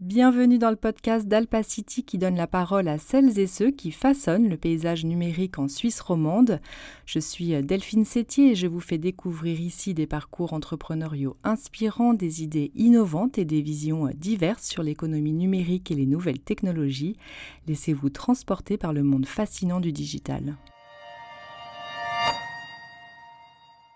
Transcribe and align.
Bienvenue 0.00 0.58
dans 0.58 0.68
le 0.68 0.76
podcast 0.76 1.26
d'Alpacity 1.26 2.04
qui 2.04 2.18
donne 2.18 2.36
la 2.36 2.46
parole 2.46 2.86
à 2.86 2.98
celles 2.98 3.38
et 3.38 3.46
ceux 3.46 3.70
qui 3.70 3.90
façonnent 3.90 4.50
le 4.50 4.58
paysage 4.58 5.06
numérique 5.06 5.58
en 5.58 5.68
Suisse 5.68 6.02
romande. 6.02 6.60
Je 7.06 7.18
suis 7.18 7.58
Delphine 7.62 8.04
Sétier 8.04 8.50
et 8.50 8.54
je 8.54 8.66
vous 8.66 8.80
fais 8.80 8.98
découvrir 8.98 9.58
ici 9.58 9.94
des 9.94 10.06
parcours 10.06 10.52
entrepreneuriaux 10.52 11.38
inspirants, 11.44 12.12
des 12.12 12.42
idées 12.42 12.72
innovantes 12.74 13.38
et 13.38 13.46
des 13.46 13.62
visions 13.62 14.10
diverses 14.14 14.66
sur 14.66 14.82
l'économie 14.82 15.32
numérique 15.32 15.90
et 15.90 15.94
les 15.94 16.04
nouvelles 16.04 16.40
technologies. 16.40 17.16
Laissez-vous 17.66 18.10
transporter 18.10 18.76
par 18.76 18.92
le 18.92 19.02
monde 19.02 19.24
fascinant 19.24 19.80
du 19.80 19.92
digital. 19.92 20.56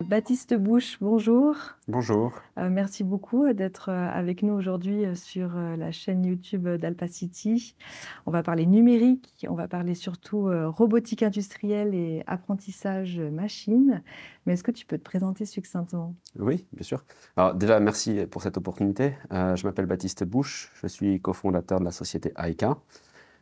Baptiste 0.05 0.55
Bouche, 0.55 0.96
bonjour. 1.01 1.55
Bonjour. 1.87 2.33
Euh, 2.57 2.71
merci 2.71 3.05
beaucoup 3.05 3.53
d'être 3.53 3.91
euh, 3.91 4.09
avec 4.09 4.43
nous 4.43 4.55
aujourd'hui 4.55 5.05
euh, 5.05 5.15
sur 5.15 5.51
la 5.55 5.93
chaîne 5.93 6.25
YouTube 6.25 6.66
d'Alpacity. 6.66 7.77
On 8.25 8.30
va 8.30 8.42
parler 8.42 8.65
numérique, 8.65 9.47
on 9.48 9.55
va 9.55 9.69
parler 9.69 9.95
surtout 9.95 10.48
robotique 10.70 11.23
industrielle 11.23 11.95
et 11.95 12.23
apprentissage 12.27 13.20
machine. 13.20 14.02
Mais 14.47 14.55
est-ce 14.55 14.65
que 14.65 14.70
tu 14.70 14.87
peux 14.87 14.97
te 14.97 15.05
présenter 15.05 15.45
succinctement? 15.45 16.14
Oui, 16.39 16.67
bien 16.73 16.84
sûr. 16.84 17.05
Alors 17.37 17.55
déjà, 17.55 17.78
merci 17.78 18.27
pour 18.30 18.42
cette 18.42 18.56
opportunité. 18.56 19.14
je 19.30 19.67
m'appelle 19.67 19.87
Baptiste 19.87 20.25
Bouche, 20.25 20.73
je 20.80 20.87
suis 20.87 21.20
cofondateur 21.20 21.78
de 21.78 21.84
la 21.84 21.92
société 21.92 22.33
AICA. 22.37 22.78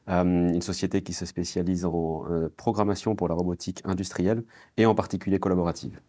une 0.09 0.63
société 0.63 1.03
qui 1.03 1.13
se 1.13 1.25
spécialise 1.25 1.85
en 1.85 2.25
programmation 2.57 3.15
pour 3.15 3.29
la 3.29 3.35
robotique 3.35 3.83
industrielle 3.85 4.43
et 4.77 4.87
en 4.87 4.95
particulier 4.95 5.39
collaborative. 5.39 6.01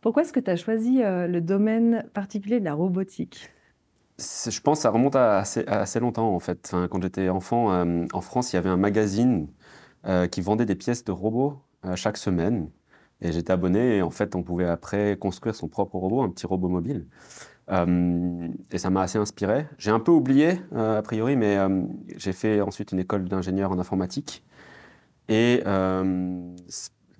Pourquoi 0.00 0.22
est-ce 0.22 0.32
que 0.32 0.40
tu 0.40 0.50
as 0.50 0.56
choisi 0.56 1.02
euh, 1.02 1.26
le 1.26 1.40
domaine 1.40 2.04
particulier 2.14 2.58
de 2.58 2.64
la 2.64 2.74
robotique? 2.74 3.50
Je 4.18 4.60
pense 4.60 4.78
que 4.78 4.82
ça 4.82 4.90
remonte 4.90 5.16
à 5.16 5.38
assez, 5.38 6.00
longtemps 6.00 6.34
en 6.34 6.40
fait. 6.40 6.74
quand 6.90 7.02
j'étais 7.02 7.28
enfant, 7.28 7.72
euh, 7.72 8.06
en 8.12 8.20
France, 8.20 8.52
il 8.52 8.56
y 8.56 8.58
avait 8.58 8.68
un 8.68 8.76
magazine 8.76 9.48
euh, 10.06 10.26
qui 10.26 10.40
vendait 10.40 10.66
des 10.66 10.74
pièces 10.74 11.04
de 11.04 11.12
robots 11.12 11.58
chaque 11.94 12.18
semaine. 12.18 12.68
Et 13.22 13.32
j'étais 13.32 13.52
abonné 13.52 13.96
et 13.96 14.02
en 14.02 14.10
fait, 14.10 14.34
on 14.34 14.42
pouvait 14.42 14.66
après 14.66 15.16
construire 15.18 15.54
son 15.54 15.68
propre 15.68 15.96
robot, 15.96 16.22
un 16.22 16.30
petit 16.30 16.46
robot 16.46 16.68
mobile. 16.68 17.06
et 17.70 18.78
ça 18.78 18.90
m'a 18.90 19.02
assez 19.02 19.18
inspiré. 19.18 19.66
J'ai 19.78 19.90
un 19.90 20.00
peu 20.00 20.12
oublié, 20.12 20.60
a 20.74 21.02
priori, 21.02 21.36
mais 21.36 21.58
j'ai 22.16 22.32
fait 22.32 22.60
ensuite 22.60 22.92
une 22.92 22.98
école 22.98 23.28
d'ingénieur 23.28 23.70
en 23.72 23.78
informatique. 23.78 24.42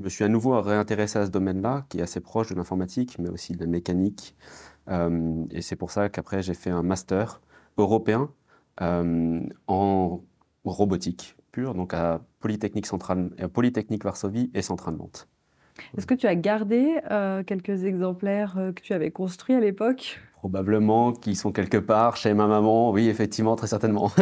Je 0.01 0.05
me 0.05 0.09
suis 0.09 0.25
à 0.25 0.29
nouveau 0.29 0.59
réintéressé 0.63 1.19
à 1.19 1.27
ce 1.27 1.31
domaine-là, 1.31 1.85
qui 1.91 1.99
est 1.99 2.03
assez 2.03 2.21
proche 2.21 2.49
de 2.49 2.55
l'informatique, 2.55 3.19
mais 3.19 3.29
aussi 3.29 3.53
de 3.53 3.61
la 3.61 3.67
mécanique. 3.67 4.35
Euh, 4.89 5.45
et 5.51 5.61
c'est 5.61 5.77
pour 5.77 5.91
ça 5.91 6.09
qu'après, 6.09 6.43
j'ai 6.43 6.55
fait 6.55 6.71
un 6.71 6.83
master 6.83 7.43
européen 7.77 8.31
euh, 8.81 9.41
en 9.67 10.23
robotique 10.65 11.37
pure, 11.53 11.75
donc 11.75 11.93
à 11.93 12.23
Polytechnique, 12.41 12.87
Centrale, 12.87 13.29
à 13.39 13.49
Polytechnique 13.49 14.03
Varsovie 14.03 14.51
et 14.55 14.63
Centrale 14.63 14.97
Nantes. 14.97 15.29
Est-ce 15.99 16.07
que 16.07 16.15
tu 16.15 16.27
as 16.27 16.35
gardé 16.35 16.99
euh, 17.11 17.43
quelques 17.43 17.85
exemplaires 17.85 18.55
que 18.75 18.81
tu 18.81 18.95
avais 18.95 19.11
construits 19.11 19.55
à 19.55 19.61
l'époque? 19.61 20.19
Probablement, 20.33 21.13
qui 21.13 21.35
sont 21.35 21.53
quelque 21.53 21.77
part 21.77 22.17
chez 22.17 22.33
ma 22.33 22.47
maman. 22.47 22.91
Oui, 22.91 23.11
effectivement, 23.11 23.55
très 23.55 23.67
certainement. 23.67 24.11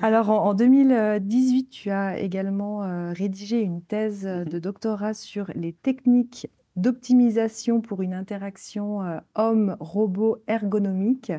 Alors, 0.00 0.30
en, 0.30 0.54
2018, 0.54 1.70
tu 1.70 1.90
as 1.90 2.20
également 2.20 2.84
euh, 2.84 3.12
rédigé 3.12 3.60
une 3.60 3.82
thèse 3.82 4.26
euh, 4.26 4.44
de 4.44 4.60
doctorat 4.60 5.12
sur 5.12 5.50
les 5.56 5.72
techniques 5.72 6.48
d'optimisation 6.76 7.80
pour 7.80 8.02
une 8.02 8.14
interaction 8.14 9.02
euh, 9.02 9.18
homme-robot 9.34 10.38
ergonomique. 10.46 11.32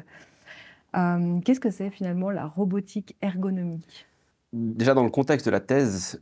Qu'est-ce 0.91 1.59
que 1.61 1.69
c'est 1.69 1.89
finalement 1.91 2.31
la 2.31 2.47
robotique 2.47 3.16
ergonomique? 3.21 4.07
Déjà, 4.51 4.94
dans 4.94 5.03
le 5.03 5.11
contexte 5.11 5.45
de 5.45 5.51
la 5.51 5.59
thèse, 5.59 6.19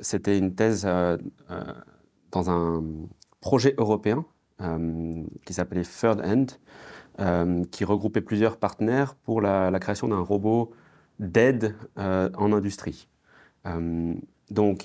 c'était 0.00 0.38
une 0.38 0.54
thèse 0.54 0.86
dans 2.30 2.50
un 2.50 2.84
projet 3.40 3.74
européen 3.76 4.24
qui 5.44 5.52
s'appelait 5.52 5.82
Third 5.82 6.22
End, 6.24 7.64
qui 7.72 7.84
regroupait 7.84 8.20
plusieurs 8.20 8.58
partenaires 8.58 9.16
pour 9.16 9.40
la 9.40 9.76
création 9.80 10.06
d'un 10.06 10.20
robot 10.20 10.72
d'aide 11.18 11.74
euh, 11.98 12.30
en 12.36 12.52
industrie. 12.52 13.08
Euh, 13.66 14.14
donc, 14.50 14.82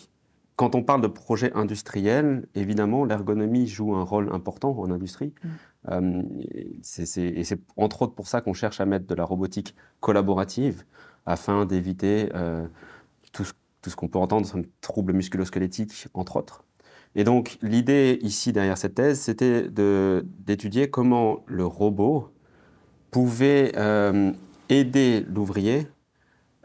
quand 0.56 0.76
on 0.76 0.84
parle 0.84 1.02
de 1.02 1.08
projet 1.08 1.52
industriel, 1.54 2.48
évidemment, 2.54 3.06
l'ergonomie 3.06 3.68
joue 3.68 3.96
un 3.96 4.04
rôle 4.04 4.30
important 4.34 4.78
en 4.78 4.92
industrie. 4.92 5.34
Mm. 5.44 5.48
Euh, 5.90 6.24
et 6.54 7.44
c'est 7.44 7.60
entre 7.78 8.02
autres 8.02 8.14
pour 8.14 8.28
ça 8.28 8.42
qu'on 8.42 8.54
cherche 8.54 8.82
à 8.82 8.86
mettre 8.86 9.08
de 9.08 9.16
la 9.16 9.24
robotique 9.24 9.76
collaborative 10.02 10.84
afin 11.26 11.66
d'éviter 11.66 12.30
tout 13.32 13.46
ce, 13.46 13.96
qu'on 13.96 14.08
peut 14.08 14.20
entendre 14.20 14.50
comme 14.52 14.66
troubles 14.82 15.14
musculosquelettiques, 15.14 16.08
entre 16.14 16.38
autres. 16.38 16.64
Et 17.16 17.24
donc, 17.24 17.58
l'idée 17.62 18.20
ici 18.22 18.52
derrière 18.52 18.78
cette 18.78 18.96
thèse, 18.96 19.20
c'était 19.20 19.70
d'étudier 19.70 20.90
comment 20.90 21.44
le 21.46 21.66
robot 21.66 22.32
pouvait 23.12 23.72
aider 24.70 25.26
l'ouvrier 25.30 25.88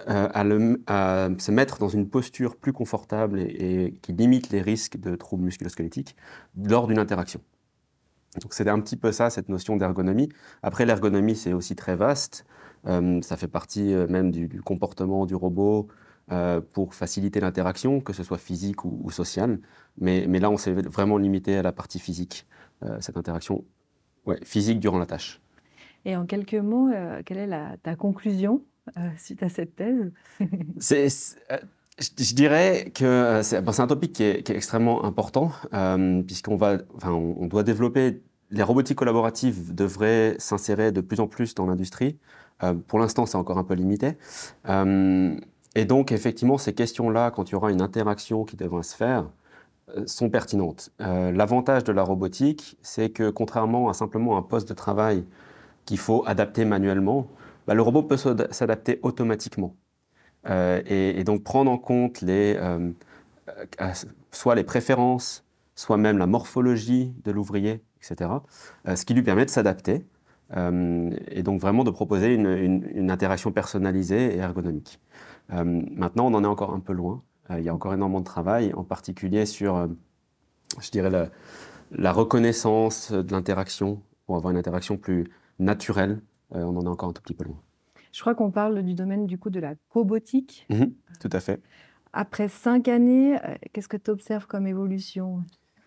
euh, 0.09 0.77
à, 0.87 1.29
se 1.39 1.53
mettre 1.53 1.79
dans 1.79 1.89
une 1.89 2.09
posture 2.09 2.57
plus 2.57 2.73
confortable 2.73 3.41
et, 3.41 3.95
qui 4.03 4.13
limite 4.13 4.51
les 4.51 4.61
risques 4.61 4.97
de 4.97 5.15
troubles 5.15 5.45
musculosquelettiques 5.45 6.17
lors 6.57 6.89
d'une 6.89 6.99
interaction. 6.99 7.41
Donc 8.43 8.53
c'est 8.55 8.69
un 8.69 8.81
petit 8.81 8.97
peu 8.97 9.13
ça, 9.13 9.31
cette 9.31 9.49
notion 9.49 9.77
d'ergonomie. 9.77 10.29
Après, 10.65 10.85
l'ergonomie, 10.85 11.37
c'est 11.37 11.53
aussi 11.53 11.77
très 11.77 11.95
vaste. 11.95 12.45
Euh, 12.87 13.23
ça 13.23 13.37
fait 13.37 13.47
partie 13.47 13.95
euh, 13.95 14.09
même 14.09 14.33
du, 14.33 14.61
comportement 14.63 15.27
du 15.27 15.35
robot 15.35 15.89
pour 16.73 16.95
faciliter 16.95 17.39
l'interaction, 17.39 18.01
que 18.01 18.15
ce 18.15 18.23
soit 18.23 18.39
physique 18.39 18.87
ou, 18.87 19.11
sociale. 19.11 19.61
Mais, 19.99 20.27
là, 20.27 20.51
on 20.51 20.57
s'est 20.57 20.73
vraiment 20.73 21.19
limité 21.19 21.59
à 21.59 21.63
la 21.63 21.71
partie 21.71 21.99
physique, 21.99 22.47
cette 23.01 23.19
interaction 23.19 23.63
physique 24.43 24.81
durant 24.81 24.99
la 24.99 25.05
tâche. 25.05 25.43
Et 26.07 26.17
en 26.17 26.25
quelques 26.25 26.55
mots, 26.55 26.89
quelle 27.27 27.37
est 27.37 27.77
ta 27.83 27.95
conclusion 27.95 28.63
suite 29.19 29.43
à 29.43 29.49
cette 29.49 29.77
thèse 29.77 30.13
euh, 30.41 31.59
je, 31.99 32.35
dirais 32.35 32.91
que 32.95 33.05
euh, 33.05 33.43
c'est, 33.43 33.57
un 33.57 33.87
topic 33.87 34.13
qui 34.13 34.25
est, 34.25 34.51
extrêmement 34.51 35.05
important, 35.05 35.53
puisqu'on 36.27 36.57
va, 36.57 36.79
enfin, 36.97 37.13
on, 37.13 37.47
doit 37.47 37.63
développer. 37.63 38.23
Les 38.51 38.63
robotiques 38.63 38.99
collaboratives 38.99 39.75
devraient 39.75 40.37
s'insérer 40.39 40.93
de 40.93 41.01
plus 41.01 41.21
en 41.21 41.27
plus 41.27 41.55
dans 41.55 41.67
l'industrie. 41.67 42.19
pour 42.87 42.99
l'instant, 42.99 43.27
c'est 43.27 43.37
encore 43.37 43.59
un 43.59 43.65
peu 43.65 43.75
limité. 43.75 44.17
et 44.67 45.85
donc, 45.85 46.13
effectivement, 46.13 46.59
ces 46.59 46.75
questions-là, 46.75 47.31
quand 47.31 47.51
il 47.51 47.53
y 47.53 47.55
aura 47.55 47.73
une 47.73 47.81
interaction 47.81 48.45
qui 48.45 48.57
devra 48.57 48.83
se 48.83 48.95
faire, 48.95 49.29
sont 50.07 50.31
pertinentes. 50.31 50.91
l'avantage 50.99 51.85
de 51.85 51.93
la 51.93 52.03
robotique, 52.03 52.77
c'est 52.83 53.11
que 53.11 53.31
contrairement 53.31 53.89
à 53.89 53.95
simplement 53.95 54.37
un 54.37 54.43
poste 54.43 54.69
de 54.69 54.75
travail 54.75 55.25
qu'il 55.85 55.99
faut 55.99 56.25
adapter 56.27 56.65
manuellement, 56.65 57.29
bah, 57.67 57.75
le 57.75 57.83
robot 57.83 58.03
peut 58.03 58.17
s'adapter 58.17 59.01
automatiquement. 59.03 59.75
Euh, 60.49 60.83
et, 60.87 61.25
donc 61.25 61.43
prendre 61.43 61.71
en 61.71 61.79
compte 61.79 62.21
les, 62.21 62.57
euh, 62.59 62.91
euh, 63.81 63.93
soit 64.31 64.55
les 64.55 64.65
préférences, 64.65 65.45
soit 65.75 65.97
même 65.97 66.19
la 66.19 66.27
morphologie 66.27 67.15
de 67.25 67.31
l'ouvrier, 67.33 67.83
etc. 67.99 68.31
ce 68.95 69.05
qui 69.05 69.15
lui 69.15 69.23
permet 69.23 69.45
de 69.45 69.51
s'adapter 69.51 70.05
et 70.55 71.43
donc 71.43 71.61
vraiment 71.61 71.83
de 71.83 71.91
proposer 71.91 72.35
une, 72.35 73.11
interaction 73.11 73.51
personnalisée 73.51 74.37
et 74.37 74.39
ergonomique. 74.39 75.01
maintenant, 75.49 76.27
on 76.27 76.35
en 76.35 76.45
est 76.45 76.49
encore 76.49 76.75
un 76.75 76.81
peu 76.81 76.93
loin. 76.93 77.23
il 77.51 77.63
y 77.63 77.69
a 77.69 77.75
encore 77.75 77.95
énormément 77.95 78.21
de 78.21 78.27
travail, 78.27 78.73
en 78.75 78.85
particulier 78.85 79.47
sur, 79.47 79.89
je 80.81 80.91
dirais, 80.91 81.11
la, 81.91 82.13
reconnaissance 82.13 83.11
de 83.11 83.33
l'interaction 83.33 84.01
pour 84.27 84.37
avoir 84.37 84.53
une 84.53 84.59
interaction 84.59 84.97
plus 84.97 85.25
naturelle 85.59 86.21
on 86.51 86.77
en 86.77 86.83
est 86.83 86.89
encore 86.89 87.09
un 87.09 87.13
tout 87.13 87.23
petit 87.23 87.35
peu 87.35 87.45
loin. 87.45 87.61
Je 88.15 88.21
crois 88.21 88.37
qu'on 88.37 88.53
parle 88.53 88.81
du 88.85 88.95
domaine 88.95 89.27
du 89.27 89.39
coup 89.39 89.51
de 89.51 89.59
la 89.59 89.75
cobotique. 89.89 90.67
Mhm, 90.71 90.93
tout 91.21 91.31
à 91.33 91.41
fait. 91.41 91.61
Après 92.13 92.49
cinq 92.49 92.87
années, 92.87 93.37
euh, 93.45 93.57
qu'est-ce 93.73 93.89
que 93.89 93.97
tu 93.97 94.11
observes 94.13 94.47
comme 94.47 94.69
évolution? 94.69 95.43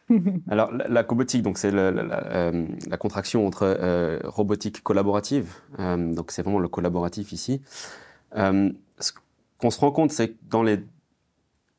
Alors, 0.50 0.72
la, 0.74 1.04
cobotique, 1.06 1.42
donc 1.42 1.58
c'est 1.58 1.72
la, 1.72 1.88
euh, 1.88 2.66
contraction 3.00 3.48
entre 3.48 4.20
robotique 4.26 4.84
collaborative. 4.84 5.56
donc, 5.78 6.32
c'est 6.32 6.42
vraiment 6.42 6.60
le 6.60 6.68
collaboratif 6.68 7.32
ici. 7.32 7.62
ce 8.34 9.12
qu'on 9.58 9.70
se 9.70 9.80
rend 9.80 9.92
compte, 9.92 10.12
c'est 10.12 10.30
que 10.30 10.38
dans 10.50 10.64
les 10.64 10.80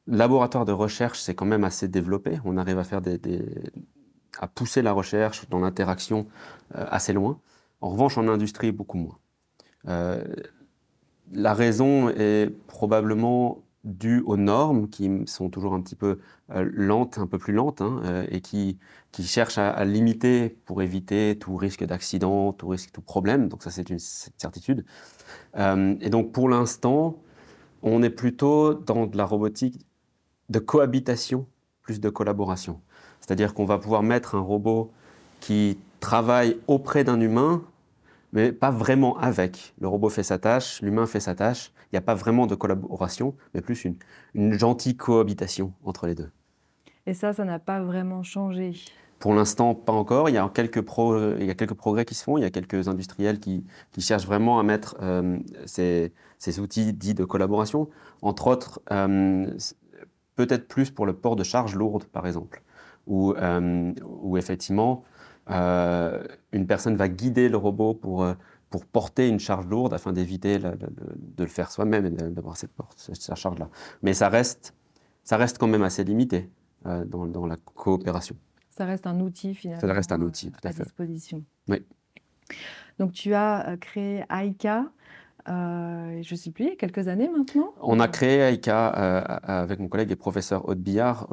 laboratoires 0.07 0.65
de 0.65 0.73
recherche, 0.73 1.21
c'est 1.21 1.35
quand 1.35 1.47
même 1.47 1.65
assez 1.65 1.89
développé. 1.89 2.39
On 2.45 2.57
arrive 2.57 2.79
à 2.79 2.85
faire 2.85 3.01
des, 3.03 3.19
à 4.39 4.47
pousser 4.47 4.81
la 4.83 4.93
recherche 4.93 5.49
dans 5.49 5.59
l'interaction 5.59 6.27
assez 6.75 7.15
loin. 7.15 7.39
En 7.81 7.91
revanche, 7.91 8.19
en 8.19 8.29
industrie, 8.29 8.73
beaucoup 8.73 8.99
moins. 8.99 9.19
Euh, 9.89 10.25
la 11.33 11.55
raison 11.55 12.09
est 12.09 12.51
probablement 12.67 13.65
dû 13.85 14.23
aux 14.27 14.37
normes 14.37 14.89
qui 14.89 15.11
sont 15.27 15.51
toujours 15.51 15.75
un 15.75 15.81
petit 15.81 15.95
peu 15.95 16.19
lentes, 16.49 17.19
un 17.19 17.27
peu 17.27 17.39
plus 17.39 17.53
lentes, 17.53 17.81
hein, 17.81 18.25
et 18.29 18.41
qui, 18.41 18.79
qui 19.13 19.23
cherchent 19.23 19.59
à, 19.59 19.85
limiter 19.85 20.51
pour 20.65 20.83
éviter 20.83 21.39
tout 21.39 21.57
risque 21.57 21.85
d'accident, 21.85 22.53
tout 22.53 22.69
risque, 22.69 22.91
tout 22.93 23.03
problème. 23.03 23.49
Donc 23.49 23.63
ça, 23.63 23.71
c'est 23.71 23.89
une 23.89 23.99
certitude. 23.99 24.85
et 25.57 26.11
donc 26.11 26.33
pour 26.33 26.49
l'instant, 26.49 27.23
on 27.83 28.03
est 28.03 28.11
plutôt 28.11 28.75
dans 28.75 29.07
de 29.07 29.17
la 29.17 29.25
robotique 29.25 29.87
de 30.49 30.59
cohabitation 30.59 31.47
plus 31.89 32.01
de 32.01 32.11
collaboration. 32.11 32.83
C'est-à-dire 33.21 33.55
qu'on 33.55 33.65
va 33.65 33.79
pouvoir 33.79 34.03
mettre 34.03 34.35
un 34.35 34.41
robot 34.41 34.93
qui 35.40 35.79
travaille 36.00 36.58
auprès 36.67 37.05
d'un 37.05 37.20
humain, 37.20 37.62
mais 38.32 38.52
pas 38.52 38.70
vraiment 38.70 39.19
avec. 39.19 39.75
Le 39.81 39.88
robot 39.88 40.08
fait 40.11 40.23
sa 40.23 40.38
tâche, 40.38 40.82
l'humain 40.82 41.06
fait 41.06 41.20
sa 41.20 41.35
tâche. 41.35 41.73
Il 41.87 41.94
n'y 41.94 41.99
a 41.99 42.02
pas 42.02 42.14
vraiment 42.14 42.46
de 42.46 42.55
collaboration, 42.55 43.35
mais 43.55 43.62
plus 43.62 43.85
une, 43.85 43.96
une 44.35 44.52
gentille 44.52 44.96
cohabitation 44.96 45.73
entre 45.85 46.06
les 46.06 46.14
deux. 46.14 46.31
Et 47.06 47.14
ça, 47.14 47.32
ça 47.32 47.44
n'a 47.44 47.58
pas 47.58 47.81
vraiment 47.81 48.23
changé 48.23 48.75
pour 49.19 49.35
l'instant, 49.35 49.75
pas 49.75 49.93
encore. 49.93 50.29
Il 50.29 50.35
y, 50.35 50.38
a 50.38 50.49
quelques 50.49 50.85
il 51.40 51.44
y 51.44 51.50
a 51.50 51.55
quelques 51.55 51.75
progrès 51.75 52.05
qui 52.05 52.14
se 52.14 52.23
font. 52.23 52.38
Il 52.38 52.43
y 52.43 52.44
a 52.44 52.50
quelques 52.50 52.88
industriels 52.88 53.40
qui, 53.40 53.64
qui 53.93 54.00
cherchent 54.00 54.26
vraiment 54.26 54.61
à 54.61 54.62
mettre 54.62 54.96
euh, 55.02 55.38
ces, 55.67 56.12
ces, 56.38 56.61
outils 56.61 56.93
dits 56.93 57.14
de 57.14 57.25
collaboration. 57.25 57.88
Entre 58.23 58.46
autres, 58.46 58.81
euh, 58.93 59.46
peut-être 60.37 60.69
plus 60.69 60.90
pour 60.90 61.05
le 61.05 61.14
port 61.14 61.37
de 61.37 61.43
charges 61.43 61.75
lourdes, 61.75 62.05
par 62.05 62.26
exemple, 62.26 62.62
où, 63.06 63.32
euh, 63.32 63.93
où 64.05 64.37
effectivement, 64.37 65.02
une 65.49 66.67
personne 66.67 66.97
va 66.97 67.09
guider 67.09 67.49
le 67.49 67.56
robot 67.56 67.95
pour, 67.95 68.27
pour 68.71 68.87
porter 68.87 69.29
une 69.29 69.41
charge 69.41 69.67
lourde 69.67 69.95
afin 69.95 70.12
d'éviter 70.12 70.59
de 70.59 71.45
le 71.45 71.47
faire 71.47 71.71
soi-même 71.71 72.06
et 72.06 72.11
d'avoir 72.11 72.56
cette, 72.56 72.71
cette 72.97 73.35
charge-là. 73.37 73.69
Mais 74.03 74.15
ça 74.15 74.29
reste, 74.29 74.75
ça 75.25 75.37
reste 75.37 75.59
quand 75.59 75.69
même 75.69 75.83
assez 75.83 76.05
limité 76.05 76.50
dans, 76.85 77.27
dans 77.27 77.47
la 77.47 77.56
coopération. 77.56 78.37
Ça 78.79 78.85
reste 78.85 79.09
un 79.09 79.19
outil 79.19 79.55
finalement. 79.56 79.81
Ça 79.81 79.93
reste 79.93 80.12
un 80.12 80.23
outil, 80.23 80.53
tout 80.53 80.61
à, 80.62 80.71
fait. 80.71 80.85
disposition. 80.85 81.43
Oui. 81.67 81.85
Donc 83.00 83.12
tu 83.12 83.35
as 83.35 83.71
euh, 83.71 83.77
créé 83.77 84.25
Aika. 84.31 84.85
Euh, 85.49 86.23
je 86.23 86.35
ne 86.35 86.37
sais 86.37 86.50
plus, 86.50 86.65
il 86.65 86.69
y 86.69 86.73
a 86.73 86.77
quelques 86.77 87.09
années 87.09 87.29
maintenant? 87.29 87.73
On 87.81 87.99
a 87.99 88.06
créé 88.06 88.39
Aika 88.41 88.95
euh, 88.97 89.23
avec 89.43 89.81
mon 89.81 89.89
collègue 89.89 90.12
et 90.12 90.17
professeur 90.17 90.69
Aude 90.69 90.79
Billard 90.79 91.27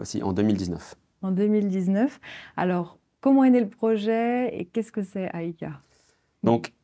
aussi 0.00 0.22
en 0.22 0.32
2019. 0.32 0.94
En 1.22 1.30
2019. 1.30 2.20
Alors, 2.56 2.98
comment 3.24 3.42
est 3.44 3.50
né 3.50 3.60
le 3.60 3.70
projet 3.70 4.54
et 4.54 4.66
qu'est-ce 4.66 4.92
que 4.92 5.02
c'est 5.02 5.30
Aika 5.32 5.80
Donc, 6.42 6.74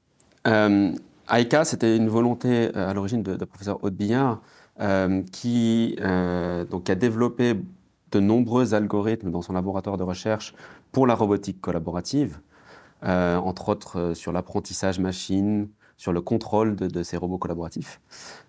Aika, 0.46 1.66
c'était 1.66 1.94
une 1.94 2.08
volonté 2.08 2.74
à 2.74 2.94
l'origine 2.94 3.22
de, 3.22 3.44
professeur 3.44 3.84
Aude 3.84 3.94
Billard 3.94 4.40
qui 5.32 5.96
donc, 6.70 6.88
a 6.88 6.94
développé 6.94 7.56
de 8.10 8.20
nombreux 8.20 8.72
algorithmes 8.72 9.30
dans 9.30 9.42
son 9.42 9.52
laboratoire 9.52 9.98
de 9.98 10.02
recherche 10.02 10.54
pour 10.92 11.06
la 11.06 11.14
robotique 11.14 11.60
collaborative, 11.60 12.40
euh, 13.04 13.36
entre 13.36 13.68
autres 13.68 13.98
euh, 13.98 14.14
sur 14.14 14.32
l'apprentissage 14.32 14.98
machine, 14.98 15.68
sur 15.98 16.14
le 16.14 16.22
contrôle 16.22 16.74
de, 16.76 17.02
ces 17.02 17.18
robots 17.18 17.36
collaboratifs. 17.36 18.00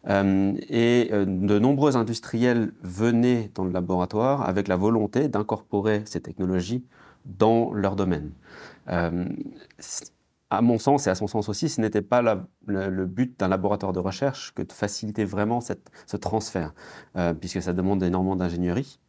Euh, 0.07 0.53
et 0.69 1.09
de 1.11 1.59
nombreux 1.59 1.97
industriels 1.97 2.71
venaient 2.81 3.51
dans 3.53 3.65
le 3.65 3.71
laboratoire 3.71 4.47
avec 4.47 4.69
la 4.69 4.77
volonté 4.77 5.27
d'incorporer 5.27 6.03
ces 6.05 6.21
technologies 6.21 6.85
dans 7.25 7.73
leur 7.73 7.95
domaine. 7.95 8.31
à 8.88 10.62
mon 10.62 10.79
sens 10.79 11.07
et 11.07 11.09
à 11.09 11.15
son 11.15 11.27
sens 11.27 11.47
aussi, 11.47 11.69
ce 11.69 11.79
n'était 11.79 12.01
pas 12.01 12.21
le, 12.68 13.06
but 13.06 13.39
d'un 13.39 13.47
laboratoire 13.47 13.94
de 13.94 14.00
recherche 14.00 14.53
que 14.53 14.62
de 14.62 14.71
faciliter 14.71 15.23
vraiment 15.25 15.59
ce 15.62 16.18
transfert, 16.18 16.73
puisque 17.39 17.62
ça 17.62 17.73
demande 17.73 18.03
énormément 18.03 18.35
d'ingénierie. 18.35 19.00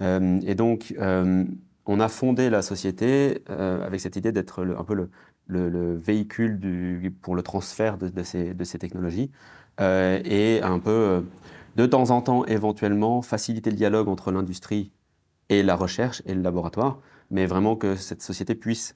Euh, 0.00 0.40
et 0.44 0.54
donc, 0.54 0.94
euh, 0.98 1.44
on 1.86 2.00
a 2.00 2.08
fondé 2.08 2.50
la 2.50 2.62
société 2.62 3.42
euh, 3.50 3.84
avec 3.86 4.00
cette 4.00 4.16
idée 4.16 4.32
d'être 4.32 4.64
un 4.64 4.84
peu 4.84 5.08
le, 5.46 5.96
véhicule 5.96 7.12
pour 7.22 7.36
le 7.36 7.42
transfert 7.42 7.98
de 7.98 8.22
ces, 8.22 8.78
technologies 8.78 9.30
et 9.78 10.60
un 10.62 10.78
peu, 10.78 11.24
de 11.76 11.86
temps 11.86 12.10
en 12.10 12.22
temps, 12.22 12.44
éventuellement, 12.46 13.22
faciliter 13.22 13.70
le 13.70 13.76
dialogue 13.76 14.08
entre 14.08 14.32
l'industrie 14.32 14.92
et 15.50 15.62
la 15.62 15.76
recherche 15.76 16.22
et 16.24 16.34
le 16.34 16.40
laboratoire, 16.40 17.00
mais 17.30 17.46
vraiment 17.46 17.76
que 17.76 17.96
cette 17.96 18.22
société 18.22 18.54
puisse 18.54 18.94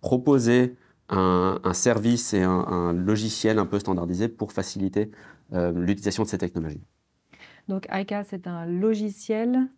proposer 0.00 0.76
un, 1.08 1.72
service 1.72 2.34
et 2.34 2.42
un, 2.42 2.50
un, 2.50 2.92
logiciel 2.92 3.58
un 3.58 3.66
peu 3.66 3.78
standardisé 3.78 4.28
pour 4.28 4.52
faciliter 4.52 5.10
l'utilisation 5.52 6.22
de 6.22 6.28
ces 6.28 6.38
technologies. 6.38 6.82
Donc 7.68 7.86
ICA, 7.92 8.24
c'est 8.24 8.46
un 8.46 8.66
logiciel 8.66 9.68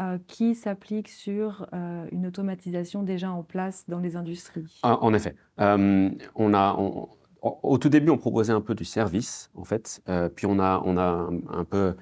euh, 0.00 0.18
qui 0.28 0.54
s'applique 0.54 1.08
sur 1.08 1.66
euh, 1.74 2.06
une 2.10 2.26
automatisation 2.26 3.02
déjà 3.02 3.30
en 3.30 3.42
place 3.42 3.84
dans 3.86 3.98
les 3.98 4.16
industries 4.16 4.80
ah, 4.82 4.98
En 5.02 5.12
effet. 5.12 5.34
Euh, 5.60 6.08
on 6.34 6.54
a, 6.54 6.74
au 7.42 7.76
tout 7.76 7.90
début, 7.90 8.08
on 8.08 8.16
proposait 8.16 8.52
un 8.52 8.62
peu 8.62 8.74
du 8.74 8.86
service, 8.86 9.50
en 9.54 9.64
fait. 9.64 10.02
puis 10.36 10.46
on 10.46 10.58
a, 10.58 10.80
on 10.86 10.96
a 10.96 11.28
un, 11.50 11.64
peu 11.64 11.96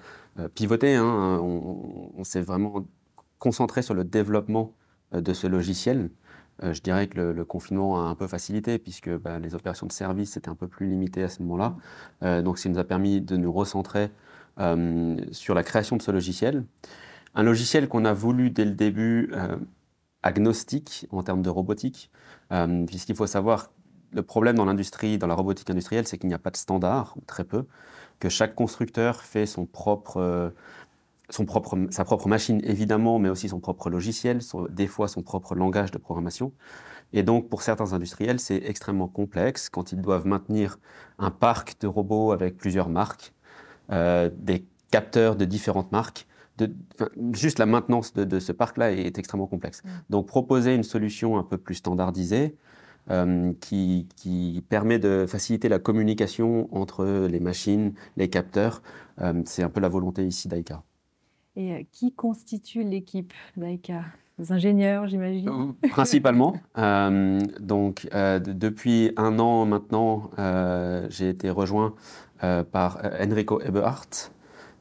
pivoté. 0.55 0.95
Hein. 0.95 1.41
on, 1.43 2.23
s'est 2.23 2.41
vraiment 2.41 2.87
concentré 3.39 3.83
sur 3.83 3.95
le 3.95 4.05
développement 4.05 4.75
de 5.13 5.33
ce 5.33 5.47
logiciel. 5.47 6.11
je 6.63 6.81
dirais 6.81 7.07
que 7.07 7.19
le, 7.21 7.45
confinement 7.45 8.05
a 8.05 8.09
un 8.09 8.15
peu 8.15 8.27
facilité, 8.27 8.79
puisque 8.79 9.11
bah, 9.11 9.39
les 9.39 9.55
opérations 9.55 9.87
de 9.87 9.93
service 9.93 10.37
étaient 10.37 10.51
un 10.51 10.55
peu 10.55 10.69
plus 10.69 10.87
limitées 10.87 11.23
à 11.23 11.29
ce 11.29 11.43
moment-là. 11.43 12.43
donc, 12.43 12.59
ça 12.59 12.69
nous 12.69 12.79
a 12.79 12.85
permis 12.85 13.21
de 13.21 13.37
nous 13.37 13.53
recentrer 13.53 14.11
sur 15.33 15.55
la 15.55 15.63
création 15.63 15.97
de 15.97 16.03
ce 16.03 16.11
logiciel 16.11 16.65
un 17.35 17.43
logiciel 17.43 17.89
qu'on 17.89 18.05
a 18.05 18.13
voulu 18.13 18.51
dès 18.51 18.65
le 18.65 18.73
début 18.73 19.31
euh, 19.33 19.57
agnostique 20.23 21.07
en 21.11 21.23
termes 21.23 21.43
de 21.43 21.51
robotique, 21.51 22.11
euh, 22.53 22.85
puisqu'il 22.87 23.15
faut 23.15 23.27
savoir 23.27 23.71
le 24.13 24.23
problème 24.23 24.57
dans 24.57 24.65
l'industrie, 24.65 25.19
dans 25.19 25.27
la 25.27 25.35
robotique 25.35 25.69
industrielle, 25.71 26.07
c'est 26.09 26.19
qu'il 26.19 26.29
n'y 26.29 26.35
a 26.35 26.39
pas 26.39 26.51
de 26.51 26.57
standard, 26.57 27.15
ou 27.17 27.21
très 27.27 27.45
peu, 27.45 27.67
que 28.19 28.29
chaque 28.29 28.55
constructeur 28.55 29.23
fait 29.23 29.47
son 29.47 29.67
propre, 29.67 30.17
euh, 30.17 30.51
son 31.31 31.45
propre, 31.45 31.77
sa 31.91 32.05
propre 32.05 32.29
machine 32.29 32.61
évidemment, 32.65 33.19
mais 33.19 33.29
aussi 33.29 33.49
son 33.49 33.61
propre 33.61 33.91
logiciel, 33.91 34.41
des 34.71 34.87
fois 34.87 35.09
son 35.09 35.23
propre 35.23 35.55
langage 35.55 35.91
de 35.91 35.99
programmation. 35.99 36.53
Et 37.13 37.23
donc 37.23 37.49
pour 37.49 37.63
certains 37.63 37.93
industriels, 37.93 38.41
c'est 38.41 38.63
extrêmement 38.65 39.09
complexe 39.09 39.69
quand 39.69 39.93
ils 39.93 40.01
doivent 40.01 40.27
maintenir 40.27 40.79
un 41.19 41.31
parc 41.31 41.81
de 41.81 41.87
robots 41.87 42.33
avec 42.33 42.57
plusieurs 42.57 42.89
marques, 42.89 43.33
des 43.91 44.67
capteurs 44.91 45.37
de 45.37 45.45
différentes 45.45 45.93
marques 45.93 46.27
juste 47.33 47.59
la 47.59 47.67
maintenance 47.67 48.13
de, 48.15 48.39
ce 48.39 48.53
parc-là 48.53 48.93
est 48.93 49.19
extrêmement 49.19 49.47
complexe. 49.47 49.83
Mm. 49.85 49.89
Donc 50.11 50.27
proposer 50.27 50.75
une 50.75 50.83
solution 50.83 51.39
un 51.39 51.43
peu 51.43 51.59
plus 51.59 51.77
standardisée 51.77 52.57
euh, 53.11 53.53
qui, 53.61 54.07
permet 54.69 54.99
de 54.99 55.25
faciliter 55.27 55.69
la 55.69 55.79
communication 55.79 56.69
entre 56.75 57.27
les 57.27 57.41
machines, 57.41 57.95
les 58.17 58.29
capteurs, 58.29 58.83
euh, 59.21 59.43
c'est 59.47 59.63
un 59.63 59.71
peu 59.71 59.81
la 59.81 59.89
volonté 59.89 60.27
ici 60.27 60.49
d'AICA. 60.49 60.83
Et 61.59 61.73
euh, 61.73 61.83
qui 61.93 62.13
constitue 62.13 62.83
l'équipe 62.83 63.35
d'AICA 63.57 64.05
les 64.39 64.53
ingénieurs, 64.53 65.09
j'imagine 65.09 65.75
Principalement. 65.91 66.55
donc, 67.61 68.09
depuis 68.13 69.11
un 69.17 69.37
an 69.41 69.67
maintenant, 69.67 70.31
j'ai 71.11 71.31
été 71.31 71.51
rejoint 71.51 71.97
par 72.71 73.03
Enrico 73.21 73.61
Eberhardt, 73.61 74.31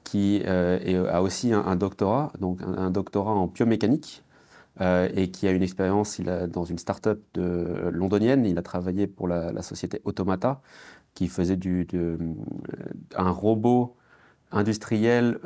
qui 0.07 0.41
euh, 0.45 1.11
a 1.11 1.21
aussi 1.21 1.51
un, 1.51 1.75
doctorat, 1.75 2.31
donc 2.39 2.61
un, 2.61 2.89
doctorat 2.91 3.33
en 3.33 3.47
biomécanique, 3.47 4.23
euh, 4.79 5.09
et 5.13 5.31
qui 5.31 5.49
a 5.49 5.51
une 5.51 5.63
expérience 5.63 6.21
dans 6.21 6.63
une 6.63 6.77
start-up 6.77 7.21
de, 7.33 7.89
londonienne. 7.91 8.45
Il 8.45 8.57
a 8.57 8.61
travaillé 8.61 9.07
pour 9.07 9.27
la, 9.27 9.61
société 9.61 10.01
Automata, 10.05 10.61
qui 11.13 11.27
faisait 11.27 11.57
du, 11.57 11.83
de, 11.85 11.97
euh, 11.97 12.17
un 13.17 13.31
robot 13.31 13.97
industriel 14.51 15.39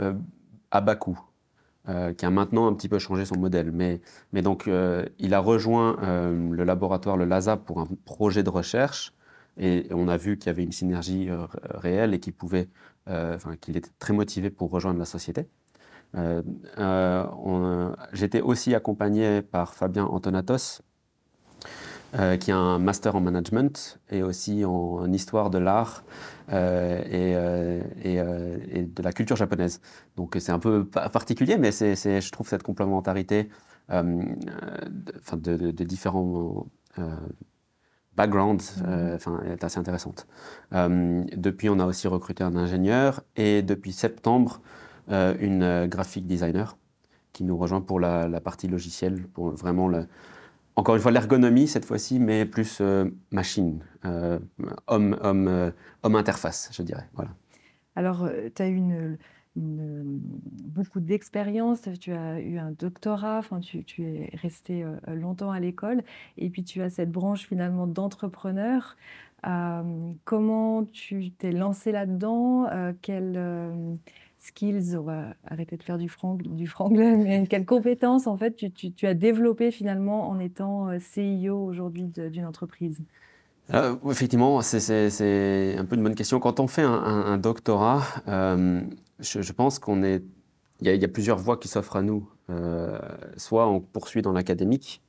à 0.72 0.82
bas 0.82 0.96
coût. 0.96 1.20
qui 2.18 2.26
a 2.26 2.30
maintenant 2.30 2.68
un 2.68 2.74
petit 2.74 2.90
peu 2.90 3.00
changé 3.00 3.26
son 3.26 3.38
modèle. 3.38 3.72
Mais, 3.72 4.42
donc, 4.42 4.70
il 5.20 5.34
a 5.34 5.40
rejoint 5.40 5.98
le 6.02 6.64
laboratoire, 6.64 7.18
le 7.18 7.26
LASA, 7.26 7.58
pour 7.58 7.80
un 7.82 7.88
projet 8.06 8.44
de 8.44 8.50
recherche. 8.50 9.14
Et 9.58 9.88
on 9.92 10.08
a 10.08 10.18
vu 10.18 10.38
qu'il 10.38 10.48
y 10.48 10.50
avait 10.50 10.64
une 10.64 10.72
synergie 10.72 11.30
réelle 11.76 12.14
et 12.14 12.20
qu'il 12.20 12.34
pouvait 12.34 12.70
euh, 13.10 13.38
qu'il 13.60 13.78
était 13.78 13.90
très 13.98 14.14
motivé 14.14 14.52
pour 14.52 14.70
rejoindre 14.70 15.00
la 15.00 15.06
société. 15.06 15.48
Euh, 16.16 16.44
euh, 16.78 17.96
j'étais 18.14 18.42
aussi 18.42 18.76
accompagné 18.76 19.42
par 19.42 19.74
Fabien 19.74 20.06
Antonatos, 20.06 20.84
qui 22.40 22.52
a 22.52 22.58
un 22.58 22.78
master 22.78 23.16
en 23.16 23.22
management 23.22 24.00
et 24.10 24.22
aussi 24.22 24.66
en, 24.66 25.12
histoire 25.14 25.50
de 25.50 25.58
l'art 25.58 26.04
et, 26.50 27.36
de 28.16 29.02
la 29.02 29.14
culture 29.14 29.38
japonaise. 29.38 29.80
Donc 30.18 30.36
c'est 30.40 30.52
un 30.52 30.60
peu 30.60 30.86
particulier, 30.86 31.58
mais 31.58 31.72
c'est, 31.72 31.96
je 31.96 32.32
trouve 32.32 32.50
cette 32.50 32.64
complémentarité 32.64 33.50
de, 33.90 35.72
de, 35.72 35.84
différents 35.86 36.66
background 38.18 38.62
enfin, 39.16 39.42
est 39.46 39.64
assez 39.64 39.80
intéressante. 39.80 40.28
depuis, 40.72 41.70
on 41.70 41.80
a 41.80 41.86
aussi 41.86 42.08
recruté 42.08 42.44
un 42.44 42.56
ingénieur 42.56 43.22
et 43.36 43.62
depuis 43.62 43.94
septembre, 43.94 44.62
une 45.10 45.88
graphic 45.88 46.28
designer 46.28 46.78
qui 47.34 47.44
nous 47.46 47.58
rejoint 47.58 47.82
pour 47.82 48.00
la, 48.00 48.28
la 48.28 48.42
partie 48.42 48.68
logicielle, 48.68 49.24
pour 49.34 49.52
vraiment 49.52 49.88
le, 49.88 50.06
encore 50.76 50.96
une 50.96 51.02
fois, 51.02 51.12
l'ergonomie 51.12 51.68
cette 51.68 51.86
fois-ci, 51.86 52.20
mais 52.20 52.46
plus 52.46 52.80
euh, 52.82 53.10
machine, 53.32 53.84
euh, 54.06 54.40
homme, 54.88 55.18
homme, 55.22 55.48
euh, 55.48 55.72
homme 56.04 56.16
interface, 56.16 56.70
je 56.74 56.82
dirais. 56.82 57.08
Voilà. 57.14 57.32
Alors, 57.96 58.30
tu 58.56 58.62
as 58.62 58.70
eu 58.70 58.82
beaucoup 59.56 61.02
d'expérience, 61.02 61.82
tu 62.00 62.14
as 62.14 62.40
eu 62.40 62.58
un 62.58 62.72
doctorat, 62.72 63.42
tu, 63.62 63.84
tu 63.84 64.04
es 64.06 64.30
resté 64.42 64.86
longtemps 65.08 65.52
à 65.52 65.60
l'école, 65.60 66.04
et 66.38 66.50
puis 66.50 66.64
tu 66.64 66.82
as 66.82 66.90
cette 66.90 67.12
branche 67.12 67.48
finalement 67.48 67.86
d'entrepreneur. 67.86 68.96
comment 70.24 70.86
tu 70.86 71.32
t'es 71.32 71.52
lancé 71.52 71.92
là-dedans? 71.92 72.70
Skills, 74.42 74.98
on 74.98 75.04
va 75.04 75.36
arrêter 75.46 75.78
de 75.78 75.84
faire 75.84 75.98
du, 75.98 76.10
franc, 76.10 76.36
du 76.36 76.68
franglais, 76.68 77.16
mais 77.18 77.48
quelles 77.48 77.66
compétences 77.66 78.28
en 78.28 78.38
fait 78.38 78.56
tu, 78.56 79.08
as 79.08 79.14
développé 79.14 79.72
finalement 79.72 80.30
en 80.30 80.40
étant 80.40 80.90
euh, 80.90 80.98
CIO 81.00 81.58
aujourd'hui 81.64 82.06
d'une 82.06 82.46
entreprise? 82.46 83.00
Euh, 83.74 83.96
Effectivement, 84.10 84.62
c'est 84.62 85.78
un 85.78 85.86
peu 85.86 85.96
une 85.96 86.04
bonne 86.04 86.16
question. 86.16 86.40
Quand 86.40 86.60
on 86.60 86.68
fait 86.68 86.82
un, 86.82 87.38
doctorat, 87.38 88.04
euh, 88.28 88.82
je, 89.20 89.52
pense 89.54 89.80
qu'on 89.80 90.04
est, 90.04 90.24
il 90.82 90.94
y, 90.94 91.06
a 91.06 91.08
plusieurs 91.08 91.38
voies 91.38 91.58
qui 91.58 91.70
s'offrent 91.70 91.96
à 91.96 92.02
nous. 92.02 92.28
soit 93.38 93.70
on 93.70 93.80
poursuit 93.80 94.22
dans 94.22 94.34
l'académique, 94.34 95.02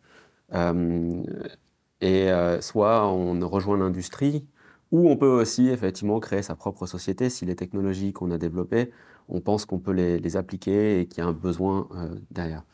et 2.01 2.29
soit 2.61 3.09
on 3.09 3.49
rejoint 3.49 3.79
l'industrie, 3.79 4.47
ou 4.93 5.09
on 5.09 5.17
peut 5.17 5.27
aussi 5.27 5.69
effectivement 5.69 6.21
créer 6.21 6.43
sa 6.43 6.55
propre 6.55 6.87
société 6.87 7.31
si 7.31 7.47
les 7.47 7.57
technologies 7.57 8.13
qu'on 8.13 8.31
a 8.31 8.39
développées 8.39 8.93
on 9.29 9.41
pense 9.41 9.65
qu'on 9.65 9.79
peut 9.79 9.93
les, 9.93 10.37
appliquer 10.37 11.01
et 11.01 11.07
qu'il 11.07 11.23
y 11.23 11.27
a 11.27 11.29
un 11.29 11.33
besoin 11.33 11.89
euh, 11.95 12.15
derrière. 12.31 12.65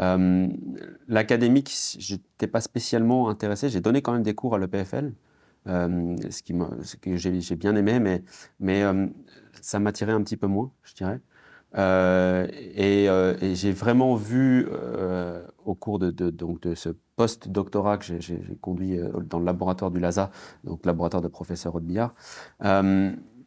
Euh, 0.00 0.48
l'académique, 1.08 1.74
je 1.98 2.14
n'étais 2.14 2.46
pas 2.46 2.60
spécialement 2.60 3.28
intéressé. 3.28 3.68
J'ai 3.68 3.80
donné 3.80 4.02
quand 4.02 4.12
même 4.12 4.22
des 4.22 4.34
cours 4.34 4.54
à 4.54 4.58
l'EPFL, 4.58 5.12
euh, 5.66 6.16
ce, 6.30 6.42
ce 6.82 6.96
que 6.96 7.16
j'ai 7.16 7.56
bien 7.56 7.74
aimé, 7.76 8.22
mais, 8.60 8.84
ça 9.60 9.80
m'attirait 9.80 10.12
un 10.12 10.22
petit 10.22 10.36
peu 10.36 10.46
moins, 10.46 10.70
je 10.84 10.94
dirais. 10.94 11.20
et, 12.52 13.54
j'ai 13.54 13.72
vraiment 13.72 14.14
vu 14.14 14.68
au 15.64 15.74
cours 15.74 15.98
de, 15.98 16.74
ce 16.74 16.90
post-doctorat 17.16 17.98
que 17.98 18.20
j'ai 18.20 18.40
conduit 18.60 19.00
dans 19.28 19.40
le 19.40 19.44
laboratoire 19.44 19.90
du 19.90 19.98
LASA, 19.98 20.30
donc 20.62 20.86
laboratoire 20.86 21.22
de 21.22 21.28
professeur 21.28 21.74
Haute-Billard, 21.74 22.14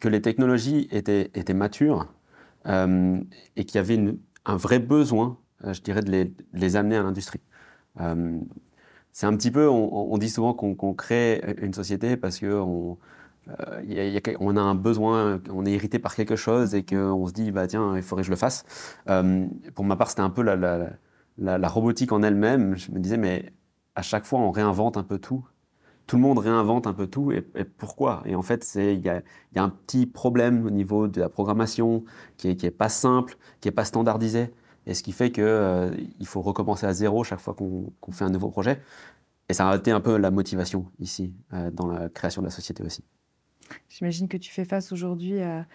que 0.02 0.10
les 0.10 0.22
technologies 0.22 0.90
étaient, 0.92 1.54
matures 1.54 2.08
et 2.66 3.66
qu'il 3.66 3.76
y 3.76 3.78
avait 3.78 4.16
un 4.46 4.56
vrai 4.56 4.80
besoin, 4.80 5.38
euh, 5.66 5.74
je 5.74 5.82
dirais, 5.82 6.02
de 6.02 6.32
les, 6.54 6.76
amener 6.76 6.98
à 6.98 7.04
l'industrie. 7.04 7.42
Euh, 8.00 8.40
c'est 9.12 9.26
un 9.26 9.36
petit 9.36 9.52
peu, 9.52 9.68
on, 9.68 10.18
dit 10.18 10.30
souvent 10.30 10.54
qu'on 10.54 10.94
crée 10.94 11.42
une 11.62 11.74
société 11.74 12.16
parce 12.16 12.40
qu'on 12.40 12.98
on 14.40 14.58
a 14.58 14.62
un 14.62 14.76
besoin, 14.76 15.42
on 15.50 15.66
est 15.66 15.74
irrité 15.74 16.00
par 16.00 16.16
quelque 16.16 16.38
chose 16.38 16.76
et 16.76 16.86
qu'on 16.86 17.28
se 17.28 17.34
dit, 17.34 17.52
bah, 17.52 17.68
tiens, 17.68 17.98
il 17.98 18.04
faudrait 18.04 18.22
que 18.22 18.28
je 18.28 18.32
le 18.32 18.38
fasse. 18.38 18.64
pour 19.76 19.86
ma 19.86 19.98
part, 19.98 20.10
c'était 20.10 20.22
un 20.22 20.30
peu 20.30 20.44
la, 20.44 21.68
robotique 21.68 22.14
en 22.14 22.24
elle-même. 22.24 22.78
Je 22.78 22.92
me 22.94 23.00
disais, 23.00 23.18
mais 23.18 23.52
à 23.96 24.02
chaque 24.02 24.24
fois, 24.24 24.40
on 24.40 24.52
réinvente 24.52 24.96
un 24.96 25.04
peu 25.04 25.20
tout 25.20 25.46
tout 26.08 26.16
le 26.16 26.22
monde 26.22 26.40
réinvente 26.40 26.88
un 26.88 26.94
peu 26.94 27.08
tout. 27.08 27.32
Et, 27.32 27.42
pourquoi? 27.42 28.24
Et 28.26 28.36
en 28.36 28.42
fait, 28.42 28.70
il 28.76 29.02
y 29.02 29.10
a, 29.10 29.22
un 29.56 29.70
petit 29.70 30.06
problème 30.06 30.66
au 30.66 30.70
niveau 30.70 31.08
de 31.08 31.20
la 31.22 31.30
programmation 31.30 32.04
qui 32.38 32.48
n'est 32.48 32.58
est 32.62 32.72
pas 32.72 32.90
simple, 32.90 33.38
qui 33.60 33.68
n'est 33.68 33.74
pas 33.74 33.86
standardisé. 33.86 34.52
Et 34.88 34.94
ce 34.94 35.04
qui 35.04 35.12
fait 35.12 35.32
qu'il 35.32 35.44
euh, 35.44 35.92
faut 36.24 36.42
recommencer 36.42 36.86
à 36.86 36.94
zéro 36.94 37.24
chaque 37.24 37.40
fois 37.40 37.54
qu'on 37.54 38.12
fait 38.12 38.26
un 38.26 38.30
nouveau 38.30 38.50
projet. 38.50 38.82
Et 39.48 39.54
ça 39.54 39.70
a 39.70 39.76
été 39.76 39.92
un 39.92 40.00
peu 40.00 40.18
la 40.18 40.32
motivation 40.32 40.88
ici, 41.00 41.34
euh, 41.54 41.72
dans 41.72 41.88
la 41.88 42.10
création 42.10 42.42
de 42.42 42.48
la 42.48 42.52
société 42.52 42.84
aussi. 42.84 43.04
J'imagine 43.90 44.28
que 44.28 44.38
tu 44.38 44.52
fais 44.52 44.66
face 44.66 44.92
aujourd'hui 44.92 45.42
à, 45.42 45.66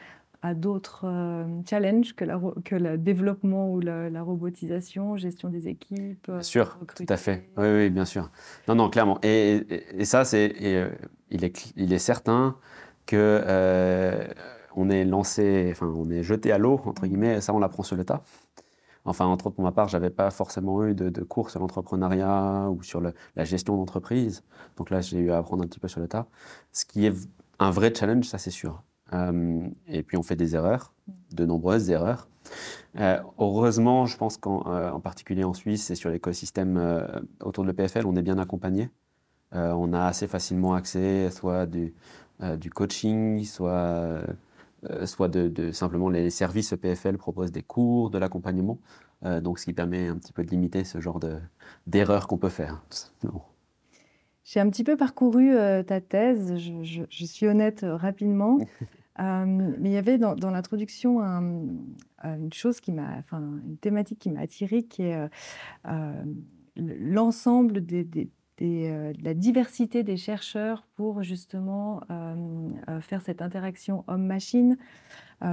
à 0.42 0.54
d'autres 0.54 1.04
euh, 1.04 1.44
challenges 1.68 2.14
que, 2.14 2.24
la, 2.24 2.40
que 2.64 2.74
le 2.74 2.98
développement 2.98 3.70
ou 3.72 3.80
la, 3.80 4.22
robotisation, 4.22 5.16
gestion 5.16 5.48
des 5.48 5.68
équipes 5.68 6.30
Bien 6.30 6.42
sûr, 6.42 6.78
tout 6.94 7.04
à 7.08 7.16
fait. 7.16 7.48
Oui, 7.56 7.66
oui, 7.68 7.90
bien 7.90 8.04
sûr. 8.04 8.30
Non, 8.68 8.74
non, 8.74 8.90
clairement. 8.90 9.18
Et, 9.22 9.66
et, 9.98 10.04
ça, 10.04 10.24
c'est, 10.24 10.54
euh, 10.62 10.90
il, 11.30 11.44
est, 11.44 11.72
il 11.76 11.92
est 11.92 11.98
certain 11.98 12.56
que 13.06 13.16
euh, 13.16 14.26
on 14.74 14.90
est 14.90 15.04
lancé, 15.04 15.68
enfin, 15.72 15.86
on 15.86 16.10
est 16.10 16.22
jeté 16.22 16.52
à 16.52 16.58
l'eau, 16.58 16.80
entre 16.84 17.06
guillemets, 17.06 17.40
ça, 17.40 17.54
on 17.54 17.58
l'apprend 17.58 17.82
sur 17.82 17.96
le 17.96 18.04
tas. 18.04 18.22
Enfin, 19.04 19.26
entre 19.26 19.46
autres, 19.46 19.56
pour 19.56 19.64
ma 19.64 19.72
part, 19.72 19.88
j'avais 19.88 20.10
pas 20.10 20.30
forcément 20.30 20.84
eu 20.84 20.94
de, 20.94 21.22
cours 21.22 21.50
sur 21.50 21.60
l'entrepreneuriat 21.60 22.68
ou 22.70 22.82
sur 22.82 23.00
la 23.00 23.44
gestion 23.44 23.76
d'entreprise. 23.76 24.42
Donc 24.76 24.90
là, 24.90 25.00
j'ai 25.00 25.18
eu 25.18 25.30
à 25.30 25.38
apprendre 25.38 25.62
un 25.62 25.66
petit 25.68 25.78
peu 25.78 25.86
sur 25.86 26.00
le 26.00 26.08
tas. 26.08 26.26
Ce 26.72 26.84
qui 26.84 27.06
est 27.06 27.14
un 27.60 27.70
vrai 27.70 27.94
challenge, 27.94 28.24
ça, 28.24 28.38
c'est 28.38 28.50
sûr. 28.50 28.82
Euh, 29.12 29.68
et 29.86 30.02
puis 30.02 30.16
on 30.16 30.22
fait 30.22 30.36
des 30.36 30.54
erreurs, 30.54 30.92
de 31.32 31.44
nombreuses 31.44 31.90
erreurs. 31.90 32.28
Euh, 32.98 33.18
heureusement, 33.38 34.06
je 34.06 34.16
pense 34.16 34.36
qu'en 34.36 34.64
euh, 34.66 34.98
particulier 34.98 35.44
en 35.44 35.54
Suisse 35.54 35.90
et 35.90 35.94
sur 35.94 36.10
l'écosystème 36.10 37.04
autour 37.42 37.64
de 37.64 37.70
l'EPFL, 37.70 38.06
on 38.06 38.16
est 38.16 38.22
bien 38.22 38.38
accompagné. 38.38 38.90
on 39.52 39.92
a 39.92 40.04
assez 40.06 40.26
facilement 40.26 40.74
accès 40.74 41.30
soit 41.30 41.66
du, 41.66 41.94
du 42.58 42.70
coaching, 42.70 43.44
soit, 43.44 44.20
soit 45.04 45.28
de, 45.28 45.72
simplement 45.72 46.08
les 46.08 46.30
services 46.30 46.72
EPFL 46.72 47.16
proposent 47.16 47.52
des 47.52 47.62
cours, 47.62 48.10
de 48.10 48.18
l'accompagnement. 48.18 48.78
donc 49.22 49.58
ce 49.58 49.64
qui 49.64 49.72
permet 49.72 50.08
un 50.08 50.16
petit 50.16 50.32
peu 50.32 50.44
de 50.44 50.50
limiter 50.50 50.84
ce 50.84 51.00
genre 51.00 51.20
d'erreurs 51.86 52.26
qu'on 52.26 52.38
peut 52.38 52.48
faire. 52.48 52.82
J'ai 54.46 54.60
un 54.60 54.70
petit 54.70 54.84
peu 54.84 54.96
parcouru 54.96 55.54
ta 55.86 56.00
thèse, 56.00 56.56
je, 56.56 57.02
je 57.10 57.24
suis 57.24 57.46
honnête 57.46 57.84
rapidement. 57.86 58.58
mais 59.18 59.90
il 59.90 59.92
y 59.92 59.96
avait 59.96 60.18
dans, 60.18 60.34
l'introduction 60.50 61.20
une 61.20 62.52
chose 62.52 62.80
qui 62.80 62.92
m'a, 62.92 63.18
enfin, 63.18 63.40
une 63.40 63.76
thématique 63.76 64.20
qui 64.20 64.30
m'a 64.30 64.40
attirée, 64.40 64.84
qui 64.84 65.02
est 65.02 65.28
l'ensemble 66.76 67.84
des, 67.84 68.04
des, 68.04 68.28
de 68.58 69.12
la 69.22 69.34
diversité 69.34 70.02
des 70.02 70.16
chercheurs 70.16 70.86
pour 70.94 71.22
justement 71.22 72.00
faire 73.00 73.22
cette 73.22 73.42
interaction 73.42 74.04
homme-machine. 74.06 74.76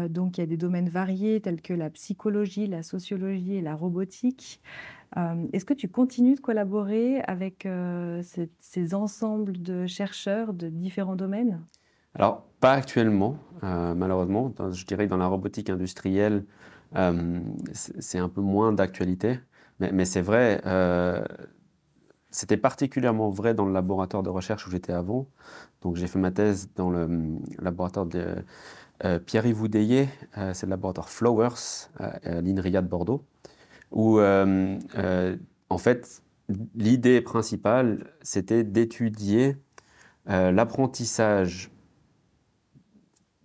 donc 0.10 0.38
il 0.38 0.41
y 0.41 0.43
a 0.43 0.48
des 0.48 0.57
domaines 0.57 0.89
variés 0.89 1.41
tels 1.41 1.62
que 1.62 1.74
la 1.74 1.89
psychologie, 1.89 2.67
la 2.67 2.83
sociologie 2.83 3.55
et 3.55 3.62
la 3.62 3.75
robotique. 3.75 4.62
Est-ce 5.15 5.65
que 5.65 5.74
tu 5.74 5.89
continues 5.89 6.36
de 6.36 6.39
collaborer 6.39 7.22
avec 7.22 7.67
ces, 8.60 8.95
ensembles 8.95 9.62
de 9.62 9.86
chercheurs 9.86 10.53
de 10.53 10.69
différents 10.69 11.15
domaines? 11.15 11.62
Alors, 12.15 12.45
pas 12.60 12.74
actuellement, 12.74 13.38
euh, 13.63 13.95
malheureusement. 13.95 14.53
je 14.72 14.86
dirais 14.86 15.05
que 15.05 15.10
dans 15.10 15.17
la 15.17 15.27
robotique 15.27 15.69
industrielle, 15.69 16.45
euh, 16.95 17.39
c'est 17.74 18.19
un 18.19 18.29
peu 18.29 18.41
moins 18.41 18.72
d'actualité. 18.72 19.39
Mais, 19.79 20.05
c'est 20.05 20.22
vrai, 20.22 20.62
euh, 20.65 21.24
c'était 22.34 22.58
particulièrement 22.58 23.30
vrai 23.30 23.54
dans 23.54 23.66
le 23.66 23.72
laboratoire 23.72 24.24
de 24.24 24.30
recherche 24.30 24.68
où 24.68 24.72
j'étais 24.72 24.92
avant. 24.92 25.28
Donc, 25.82 25.96
j'ai 25.96 26.08
fait 26.08 26.20
ma 26.20 26.32
thèse 26.32 26.70
dans 26.75 26.90
le 26.90 27.40
laboratoire 27.60 28.06
de 28.06 28.36
Pierre-Yves 29.25 29.62
Oudéier, 29.62 30.10
c'est 30.54 30.66
le 30.66 30.70
laboratoire 30.70 31.10
Flowers 31.10 31.90
à 32.00 32.42
l'INRIA 32.42 32.82
de 32.82 32.88
Bordeaux, 32.88 33.24
où, 33.92 34.20
en 34.20 35.78
fait, 35.78 36.22
l'idée 36.75 37.22
principale, 37.22 38.13
c'était 38.22 38.63
d'étudier 38.63 39.58
l'apprentissage 40.25 41.74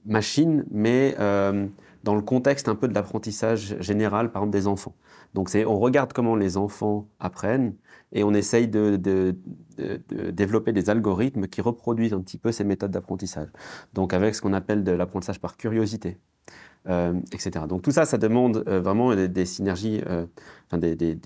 machine, 0.08 0.64
mais 0.70 1.14
euh, 1.20 1.66
dans 2.02 2.14
le 2.14 2.22
contexte 2.22 2.68
un 2.68 2.74
peu 2.74 2.88
de 2.88 2.94
l'apprentissage 2.94 3.76
général, 3.80 4.32
par 4.32 4.42
exemple, 4.42 4.58
des 4.58 4.66
enfants. 4.66 4.94
Donc 5.34 5.50
on 5.54 5.78
regarde 5.78 6.12
comment 6.12 6.36
les 6.36 6.56
enfants 6.56 7.08
apprennent 7.20 7.74
et 8.12 8.24
on 8.24 8.32
essaye 8.32 8.68
de, 8.68 8.96
développer 10.32 10.72
des 10.72 10.90
algorithmes 10.90 11.46
qui 11.46 11.60
reproduisent 11.60 12.14
un 12.14 12.20
petit 12.20 12.38
peu 12.38 12.52
ces 12.52 12.64
méthodes 12.64 12.90
d'apprentissage. 12.90 13.48
Donc 13.94 14.12
avec 14.12 14.34
ce 14.34 14.42
qu'on 14.42 14.52
appelle 14.52 14.84
de 14.84 14.92
l'apprentissage 14.92 15.40
par 15.40 15.56
curiosité, 15.56 16.18
euh, 16.88 17.12
etc. 17.32 17.66
Donc 17.68 17.82
tout 17.82 17.90
ça, 17.90 18.06
ça 18.06 18.18
demande 18.18 18.64
euh, 18.66 18.80
vraiment 18.80 19.14
des, 19.14 19.44
synergies, 19.44 20.00
enfin 20.66 20.78
des, 20.78 21.18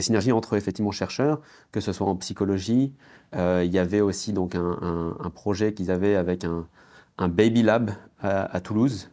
synergies 0.00 0.32
entre 0.32 0.54
effectivement 0.54 0.92
chercheurs, 0.92 1.40
que 1.72 1.80
ce 1.80 1.92
soit 1.92 2.06
en 2.06 2.16
psychologie. 2.16 2.92
il 3.34 3.70
y 3.72 3.78
avait 3.78 4.00
aussi 4.00 4.32
donc 4.32 4.54
un 4.54 5.30
projet 5.34 5.74
qu'ils 5.74 5.90
avaient 5.90 6.14
avec 6.14 6.44
un 7.18 7.28
Baby 7.28 7.62
Lab 7.62 7.90
à, 8.20 8.60
Toulouse. 8.60 9.10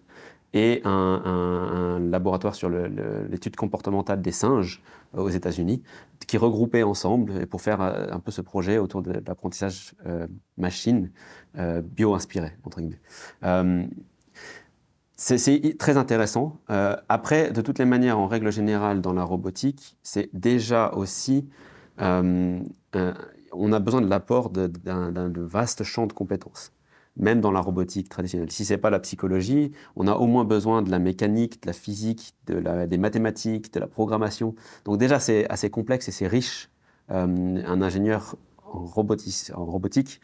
Et 0.53 0.81
un, 0.83 1.99
laboratoire 2.11 2.55
sur 2.55 2.69
l'étude 2.69 3.55
comportementale 3.55 4.21
des 4.21 4.31
singes 4.31 4.83
aux 5.13 5.29
États-Unis, 5.29 5.81
qui 6.27 6.37
regroupaient 6.37 6.83
ensemble 6.83 7.45
pour 7.47 7.61
faire 7.61 7.81
un 7.81 8.19
peu 8.19 8.31
ce 8.31 8.41
projet 8.41 8.77
autour 8.77 9.01
de 9.01 9.13
l'apprentissage 9.25 9.95
machine 10.57 11.09
bio-inspiré, 11.55 12.51
entre 12.63 12.81
guillemets. 12.81 12.99
C'est 15.23 15.77
très 15.77 15.97
intéressant. 15.97 16.59
Euh, 16.71 16.95
après, 17.07 17.51
de 17.51 17.61
toutes 17.61 17.77
les 17.77 17.85
manières, 17.85 18.17
en 18.17 18.25
règle 18.25 18.51
générale, 18.51 19.01
dans 19.01 19.13
la 19.13 19.23
robotique, 19.23 19.95
c'est 20.01 20.31
déjà 20.33 20.89
aussi, 20.95 21.47
euh, 22.01 22.59
on 23.51 23.71
a 23.71 23.79
besoin 23.79 24.01
de 24.01 24.09
l'apport 24.09 24.49
d'un 24.49 25.31
vaste 25.35 25.83
champ 25.83 26.07
de 26.07 26.13
compétences, 26.13 26.73
même 27.17 27.41
dans 27.41 27.51
la 27.51 27.59
robotique 27.59 28.09
traditionnelle. 28.09 28.51
Si 28.51 28.65
ce 28.65 28.73
n'est 28.73 28.77
pas 28.77 28.89
la 28.89 28.99
psychologie, 28.99 29.71
on 29.95 30.07
a 30.07 30.13
au 30.13 30.27
moins 30.27 30.45
besoin 30.45 30.81
de 30.81 30.89
la 30.89 30.99
mécanique, 30.99 31.61
de 31.63 31.67
la 31.67 31.73
physique, 31.73 32.35
de 32.47 32.55
la, 32.55 32.87
des 32.87 32.97
mathématiques, 32.97 33.73
de 33.73 33.79
la 33.79 33.87
programmation. 33.87 34.55
Donc 34.85 34.97
déjà, 34.97 35.19
c'est 35.19 35.49
assez 35.49 35.69
complexe 35.69 36.07
et 36.07 36.11
c'est 36.11 36.27
riche. 36.27 36.69
Euh, 37.09 37.61
un 37.65 37.81
ingénieur 37.81 38.35
en, 38.73 38.85
robotique 38.85 40.21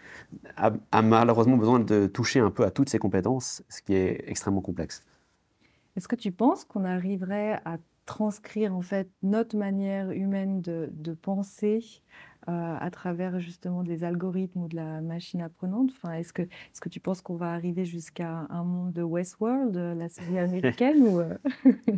a, 0.56 1.01
malheureusement 1.01 1.58
besoin 1.58 1.79
de 1.79 2.08
toucher 2.08 2.39
un 2.39 2.51
peu 2.51 2.63
à 2.63 2.72
toutes 2.72 2.89
ses 2.89 3.00
compétences, 3.00 3.63
ce 3.70 3.82
qui 3.82 3.94
est 3.94 4.24
extrêmement 4.27 4.62
complexe. 4.62 5.03
Est-ce 5.96 6.08
que 6.08 6.15
tu 6.15 6.32
penses 6.32 6.63
qu'on 6.63 6.86
arriverait 6.86 7.60
à 7.65 7.77
transcrire 8.06 8.74
en 8.74 8.82
fait 8.82 9.10
notre 9.22 9.58
manière 9.58 10.12
humaine 10.12 10.62
de, 10.62 11.13
penser 11.13 11.84
à 12.47 12.89
travers 12.91 13.39
justement 13.39 13.83
des 13.83 14.03
algorithmes 14.03 14.63
ou 14.63 14.67
de 14.67 14.75
la 14.75 15.01
machine 15.01 15.41
apprenante? 15.41 15.89
Enfin, 15.91 16.13
Est-ce 16.13 16.33
que, 16.33 16.43
est 16.43 16.79
que 16.79 16.89
tu 16.89 16.99
penses 16.99 17.21
qu'on 17.21 17.35
va 17.35 17.51
arriver 17.51 17.85
jusqu'à 17.85 18.47
un 18.49 18.63
monde 18.63 18.93
de 18.93 19.03
Westworld, 19.03 19.75
la 19.75 20.09
série 20.09 20.39
américaine 20.39 21.05
euh? 21.05 21.37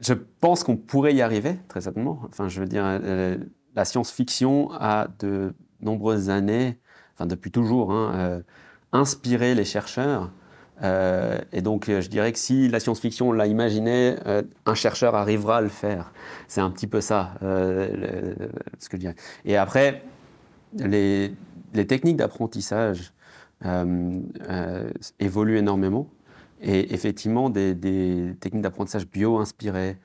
Je 0.00 0.14
pense 0.14 0.64
qu'on 0.64 0.76
pourrait 0.76 1.14
y 1.14 1.20
arriver, 1.20 1.56
très 1.68 1.82
certainement. 1.82 2.20
Enfin, 2.24 2.48
je 2.48 2.60
veux 2.60 2.66
dire, 2.66 2.84
euh, 2.84 3.36
la 3.74 3.84
science-fiction 3.84 4.70
a 4.72 5.08
de 5.18 5.54
nombreuses 5.80 6.30
années, 6.30 6.78
enfin 7.14 7.26
depuis 7.26 7.50
toujours, 7.50 7.92
hein, 7.92 8.12
euh, 8.14 8.42
inspiré 8.92 9.54
les 9.54 9.64
chercheurs. 9.64 10.32
Euh, 10.82 11.38
et 11.52 11.60
donc, 11.60 11.88
euh, 11.88 12.00
je 12.00 12.08
dirais 12.08 12.32
que 12.32 12.38
si 12.38 12.68
la 12.68 12.80
science-fiction 12.80 13.32
l'a 13.32 13.46
imaginé, 13.46 14.16
un 14.66 14.74
chercheur 14.74 15.14
arrivera 15.14 15.58
à 15.58 15.60
le 15.60 15.68
faire. 15.68 16.12
C'est 16.48 16.60
un 16.60 16.70
petit 16.70 16.86
peu 16.86 17.00
ça, 17.00 17.34
ce 17.40 18.88
que 18.88 18.96
je 18.96 19.00
dirais. 19.00 19.16
Et 19.44 19.56
après, 19.56 20.02
les, 20.78 21.34
techniques 21.86 22.16
d'apprentissage 22.16 23.12
évoluent 25.18 25.58
énormément. 25.58 26.08
Et 26.62 26.94
effectivement, 26.94 27.50
des 27.50 28.34
techniques 28.40 28.62
d'apprentissage 28.62 29.06
bio-inspirées 29.06 29.98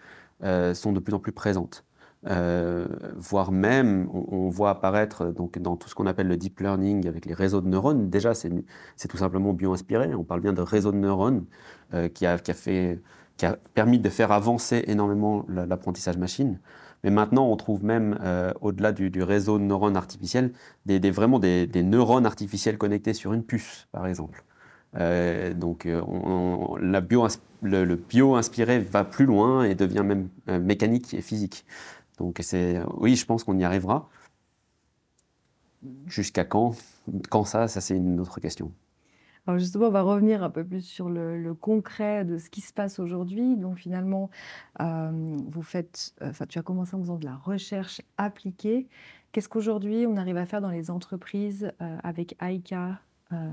sont 0.73 0.91
de 0.91 0.99
plus 0.99 1.13
en 1.13 1.19
plus 1.19 1.31
présentes. 1.31 1.84
Euh, 2.27 2.87
voire 3.17 3.51
même, 3.51 4.09
on, 4.11 4.49
voit 4.49 4.71
apparaître 4.71 5.27
donc, 5.27 5.59
dans 5.59 5.75
tout 5.75 5.89
ce 5.89 5.95
qu'on 5.95 6.07
appelle 6.07 6.27
le 6.27 6.37
deep 6.37 6.59
learning 6.59 7.07
avec 7.07 7.25
les 7.25 7.33
réseaux 7.33 7.61
de 7.61 7.67
neurones. 7.67 8.09
Déjà, 8.09 8.33
c'est 8.33 9.07
tout 9.07 9.17
simplement 9.17 9.53
bio-inspiré. 9.53 10.15
On 10.15 10.23
parle 10.23 10.41
bien 10.41 10.53
de 10.53 10.61
réseaux 10.61 10.91
de 10.91 10.97
neurones 10.97 11.45
euh, 11.93 12.07
qui, 12.07 12.25
a, 12.25 12.39
qui, 12.39 12.51
a 12.51 12.53
fait, 12.55 12.99
qui, 13.37 13.45
a, 13.45 13.57
permis 13.75 13.99
de 13.99 14.09
faire 14.09 14.31
avancer 14.31 14.83
énormément 14.87 15.45
l'apprentissage 15.49 16.17
machine. 16.17 16.59
Mais 17.03 17.11
maintenant, 17.11 17.47
on 17.47 17.55
trouve 17.55 17.83
même, 17.83 18.17
euh, 18.23 18.51
au-delà 18.61 18.91
du, 18.91 19.21
réseau 19.21 19.59
de 19.59 19.63
neurones 19.63 19.97
artificiels, 19.97 20.51
des, 20.87 21.11
vraiment 21.11 21.37
des, 21.37 21.67
neurones 21.83 22.25
artificiels 22.25 22.79
connectés 22.79 23.13
sur 23.13 23.33
une 23.33 23.43
puce, 23.43 23.87
par 23.91 24.07
exemple. 24.07 24.43
donc, 24.95 25.87
la 26.81 27.01
bio, 27.01 27.27
le, 27.61 27.85
le 27.85 27.95
bio-inspiré 27.95 28.79
va 28.79 29.03
plus 29.03 29.25
loin 29.25 29.63
et 29.63 29.75
devient 29.75 30.03
même 30.03 30.29
mécanique 30.47 31.13
et 31.13 31.21
physique. 31.21 31.65
Donc 32.17 32.39
c'est, 32.41 32.81
oui, 32.95 33.15
je 33.15 33.25
pense 33.25 33.43
qu'on 33.43 33.57
y 33.57 33.63
arrivera. 33.63 34.09
Jusqu'à 36.07 36.45
quand? 36.45 36.75
Quand 37.29 37.45
ça, 37.45 37.67
ça 37.67 37.81
c'est 37.81 37.95
une 37.95 38.19
autre 38.19 38.39
question. 38.39 38.71
Alors 39.47 39.59
justement, 39.59 39.87
on 39.87 39.91
va 39.91 40.01
revenir 40.01 40.43
un 40.43 40.49
peu 40.49 40.63
plus 40.63 40.81
sur 40.81 41.07
le, 41.09 41.53
concret 41.53 42.25
de 42.25 42.39
ce 42.39 42.49
qui 42.49 42.61
se 42.61 42.73
passe 42.73 42.97
aujourd'hui. 42.97 43.57
Donc 43.57 43.77
finalement, 43.77 44.31
euh, 44.81 45.37
vous 45.47 45.61
faites, 45.61 46.15
enfin, 46.21 46.45
tu 46.47 46.57
as 46.57 46.63
commencé 46.63 46.95
en 46.95 46.99
faisant 46.99 47.17
de 47.17 47.25
la 47.25 47.35
recherche 47.35 48.01
appliquée. 48.17 48.87
Qu'est-ce 49.31 49.49
qu'aujourd'hui 49.49 50.07
on 50.07 50.17
arrive 50.17 50.37
à 50.37 50.45
faire 50.45 50.61
dans 50.61 50.69
les 50.69 50.89
entreprises 50.89 51.71
euh, 51.81 51.97
avec 52.03 52.35
AICA 52.41 52.99
euh, 53.33 53.49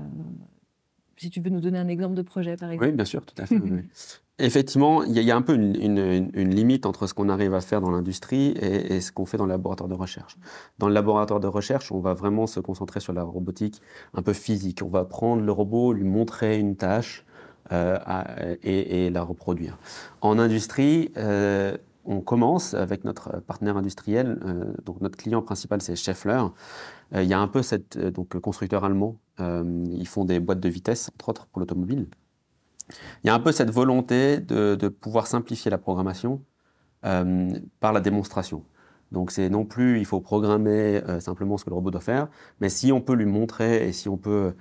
Si 1.23 1.29
tu 1.29 1.39
veux 1.39 1.49
nous 1.49 1.61
donner 1.61 1.79
un 1.79 1.87
exemple 1.87 2.15
de 2.15 2.21
projet, 2.21 2.57
par 2.57 2.69
exemple. 2.69 2.89
Oui, 2.89 2.91
bien 2.91 3.05
sûr, 3.05 3.25
tout 3.25 3.41
à 3.41 3.45
fait. 3.45 3.55
Effectivement, 4.39 5.03
il 5.03 5.17
y, 5.17 5.31
a 5.31 5.35
un 5.37 5.41
peu 5.41 5.53
une, 5.53 6.33
limite 6.33 6.85
entre 6.85 7.07
ce 7.07 7.13
qu'on 7.13 7.29
arrive 7.29 7.53
à 7.53 7.61
faire 7.61 7.79
dans 7.79 7.91
l'industrie 7.91 8.47
et, 8.59 8.99
ce 8.99 9.13
qu'on 9.13 9.25
fait 9.25 9.37
dans 9.37 9.45
le 9.45 9.51
laboratoire 9.51 9.87
de 9.87 9.93
recherche. 9.93 10.37
Dans 10.79 10.89
le 10.89 10.93
laboratoire 10.93 11.39
de 11.39 11.47
recherche, 11.47 11.93
on 11.93 12.01
va 12.01 12.13
vraiment 12.13 12.45
se 12.45 12.59
concentrer 12.59 12.99
sur 12.99 13.13
la 13.13 13.23
robotique 13.23 13.81
un 14.13 14.21
peu 14.21 14.33
physique. 14.33 14.81
On 14.83 14.89
va 14.89 15.05
prendre 15.05 15.43
le 15.43 15.51
robot, 15.53 15.93
lui 15.93 16.03
montrer 16.03 16.59
une 16.59 16.75
tâche 16.75 17.25
euh, 17.71 17.97
et, 18.63 19.09
la 19.09 19.21
reproduire. 19.21 19.77
En 20.19 20.37
industrie, 20.39 21.13
euh, 21.15 21.77
on 22.05 22.21
commence 22.21 22.73
avec 22.73 23.03
notre 23.03 23.39
partenaire 23.41 23.77
industriel, 23.77 24.39
euh, 24.45 24.73
donc 24.85 25.01
notre 25.01 25.17
client 25.17 25.41
principal 25.41 25.81
c'est 25.81 25.95
Scheffler. 25.95 26.43
il 27.13 27.23
y 27.23 27.33
a 27.33 27.39
un 27.39 27.47
peu 27.47 27.61
cette 27.61 27.97
donc 27.97 28.37
constructeur 28.39 28.83
allemand. 28.83 29.17
ils 29.39 30.07
font 30.07 30.25
des 30.25 30.39
boîtes 30.39 30.59
de 30.59 30.69
vitesse 30.69 31.09
entre 31.13 31.29
autres 31.29 31.45
pour 31.47 31.59
l'automobile. 31.59 32.07
Il 33.23 33.27
y 33.27 33.29
a 33.29 33.33
un 33.33 33.39
peu 33.39 33.51
cette 33.51 33.69
volonté 33.69 34.37
de, 34.39 34.87
pouvoir 34.87 35.27
simplifier 35.27 35.71
la 35.71 35.77
programmation 35.77 36.41
euh, 37.05 37.51
par 37.79 37.93
la 37.93 38.01
démonstration. 38.01 38.63
Donc 39.11 39.31
c'est 39.31 39.49
non 39.49 39.65
plus 39.65 39.99
il 39.99 40.05
faut 40.05 40.19
programmer 40.21 41.01
euh, 41.07 41.19
simplement 41.19 41.57
ce 41.57 41.65
que 41.65 41.69
le 41.69 41.75
robot 41.75 41.91
doit 41.91 42.01
faire, 42.01 42.29
mais 42.59 42.69
si 42.69 42.91
on 42.91 42.99
peut 42.99 43.13
lui 43.13 43.25
montrer 43.25 43.87
et 43.87 43.91
si 43.91 44.09
on 44.09 44.17
peut 44.17 44.55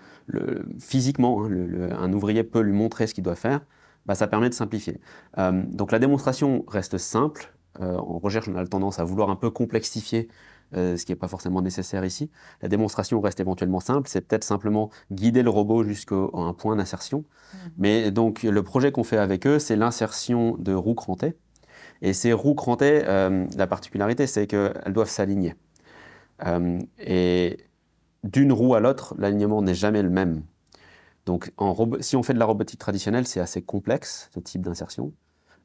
physiquement, 0.79 1.45
hein, 1.45 1.51
un 1.99 2.13
ouvrier 2.13 2.45
peut 2.45 2.61
lui 2.61 2.73
montrer 2.73 3.07
ce 3.07 3.15
qu'il 3.15 3.25
doit 3.25 3.35
faire, 3.35 3.61
bah, 4.07 4.15
ça 4.15 4.27
permet 4.27 4.49
de 4.49 4.55
simplifier. 4.55 5.01
Euh, 5.39 5.63
donc 5.69 5.93
la 5.93 5.99
démonstration 5.99 6.65
reste 6.69 6.99
simple. 6.99 7.55
en 7.81 8.19
recherche, 8.19 8.49
on 8.49 8.57
a 8.57 8.67
tendance 8.67 8.99
à 8.99 9.05
vouloir 9.05 9.31
un 9.31 9.37
peu 9.37 9.51
complexifier 9.51 10.29
euh, 10.75 10.97
ce 10.97 11.05
qui 11.05 11.13
n'est 11.13 11.17
pas 11.17 11.29
forcément 11.29 11.61
nécessaire 11.61 12.05
ici. 12.05 12.31
La 12.63 12.69
démonstration 12.69 13.21
reste 13.21 13.41
éventuellement 13.41 13.81
simple, 13.81 14.09
c'est 14.09 14.23
peut-être 14.23 14.45
simplement 14.45 14.91
guider 15.11 15.43
le 15.43 15.51
robot 15.51 15.85
jusqu'à 15.85 16.17
un 16.33 16.55
point 16.55 16.77
d'insertion. 16.77 17.19
Mhm. 17.19 17.71
Mais 17.79 18.11
donc 18.11 18.43
le 18.43 18.63
projet 18.63 18.91
qu'on 18.91 19.05
fait 19.05 19.19
avec 19.19 19.47
eux, 19.47 19.59
c'est 19.59 19.77
l'insertion 19.77 20.57
de 20.59 20.73
roues 20.73 20.95
crantées. 20.95 21.35
Et 22.01 22.15
ces 22.15 22.33
roues 22.33 22.55
crantées, 22.55 23.03
euh, 23.07 23.47
la 23.57 23.67
particularité, 23.67 24.27
c'est 24.27 24.47
qu'elles 24.47 24.93
doivent 24.93 25.11
s'aligner. 25.11 25.55
Euh, 26.47 26.79
et 26.99 27.59
d'une 28.25 28.53
roue 28.53 28.75
à 28.75 28.81
l'autre, 28.81 29.15
l'alignement 29.19 29.61
n'est 29.63 29.75
jamais 29.75 30.03
le 30.03 30.11
même. 30.11 30.43
Donc 31.27 31.53
si 32.01 32.17
on 32.17 32.23
fait 32.23 32.35
de 32.35 32.39
la 32.39 32.45
robotique 32.45 32.81
traditionnelle, 32.81 33.27
c'est 33.27 33.41
assez 33.41 33.63
complexe, 33.63 34.29
ce 34.35 34.41
type 34.41 34.63
d'insertion. 34.63 35.13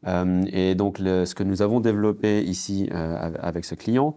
et 0.06 0.76
donc, 0.76 0.98
ce 1.00 1.34
que 1.34 1.44
nous 1.44 1.62
avons 1.62 1.80
développé 1.80 2.44
ici 2.44 2.90
avec 2.92 3.66
ce 3.66 3.76
client, 3.76 4.16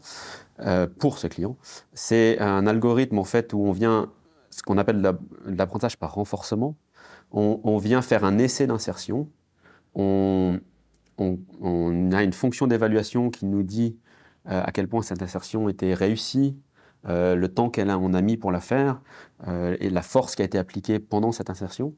euh, 0.62 0.87
pour 0.87 1.18
ce 1.18 1.26
client. 1.26 1.57
C'est 1.94 2.38
un 2.38 2.66
algorithme 2.66 3.18
en 3.18 3.24
fait 3.24 3.55
où 3.55 3.61
on 3.61 3.72
vient, 3.72 4.12
ce 4.50 4.62
qu'on 4.62 4.76
appelle 4.76 5.00
l'apprentissage 5.46 5.96
par 5.96 6.14
renforcement. 6.14 6.76
On, 7.33 7.79
vient 7.79 8.03
faire 8.03 8.24
un 8.24 8.38
essai 8.38 8.66
d'insertion. 8.66 9.29
On, 9.94 10.59
a 11.18 12.22
une 12.22 12.33
fonction 12.33 12.66
d'évaluation 12.66 13.31
qui 13.31 13.46
nous 13.46 13.62
dit 13.62 13.96
euh, 14.50 14.62
à 14.62 14.72
quel 14.72 14.88
point 14.88 15.00
cette 15.00 15.22
insertion 15.22 15.68
était 15.68 15.94
réussie, 15.94 16.59
euh, 17.09 17.35
le 17.35 17.49
temps 17.49 17.71
qu'elle 17.71 17.91
a, 17.91 17.95
a 17.95 18.21
mis 18.23 18.37
pour 18.37 18.53
la 18.53 18.61
faire 18.61 19.01
et 19.81 19.89
la 19.89 20.03
force 20.03 20.37
qui 20.37 20.43
a 20.43 20.45
été 20.45 20.59
appliquée 20.59 20.99
pendant 20.99 21.33
cette 21.33 21.49
insertion. 21.49 21.95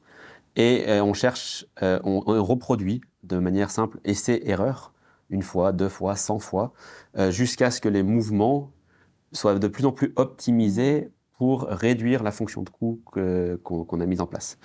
Et 0.55 0.85
on 1.01 1.13
cherche, 1.13 1.65
on, 1.81 2.21
reproduit 2.21 3.01
de 3.23 3.37
manière 3.37 3.69
simple 3.69 3.99
essai-erreur 4.05 4.93
une 5.33 5.41
fois, 5.41 5.71
deux 5.71 5.89
fois, 5.89 6.15
cent 6.15 6.39
fois, 6.39 6.73
euh, 7.17 7.31
jusqu'à 7.31 7.71
ce 7.71 7.81
que 7.81 7.89
les 7.89 8.03
mouvements 8.03 8.71
soient 9.31 9.57
de 9.57 9.67
plus 9.67 9.85
en 9.85 9.91
plus 9.91 10.13
optimisés 10.15 11.11
pour 11.37 11.63
réduire 11.63 12.23
la 12.23 12.31
fonction 12.31 12.61
de 12.61 12.69
coût 12.69 13.01
qu'on 13.63 13.99
a 13.99 14.05
mise 14.05 14.21
en 14.21 14.27
place. 14.27 14.57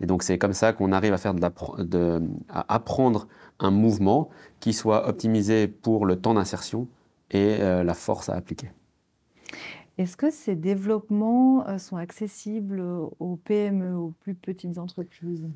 Et 0.00 0.06
donc 0.06 0.22
c'est 0.22 0.38
comme 0.38 0.52
ça 0.52 0.72
qu'on 0.72 0.92
arrive 0.92 1.12
à 1.12 1.18
faire 1.18 1.34
de, 1.34 2.22
à 2.48 2.74
apprendre 2.74 3.28
un 3.58 3.70
mouvement 3.70 4.30
qui 4.60 4.72
soit 4.72 5.08
optimisé 5.08 5.66
pour 5.66 6.06
le 6.06 6.16
temps 6.16 6.34
d'insertion 6.34 6.88
et 7.30 7.58
euh, 7.60 7.82
la 7.84 7.94
force 7.94 8.28
à 8.28 8.34
appliquer. 8.34 8.70
Est-ce 9.98 10.16
que 10.16 10.30
ces 10.30 10.56
développements 10.56 11.66
euh, 11.68 11.78
sont 11.78 11.96
accessibles 11.96 12.80
aux 12.80 13.36
PME, 13.44 13.94
aux 13.94 14.14
plus 14.20 14.34
petites 14.34 14.78
entreprises? 14.78 15.46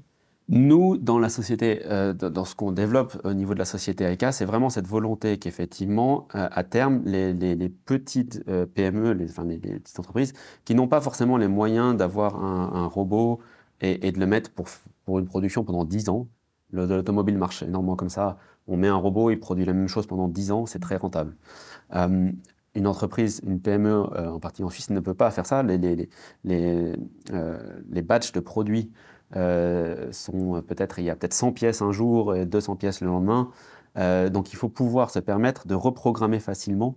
Nous, 0.49 0.97
dans 0.97 1.19
la 1.19 1.29
société, 1.29 1.83
euh, 1.87 2.13
dans 2.13 2.45
ce 2.45 2.55
qu'on 2.55 2.71
développe 2.71 3.21
au 3.25 3.33
niveau 3.33 3.53
de 3.53 3.59
la 3.59 3.65
société 3.65 4.05
AICA, 4.05 4.31
c'est 4.31 4.45
vraiment 4.45 4.71
cette 4.71 4.87
volonté 4.87 5.39
qu'effectivement, 5.39 6.29
euh, 6.37 6.49
à 6.53 6.63
terme, 6.63 7.03
les, 7.05 7.69
petites 7.85 8.45
euh, 8.47 8.65
PME, 8.65 9.13
les, 9.13 9.27
petites 9.27 9.99
entreprises, 9.99 10.35
qui 10.65 10.77
n'ont 10.77 10.87
pas 10.87 11.01
forcément 11.01 11.37
les 11.37 11.49
moyens 11.49 11.97
d'avoir 11.97 12.45
un, 12.45 12.87
robot 12.87 13.41
et, 13.81 14.13
de 14.13 14.21
le 14.21 14.27
mettre 14.27 14.51
pour, 14.53 14.67
pour 15.05 15.19
une 15.19 15.27
production 15.27 15.65
pendant 15.65 15.85
10 15.85 16.11
ans. 16.11 16.29
L'automobile 16.71 17.39
marche 17.39 17.65
énormément 17.65 17.97
comme 17.97 18.09
ça. 18.09 18.39
On 18.69 18.77
met 18.77 18.89
un 18.89 18.97
robot, 18.97 19.31
il 19.31 19.41
produit 19.41 19.65
la 19.65 19.73
même 19.73 19.89
chose 19.89 20.07
pendant 20.07 20.29
10 20.29 20.53
ans, 20.53 20.67
c'est 20.67 20.79
très 20.79 20.97
rentable. 20.97 21.35
Euh, 22.77 22.79
une 22.79 22.87
entreprise, 22.87 23.41
une 23.47 23.61
PME 23.61 24.07
euh, 24.15 24.31
en 24.31 24.41
partie 24.41 24.63
en 24.63 24.71
Suisse 24.71 24.91
ne 24.91 25.01
peut 25.01 25.15
pas 25.15 25.31
faire 25.31 25.47
ça. 25.47 25.63
Les, 25.63 25.79
les, 25.79 26.09
les, 26.45 26.93
euh, 27.33 28.03
batchs 28.03 28.33
de 28.33 28.41
produits 28.41 28.93
sont 29.33 30.63
peut-être, 30.67 31.01
il 31.01 31.05
y 31.05 31.11
a 31.11 31.17
peut-être 31.17 31.35
100 31.35 31.53
pièces 31.53 31.83
un 31.83 31.91
jour 31.91 32.37
et 32.37 32.47
200 32.47 32.77
pièces 32.77 33.01
le 33.01 33.09
lendemain. 33.09 33.51
donc 34.31 34.53
il 34.53 34.57
faut 34.57 34.69
pouvoir 34.69 35.11
se 35.11 35.19
permettre 35.19 35.67
de 35.67 35.75
reprogrammer 35.75 36.39
facilement 36.39 36.97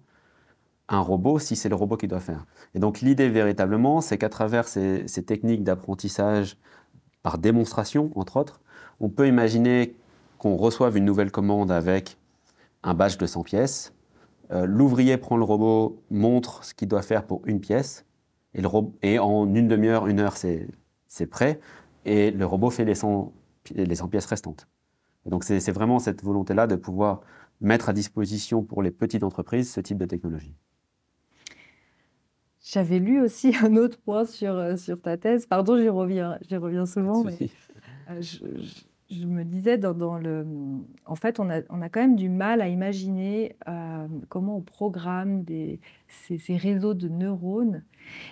un 0.89 0.99
robot 0.99 1.39
si 1.39 1.55
c'est 1.55 1.69
le 1.69 1.75
robot 1.75 1.97
qui 1.97 2.07
doit 2.07 2.19
faire. 2.19 2.45
Et 2.75 2.79
donc 2.79 3.01
l'idée 3.01 3.29
véritablement, 3.29 3.99
c'est 4.01 4.19
qu'à 4.19 4.29
travers 4.29 4.67
ces, 4.67 5.07
ces 5.07 5.23
techniques 5.23 5.63
d'apprentissage 5.63 6.57
par 7.23 7.39
démonstration, 7.39 8.11
entre 8.15 8.37
autres, 8.37 8.61
on 8.99 9.09
peut 9.09 9.27
imaginer 9.27 9.95
qu'on 10.37 10.55
reçoive 10.55 10.97
une 10.97 11.05
nouvelle 11.05 11.31
commande 11.31 11.71
avec 11.71 12.17
un 12.83 12.93
batch 12.93 13.17
de 13.17 13.25
100 13.25 13.43
pièces. 13.43 13.93
Euh, 14.51 14.65
l'ouvrier 14.65 15.17
prend 15.17 15.37
le 15.37 15.43
robot, 15.43 16.03
montre 16.09 16.63
ce 16.63 16.73
qu'il 16.73 16.87
doit 16.87 17.01
faire 17.01 17.25
pour 17.25 17.41
une 17.45 17.59
pièce, 17.59 18.05
et, 18.53 18.61
le 18.61 18.69
et 19.03 19.19
en 19.19 19.53
une 19.53 19.67
demi-heure, 19.67 20.07
une 20.07 20.19
heure, 20.19 20.35
c'est 20.37 21.27
prêt, 21.27 21.59
et 22.05 22.31
le 22.31 22.45
robot 22.45 22.71
fait 22.71 22.85
les 22.85 22.95
100, 22.95 23.31
les 23.75 23.95
100 23.95 24.07
pièces 24.07 24.25
restantes. 24.25 24.67
donc 25.25 25.43
c'est 25.43 25.71
vraiment 25.71 25.99
cette 25.99 26.23
volonté-là 26.23 26.65
de 26.65 26.75
pouvoir 26.75 27.21
mettre 27.61 27.89
à 27.89 27.93
disposition 27.93 28.63
pour 28.63 28.81
les 28.81 28.91
petites 28.91 29.23
entreprises 29.23 29.71
ce 29.71 29.81
type 29.81 29.97
de 29.97 30.05
technologie. 30.05 30.55
J'avais 32.61 32.99
lu 32.99 33.21
aussi 33.21 33.53
un 33.63 33.75
autre 33.75 33.99
point 33.99 34.25
sur, 34.25 34.53
euh, 34.53 34.75
sur 34.77 35.01
ta 35.01 35.17
thèse. 35.17 35.45
Pardon, 35.45 35.77
j'y 35.77 35.89
reviens, 35.89 36.37
reviens 36.51 36.85
souvent. 36.85 37.23
Mais, 37.23 37.37
euh, 38.09 38.21
je, 38.21 38.37
je 38.61 38.83
me 39.27 39.43
disais, 39.43 39.79
en 41.05 41.15
fait, 41.15 41.39
on 41.39 41.49
a, 41.49 41.61
quand 41.61 41.99
même 41.99 42.15
du 42.15 42.29
mal 42.29 42.61
à 42.61 42.67
imaginer 42.67 43.55
euh, 43.67 44.07
comment 44.29 44.57
on 44.57 44.61
programme 44.61 45.43
ces, 46.07 46.55
réseaux 46.55 46.93
de 46.93 47.07
neurones. 47.07 47.83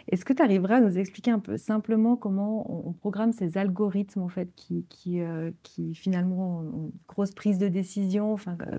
Est-ce 0.08 0.24
que 0.24 0.34
tu 0.34 0.42
arriverais 0.42 0.76
à 0.76 0.82
nous 0.82 0.98
expliquer 0.98 1.32
un 1.32 1.40
peu 1.40 1.58
simplement 1.58 2.16
comment 2.16 2.88
on, 2.88 2.94
programme 2.94 3.34
ces 3.34 3.58
algorithmes, 3.58 4.22
en 4.22 4.30
fait, 4.30 4.50
qui, 4.56 4.86
euh, 5.22 5.52
finalement 5.94 6.60
ont 6.60 6.62
une 6.62 6.92
grosse 7.08 7.32
prise 7.32 7.58
de 7.58 7.68
décision? 7.68 8.34
Enfin, 8.34 8.58
euh, 8.72 8.78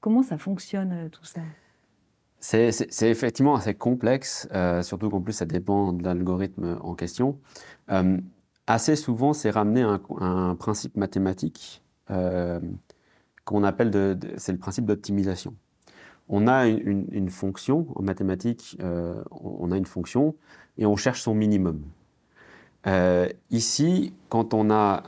Comment 0.00 0.22
ça 0.22 0.38
fonctionne, 0.38 1.08
tout 1.10 1.24
ça? 1.24 1.40
C'est 2.38 3.10
effectivement 3.10 3.56
assez 3.56 3.74
complexe, 3.74 4.46
surtout 4.82 5.10
qu'en 5.10 5.20
plus 5.20 5.32
ça 5.32 5.46
dépend 5.46 5.92
de 5.92 6.04
l'algorithme 6.04 6.78
en 6.80 6.94
question 6.94 7.40
assez 8.66 8.96
souvent, 8.96 9.32
c'est 9.32 9.50
ramené 9.50 9.82
à 9.82 10.00
un, 10.20 10.54
principe 10.54 10.96
mathématique 10.96 11.82
euh, 12.10 12.60
qu'on 13.44 13.64
appelle, 13.64 14.18
c'est 14.36 14.52
le 14.52 14.58
principe 14.58 14.86
d'optimisation. 14.86 15.54
On 16.28 16.48
a 16.48 16.66
une, 16.66 17.30
fonction 17.30 17.86
en 17.94 18.02
mathématiques, 18.02 18.76
euh, 18.82 19.22
on 19.30 19.70
a 19.70 19.76
une 19.76 19.86
fonction 19.86 20.34
et 20.76 20.84
on 20.84 20.96
cherche 20.96 21.22
son 21.22 21.34
minimum. 21.34 21.82
Euh, 22.88 23.28
ici, 23.50 24.12
quand 24.28 24.52
on 24.52 24.70
a 24.70 25.04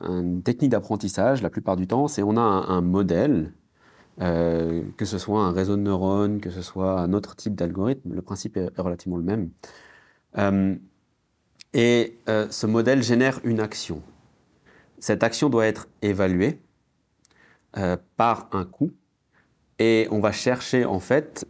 une 0.00 0.42
technique 0.42 0.70
d'apprentissage, 0.70 1.42
la 1.42 1.50
plupart 1.50 1.76
du 1.76 1.88
temps, 1.88 2.06
c'est 2.06 2.22
on 2.22 2.36
a 2.36 2.40
un, 2.40 2.80
modèle, 2.80 3.52
que 4.18 5.04
ce 5.04 5.18
soit 5.18 5.40
un 5.40 5.50
réseau 5.50 5.76
de 5.76 5.82
neurones, 5.82 6.40
que 6.40 6.50
ce 6.50 6.62
soit 6.62 7.00
un 7.00 7.12
autre 7.12 7.34
type 7.34 7.56
d'algorithme, 7.56 8.14
le 8.14 8.22
principe 8.22 8.56
est 8.56 8.70
relativement 8.78 9.16
le 9.16 9.24
même. 9.24 9.50
Et 11.74 12.18
euh, 12.28 12.46
ce 12.50 12.66
modèle 12.66 13.02
génère 13.02 13.40
une 13.44 13.60
action. 13.60 14.02
Cette 14.98 15.22
action 15.22 15.50
doit 15.50 15.66
être 15.66 15.88
évaluée 16.02 16.60
euh, 17.76 17.96
par 18.16 18.48
un 18.52 18.64
coût 18.64 18.92
et 19.78 20.08
on 20.10 20.20
va 20.20 20.32
chercher 20.32 20.84
en 20.84 21.00
fait 21.00 21.46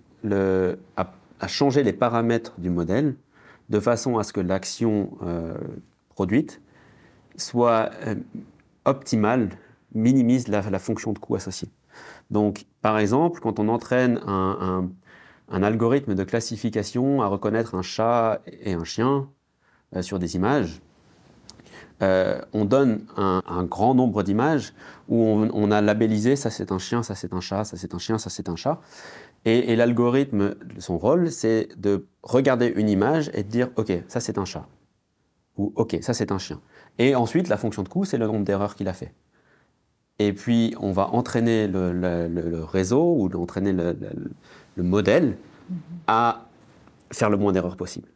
à, 0.97 1.49
changer 1.49 1.85
les 1.85 1.93
paramètres 1.93 2.55
du 2.59 2.71
modèle 2.71 3.15
de 3.69 3.79
façon 3.79 4.19
à 4.19 4.25
ce 4.25 4.33
que 4.33 4.41
l'action 4.41 5.17
euh, 5.23 5.57
produite 6.09 6.61
soit 7.37 7.91
optimale, 8.85 9.51
minimise 9.95 10.49
la, 10.49 10.79
fonction 10.79 11.13
de 11.13 11.19
coût 11.19 11.37
associée. 11.37 11.69
Donc, 12.31 12.65
par 12.81 12.99
exemple, 12.99 13.41
quand 13.41 13.59
on 13.59 13.69
entraîne 13.69 14.19
un 14.27 15.63
algorithme 15.63 16.15
de 16.15 16.25
classification 16.25 17.21
à 17.21 17.27
reconnaître 17.27 17.75
un 17.75 17.83
chat 17.83 18.41
et 18.47 18.73
un 18.73 18.85
chien, 18.85 19.29
sur 20.01 20.19
des 20.19 20.37
images, 20.37 20.81
euh, 22.03 22.41
on 22.53 22.67
donne 22.67 23.07
un, 23.17 23.65
grand 23.65 23.95
nombre 23.95 24.23
d'images 24.23 24.75
où 25.09 25.17
on, 25.19 25.71
a 25.71 25.81
labellisé 25.81 26.37
ça 26.37 26.51
c'est 26.51 26.71
un 26.71 26.79
chien, 26.79 27.03
ça 27.03 27.15
c'est 27.15 27.33
un 27.33 27.41
chat, 27.41 27.65
ça 27.65 27.77
c'est 27.79 27.95
un 27.95 27.99
chien, 27.99 28.19
ça 28.19 28.29
c'est 28.29 28.49
un 28.49 28.57
chat. 28.57 28.81
Et, 29.47 29.77
l'algorithme, 29.77 30.57
son 30.79 30.99
rôle, 30.99 31.31
c'est 31.31 31.69
de 31.77 32.07
regarder 32.23 32.67
une 32.67 32.89
image 32.89 33.31
et 33.33 33.45
de 33.45 33.49
dire 33.49 33.69
ok, 33.77 33.93
ça 34.09 34.21
c'est 34.21 34.39
un 34.39 34.45
chat. 34.45 34.67
Ou 35.57 35.73
ok, 35.77 35.99
ça 36.03 36.13
c'est 36.13 36.33
un 36.33 36.39
chien. 36.39 36.61
Et 36.99 37.15
ensuite, 37.15 37.49
la 37.49 37.57
fonction 37.57 37.83
de 37.83 37.89
coût, 37.89 38.05
c'est 38.05 38.19
le 38.19 38.27
nombre 38.27 38.45
d'erreurs 38.45 38.75
qu'il 38.75 38.89
a 38.89 38.93
fait. 38.93 39.15
Et 40.19 40.33
puis, 40.33 40.75
on 40.81 40.93
va 40.93 41.09
entraîner 41.11 41.69
le, 41.69 42.63
réseau 42.65 43.15
ou 43.19 43.31
entraîner 43.41 43.73
le, 43.73 44.83
modèle 44.83 45.37
mm-hmm. 45.71 45.77
à 46.09 46.47
faire 47.13 47.31
le 47.31 47.37
moins 47.37 47.53
d'erreurs 47.53 47.77
possible. 47.77 48.09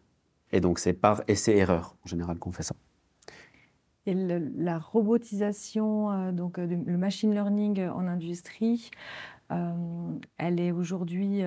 Et 0.53 0.61
donc, 0.61 0.79
c'est 0.79 0.93
par 0.93 1.23
essai-erreur, 1.29 1.97
en 2.05 2.09
général, 2.09 2.39
qu'on 2.39 2.53
fait 2.53 2.63
ça. 2.63 2.75
Et 4.07 4.15
la 4.15 4.79
robotisation, 4.79 6.11
euh, 6.11 6.33
donc 6.33 6.59
euh, 6.59 6.67
le 6.67 6.97
machine 6.97 7.33
learning 7.33 7.87
en 7.89 8.07
industrie, 8.07 8.91
euh, 9.53 9.73
elle 10.39 10.59
est 10.59 10.73
aujourd'hui 10.73 11.43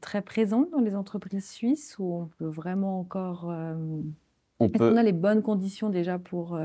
très 0.00 0.22
présente 0.22 0.70
dans 0.72 0.80
les 0.80 0.96
entreprises 0.96 1.48
suisses 1.48 1.96
ou 2.00 2.12
on 2.12 2.26
peut 2.26 2.48
vraiment 2.48 2.98
encore... 2.98 3.44
on 3.46 4.66
Est-ce 4.66 4.78
qu'on 4.78 4.96
a 4.96 5.04
les 5.04 5.12
bonnes 5.12 5.40
conditions 5.40 5.88
déjà 5.88 6.18
pour, 6.18 6.58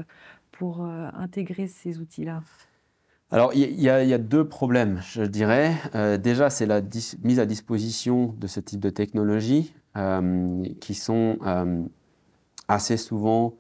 pour 0.52 0.82
intégrer 0.82 1.68
ces 1.68 2.00
outils-là? 2.00 2.42
Alors, 3.30 3.54
il 3.54 3.80
y, 3.80 3.84
y, 3.84 3.90
a 3.90 4.18
deux 4.18 4.48
problèmes, 4.48 5.00
je 5.04 5.22
dirais. 5.22 5.76
déjà, 6.18 6.50
c'est 6.50 6.66
la 6.66 6.82
mise 7.24 7.40
à 7.40 7.46
disposition 7.46 8.34
de 8.40 8.48
ce 8.48 8.60
type 8.60 8.80
de 8.80 8.90
technologie. 8.90 9.76
Euh, 9.98 10.64
qui 10.80 10.94
sont 10.94 11.40
euh, 11.48 11.84
assez 12.68 12.96
souvent 12.96 13.58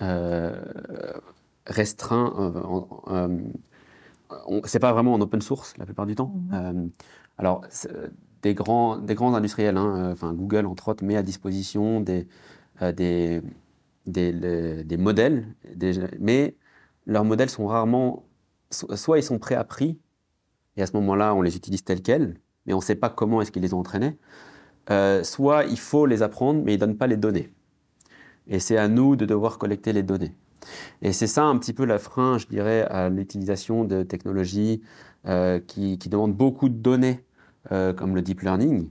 euh, 0.00 0.62
restreints. 1.66 2.54
c'est 4.64 4.78
pas 4.78 4.92
vraiment 4.92 5.12
en 5.12 5.20
open 5.20 5.42
source 5.42 5.76
la 5.76 5.86
plupart 5.86 6.06
du 6.06 6.14
temps. 6.14 6.32
Mhm. 6.50 6.90
alors, 7.36 7.66
des 8.42 8.54
grands, 8.54 8.98
des 8.98 9.16
grands 9.16 9.34
industriels, 9.34 9.76
hein, 9.76 10.10
enfin 10.12 10.32
Google 10.32 10.66
entre 10.66 10.88
autres, 10.88 11.04
met 11.04 11.16
à 11.16 11.22
disposition 11.24 12.00
des, 12.00 12.28
des, 12.80 13.42
des, 14.06 14.84
des, 14.84 14.96
modèles, 14.96 15.48
mais 16.20 16.54
leurs 17.06 17.24
modèles 17.24 17.50
sont 17.50 17.66
rarement, 17.66 18.24
soit 18.70 19.18
ils 19.18 19.24
sont 19.24 19.40
préappris, 19.40 19.98
et 20.76 20.82
à 20.82 20.86
ce 20.86 20.92
moment-là, 20.92 21.34
on 21.34 21.42
les 21.42 21.56
utilise 21.56 21.82
tels 21.82 22.02
quels, 22.02 22.38
mais 22.66 22.72
on 22.72 22.78
ne 22.78 22.82
sait 22.82 22.94
pas 22.94 23.10
comment 23.10 23.42
est-ce 23.42 23.50
qu'ils 23.50 23.62
les 23.62 23.74
ont 23.74 23.80
entraînés, 23.80 24.16
euh, 24.90 25.22
soit 25.22 25.64
il 25.64 25.78
faut 25.78 26.06
les 26.06 26.22
apprendre, 26.22 26.62
mais 26.64 26.72
ils 26.74 26.76
ne 26.76 26.80
donnent 26.80 26.96
pas 26.96 27.06
les 27.06 27.16
données. 27.16 27.52
Et 28.48 28.58
c'est 28.58 28.76
à 28.76 28.88
nous 28.88 29.16
de 29.16 29.26
devoir 29.26 29.58
collecter 29.58 29.92
les 29.92 30.02
données. 30.02 30.34
Et 31.02 31.12
c'est 31.12 31.26
ça 31.26 31.44
un 31.44 31.56
petit 31.58 31.72
peu 31.72 31.84
la 31.84 31.98
frein, 31.98 32.38
je 32.38 32.46
dirais, 32.46 32.82
à 32.82 33.08
l'utilisation 33.08 33.84
de 33.84 34.02
technologies 34.02 34.82
euh, 35.26 35.60
qui, 35.60 35.96
demandent 35.96 36.34
beaucoup 36.34 36.68
de 36.68 36.74
données, 36.74 37.24
euh, 37.72 37.92
comme 37.92 38.14
le 38.14 38.22
deep 38.22 38.40
learning, 38.42 38.88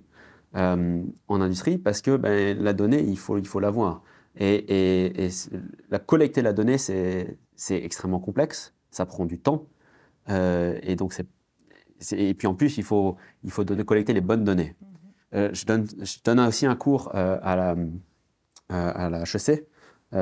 en 0.53 1.41
industrie, 1.41 1.77
parce 1.77 2.01
que 2.01 2.17
ben, 2.17 2.57
la 2.59 2.73
donnée, 2.73 3.03
il 3.03 3.17
faut, 3.17 3.37
il 3.37 3.45
faut 3.45 3.59
l'avoir. 3.59 4.01
Et, 4.39 5.29
la 5.89 5.99
collecter 5.99 6.41
la 6.41 6.53
donnée, 6.53 6.77
c'est 6.77 7.37
extrêmement 7.69 8.19
complexe, 8.19 8.73
ça 8.89 9.05
prend 9.05 9.25
du 9.25 9.39
temps. 9.39 9.67
et 10.27 10.95
donc, 10.95 11.13
et 12.11 12.33
puis 12.33 12.47
en 12.47 12.55
plus, 12.55 12.77
il 12.77 12.83
faut, 12.83 13.17
il 13.43 13.51
faut 13.51 13.65
collecter 13.65 14.13
les 14.13 14.21
bonnes 14.21 14.43
données. 14.43 14.75
Euh, 15.35 15.49
je, 15.53 15.65
donne, 15.65 15.87
je, 16.01 16.17
donne, 16.23 16.39
aussi 16.39 16.65
un 16.65 16.75
cours 16.75 17.11
euh, 17.13 17.37
à 17.41 17.55
la, 17.55 17.71
euh, 17.71 17.75
à 18.69 19.09
la 19.09 19.23
HEC 19.23 19.67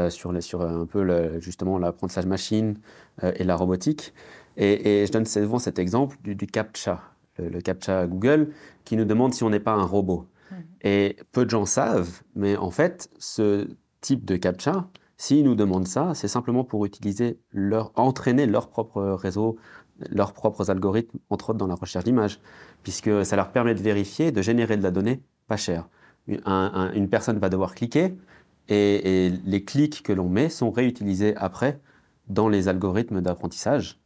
sur, 0.10 0.44
sur 0.44 0.62
un 0.62 0.86
peu 0.86 1.02
le, 1.02 1.40
justement 1.40 1.78
l'apprentissage 1.78 2.26
machine 2.26 2.78
et 3.24 3.46
la 3.46 3.56
robotique. 3.56 4.14
Et, 4.58 5.06
je 5.06 5.12
donne 5.12 5.26
souvent 5.26 5.60
cet 5.60 5.80
exemple 5.80 6.18
du, 6.24 6.36
CAPTCHA, 6.36 7.02
le, 7.40 7.62
CAPTCHA 7.62 8.08
Google, 8.08 8.54
qui 8.84 8.98
nous 8.98 9.06
demande 9.06 9.34
si 9.34 9.44
on 9.44 9.50
n'est 9.50 9.62
pas 9.62 9.74
un 9.74 9.86
robot. 9.86 10.28
Et 10.82 11.16
peu 11.32 11.46
de 11.46 11.50
gens 11.50 11.66
savent, 11.66 12.22
mais 12.36 12.58
en 12.58 12.72
fait, 12.72 13.10
ce 13.18 13.70
type 14.02 14.26
de 14.26 14.36
CAPTCHA, 14.36 14.90
s'ils 15.18 15.46
nous 15.46 15.56
demandent 15.56 15.88
ça, 15.88 16.14
c'est 16.14 16.28
simplement 16.28 16.64
pour 16.64 16.86
utiliser 16.86 17.40
leur, 17.52 17.92
entraîner 17.96 18.46
leur 18.46 18.70
propre 18.70 19.02
réseau, 19.02 19.58
leurs 20.10 20.34
propres 20.34 20.70
algorithmes, 20.70 21.18
entre 21.30 21.52
autres 21.52 21.60
dans 21.60 21.68
la 21.68 21.76
recherche 21.76 22.06
d'images 22.06 22.40
puisque 22.84 23.26
ça 23.26 23.36
leur 23.36 23.52
permet 23.52 23.76
de 23.76 23.82
vérifier, 23.82 24.32
de 24.32 24.42
générer 24.42 24.78
de 24.78 24.84
la 24.84 24.92
donnée 24.92 25.22
pas 25.48 25.58
chère. 25.58 25.90
une 26.28 27.08
personne 27.10 27.38
va 27.38 27.50
devoir 27.50 27.76
cliquer 27.76 28.16
Et, 28.70 29.30
les 29.46 29.64
clics 29.64 30.04
que 30.04 30.14
l'on 30.14 30.30
met 30.30 30.48
sont 30.48 30.72
réutilisés 30.72 31.36
après 31.36 31.82
dans 32.28 32.48
les 32.48 32.70
algorithmes 32.70 33.22
d'apprentissage. 33.22 34.00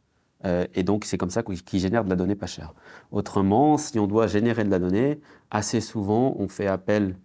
Euh, 0.44 0.66
et 0.74 0.82
donc, 0.82 1.04
c'est 1.04 1.18
comme 1.18 1.30
ça 1.30 1.42
qu'ils 1.44 1.80
génèrent 1.80 2.04
de 2.04 2.10
la 2.10 2.16
donnée 2.16 2.34
pas 2.34 2.46
chère. 2.46 2.74
Autrement, 3.12 3.78
si 3.78 3.98
on 4.00 4.08
doit 4.08 4.26
générer 4.26 4.64
de 4.64 4.70
la 4.70 4.80
donnée, 4.80 5.20
assez 5.52 5.80
souvent, 5.80 6.34
on 6.38 6.48
fait 6.48 6.66
appel 6.66 7.16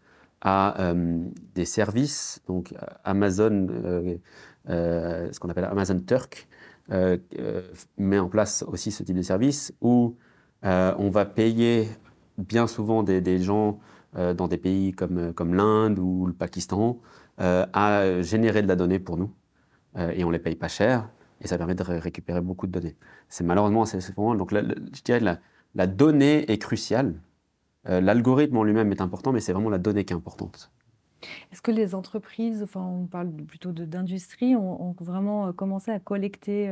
à 0.41 0.79
euh, 0.81 1.19
des 1.55 1.65
services, 1.65 2.41
donc 2.47 2.75
Amazon, 3.03 3.67
ce 4.67 5.39
qu'on 5.39 5.49
appelle 5.49 5.65
Amazon 5.65 5.99
Turk, 5.99 6.47
met 6.89 8.19
en 8.19 8.29
place 8.29 8.63
aussi 8.67 8.91
ce 8.91 9.03
type 9.03 9.15
de 9.15 9.21
service 9.21 9.73
où 9.81 10.15
on 10.63 11.09
va 11.09 11.25
payer 11.25 11.89
bien 12.37 12.67
souvent 12.67 13.03
des, 13.03 13.39
gens 13.39 13.79
dans 14.13 14.47
des 14.47 14.57
pays 14.57 14.93
comme, 14.93 15.33
comme 15.33 15.53
l'Inde 15.53 15.99
ou 15.99 16.25
le 16.25 16.33
Pakistan 16.33 16.99
euh, 17.39 17.67
à 17.71 18.23
générer 18.23 18.63
de 18.63 18.67
la 18.67 18.75
donnée 18.75 18.97
pour 18.97 19.15
nous. 19.15 19.31
Euh, 19.95 20.11
et 20.15 20.23
on 20.23 20.31
les 20.31 20.39
paye 20.39 20.55
pas 20.55 20.67
cher. 20.67 21.07
Et 21.39 21.47
ça 21.47 21.59
permet 21.59 21.75
de 21.75 21.83
récupérer 21.83 22.41
beaucoup 22.41 22.65
de 22.65 22.71
données. 22.71 22.95
C'est 23.29 23.43
malheureusement 23.43 23.83
assez 23.83 24.01
souvent. 24.01 24.33
Donc, 24.33 24.51
je 24.51 25.01
dirais 25.03 25.19
que 25.19 25.37
la, 25.75 25.87
donnée 25.87 26.51
est 26.51 26.57
cruciale. 26.57 27.21
Euh, 27.89 28.01
l'algorithme 28.01 28.57
en 28.57 28.63
lui-même 28.63 28.91
est 28.91 29.01
important, 29.01 29.31
mais 29.31 29.39
c'est 29.39 29.53
vraiment 29.53 29.69
la 29.69 29.77
donnée 29.77 30.03
qui 30.03 30.13
est 30.13 30.15
importante. 30.15 30.71
Est-ce 31.51 31.61
que 31.61 31.71
les 31.71 31.95
entreprises, 31.95 32.61
enfin 32.63 32.81
on 32.81 33.05
parle 33.05 33.31
plutôt 33.31 33.71
d'industrie, 33.71 34.55
ont, 34.55 34.95
vraiment 34.99 35.51
commencé 35.53 35.91
à 35.91 35.99
collecter 35.99 36.71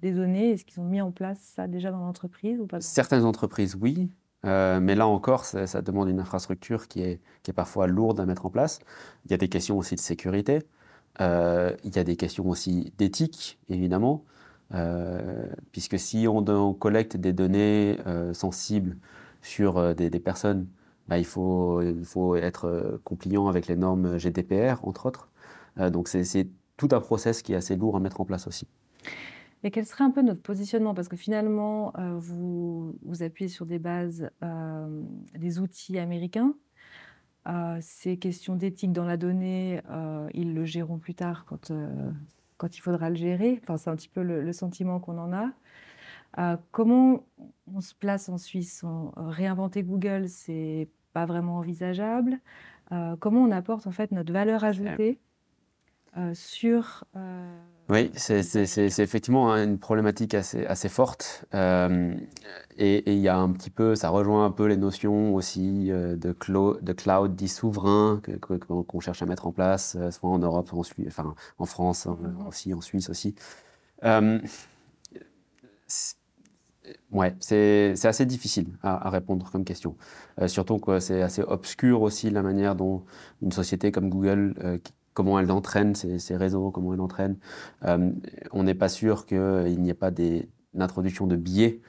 des 0.00 0.12
données? 0.12 0.52
Est-ce 0.52 0.64
qu'ils 0.64 0.80
ont 0.80 0.86
mis 0.86 1.00
en 1.00 1.10
place 1.10 1.38
ça 1.38 1.66
déjà 1.66 1.90
dans 1.90 2.00
l'entreprise 2.00 2.60
ou 2.60 2.66
pas 2.66 2.80
Certaines 2.80 3.24
entreprises, 3.24 3.76
oui. 3.80 4.10
Euh, 4.44 4.80
mais 4.80 4.94
là 4.94 5.06
encore, 5.06 5.44
ça, 5.44 5.82
demande 5.82 6.08
une 6.08 6.20
infrastructure 6.20 6.88
qui 6.88 7.02
est, 7.02 7.20
parfois 7.54 7.86
lourde 7.86 8.20
à 8.20 8.26
mettre 8.26 8.46
en 8.46 8.50
place. 8.50 8.80
Il 9.24 9.30
y 9.30 9.34
a 9.34 9.38
des 9.38 9.48
questions 9.48 9.78
aussi 9.78 9.94
de 9.94 10.00
sécurité. 10.00 10.60
Euh, 11.20 11.74
il 11.84 11.96
y 11.96 11.98
a 11.98 12.04
des 12.04 12.16
questions 12.16 12.48
aussi 12.48 12.92
d'éthique, 12.98 13.58
évidemment. 13.68 14.24
Euh, 14.74 15.46
puisque 15.72 15.98
si 15.98 16.28
on, 16.28 16.74
collecte 16.74 17.16
des 17.16 17.32
données 17.32 17.98
sensibles 18.32 18.96
sur 19.42 19.94
des, 19.94 20.10
personnes, 20.20 20.66
bah, 21.08 21.18
il, 21.18 21.24
faut, 21.24 21.82
il, 21.82 22.04
faut, 22.04 22.36
être 22.36 23.00
compliant 23.04 23.48
avec 23.48 23.66
les 23.66 23.76
normes 23.76 24.18
GDPR, 24.18 24.84
entre 24.86 25.06
autres. 25.06 25.30
donc 25.90 26.08
c'est 26.08 26.48
tout 26.76 26.88
un 26.92 27.00
process 27.00 27.42
qui 27.42 27.52
est 27.52 27.56
assez 27.56 27.76
lourd 27.76 27.96
à 27.96 28.00
mettre 28.00 28.20
en 28.20 28.24
place 28.24 28.46
aussi. 28.46 28.66
Et 29.64 29.70
quel 29.70 29.84
serait 29.84 30.04
un 30.04 30.10
peu 30.10 30.22
notre 30.22 30.40
positionnement? 30.40 30.94
Parce 30.94 31.08
que 31.08 31.16
finalement, 31.16 31.92
euh, 31.98 32.16
vous, 32.16 32.96
vous 33.02 33.22
appuyez 33.22 33.48
sur 33.48 33.66
des 33.66 33.78
bases, 33.78 34.30
euh, 34.42 35.02
des 35.36 35.58
outils 35.58 35.98
américains. 35.98 36.54
Euh, 37.48 37.78
ces 37.80 38.18
questions 38.18 38.54
d'éthique 38.54 38.92
dans 38.92 39.04
la 39.04 39.16
donnée, 39.16 39.80
ils 40.34 40.54
le 40.54 40.64
géreront 40.64 40.98
plus 40.98 41.14
tard 41.14 41.44
quand, 41.46 41.72
quand 42.56 42.76
il 42.76 42.80
faudra 42.80 43.10
le 43.10 43.16
gérer. 43.16 43.58
Enfin, 43.62 43.76
c'est 43.76 43.90
un 43.90 43.96
petit 43.96 44.08
peu 44.08 44.22
le, 44.22 44.52
sentiment 44.52 45.00
qu'on 45.00 45.18
en 45.18 45.32
a. 45.32 46.58
comment 46.70 47.26
on 47.74 47.80
se 47.80 47.94
place 47.94 48.28
en 48.28 48.38
Suisse? 48.38 48.84
Réinventer 49.16 49.82
Google, 49.82 50.28
c'est 50.28 50.88
pas 51.18 51.26
vraiment 51.26 51.58
envisageable. 51.58 52.38
comment 53.20 53.42
on 53.42 53.50
apporte 53.50 53.86
en 53.86 53.92
fait 53.92 54.12
notre 54.12 54.32
valeur 54.32 54.64
ajoutée 54.64 55.18
sur 56.34 57.04
oui, 57.90 58.10
c'est 58.14 58.98
effectivement 58.98 59.56
une 59.56 59.78
problématique 59.78 60.34
assez, 60.34 60.66
assez 60.66 60.90
forte. 60.90 61.46
Euh, 61.54 62.14
et 62.76 63.10
il 63.10 63.18
y 63.18 63.28
a 63.28 63.36
un 63.38 63.50
petit 63.50 63.70
peu, 63.70 63.94
ça 63.94 64.10
rejoint 64.10 64.44
un 64.44 64.50
peu 64.50 64.66
les 64.66 64.76
notions 64.76 65.34
aussi 65.34 65.90
euh, 65.90 66.14
de, 66.14 66.32
cloud, 66.32 66.84
de 66.84 66.92
cloud 66.92 67.34
dit 67.34 67.48
souverain 67.48 68.20
qu'on 68.68 69.00
cherche 69.00 69.22
à 69.22 69.26
mettre 69.26 69.46
en 69.46 69.52
place, 69.52 69.96
euh, 69.98 70.10
soit 70.10 70.28
en 70.28 70.38
Europe, 70.38 70.68
soit 70.68 70.78
en, 70.78 71.06
enfin, 71.06 71.34
en 71.58 71.64
France 71.64 72.06
hein, 72.06 72.18
mhm. 72.20 72.46
aussi, 72.46 72.74
en 72.74 72.82
Suisse 72.82 73.08
aussi. 73.08 73.34
Ouais, 77.10 77.34
c'est 77.40 77.94
assez 78.04 78.26
difficile 78.26 78.68
à, 78.82 79.10
répondre 79.10 79.50
comme 79.50 79.64
question. 79.64 79.96
surtout 80.46 80.78
que 80.78 81.00
c'est 81.00 81.22
assez 81.22 81.42
obscur 81.42 82.02
aussi 82.02 82.30
la 82.30 82.42
manière 82.42 82.74
dont 82.74 83.04
une 83.42 83.52
société 83.52 83.92
comme 83.92 84.08
Google, 84.08 84.54
comment 85.18 85.40
elle 85.40 85.50
entraîne 85.50 85.96
ces, 85.96 86.36
réseaux, 86.36 86.70
comment 86.70 86.94
elle 86.94 87.00
entraîne. 87.00 87.38
Euh, 87.84 88.12
on 88.52 88.62
n'est 88.62 88.76
pas 88.76 88.88
sûr 88.88 89.26
qu'il 89.26 89.80
n'y 89.80 89.90
ait 89.90 89.94
pas 89.94 90.12
d'introduction 90.12 91.26
de 91.26 91.34
biais 91.34 91.80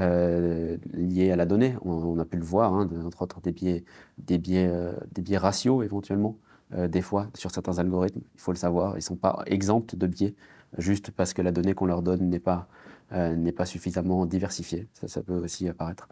euh, 0.00 0.76
liés 0.92 1.30
à 1.30 1.36
la 1.36 1.46
donnée. 1.46 1.76
On, 1.82 2.18
a 2.18 2.24
pu 2.24 2.36
le 2.36 2.42
voir, 2.42 2.74
hein, 2.74 2.90
entre 3.06 3.22
autres 3.22 3.40
des 3.40 3.52
biais, 3.52 3.84
des 4.18 4.38
biais, 4.38 4.66
euh, 4.68 4.92
des 5.12 5.22
biais 5.22 5.38
ratios 5.38 5.84
éventuellement, 5.84 6.36
des 6.76 7.02
fois 7.02 7.28
sur 7.34 7.50
certains 7.50 7.78
algorithmes. 7.78 8.20
Il 8.34 8.40
faut 8.40 8.52
le 8.52 8.58
savoir, 8.58 8.92
ils 8.92 8.96
ne 8.96 9.00
sont 9.02 9.16
pas 9.16 9.42
exempts 9.46 9.94
de 9.94 10.06
biais 10.06 10.34
juste 10.78 11.10
parce 11.10 11.32
que 11.32 11.42
la 11.42 11.52
donnée 11.52 11.74
qu'on 11.74 11.86
leur 11.86 12.02
donne 12.02 12.28
n'est 12.28 12.40
pas, 12.40 12.66
n'est 13.12 13.52
pas 13.52 13.66
suffisamment 13.66 14.26
diversifiée. 14.26 14.88
Ça, 15.06 15.22
peut 15.22 15.38
aussi 15.38 15.68
apparaître. 15.68 16.08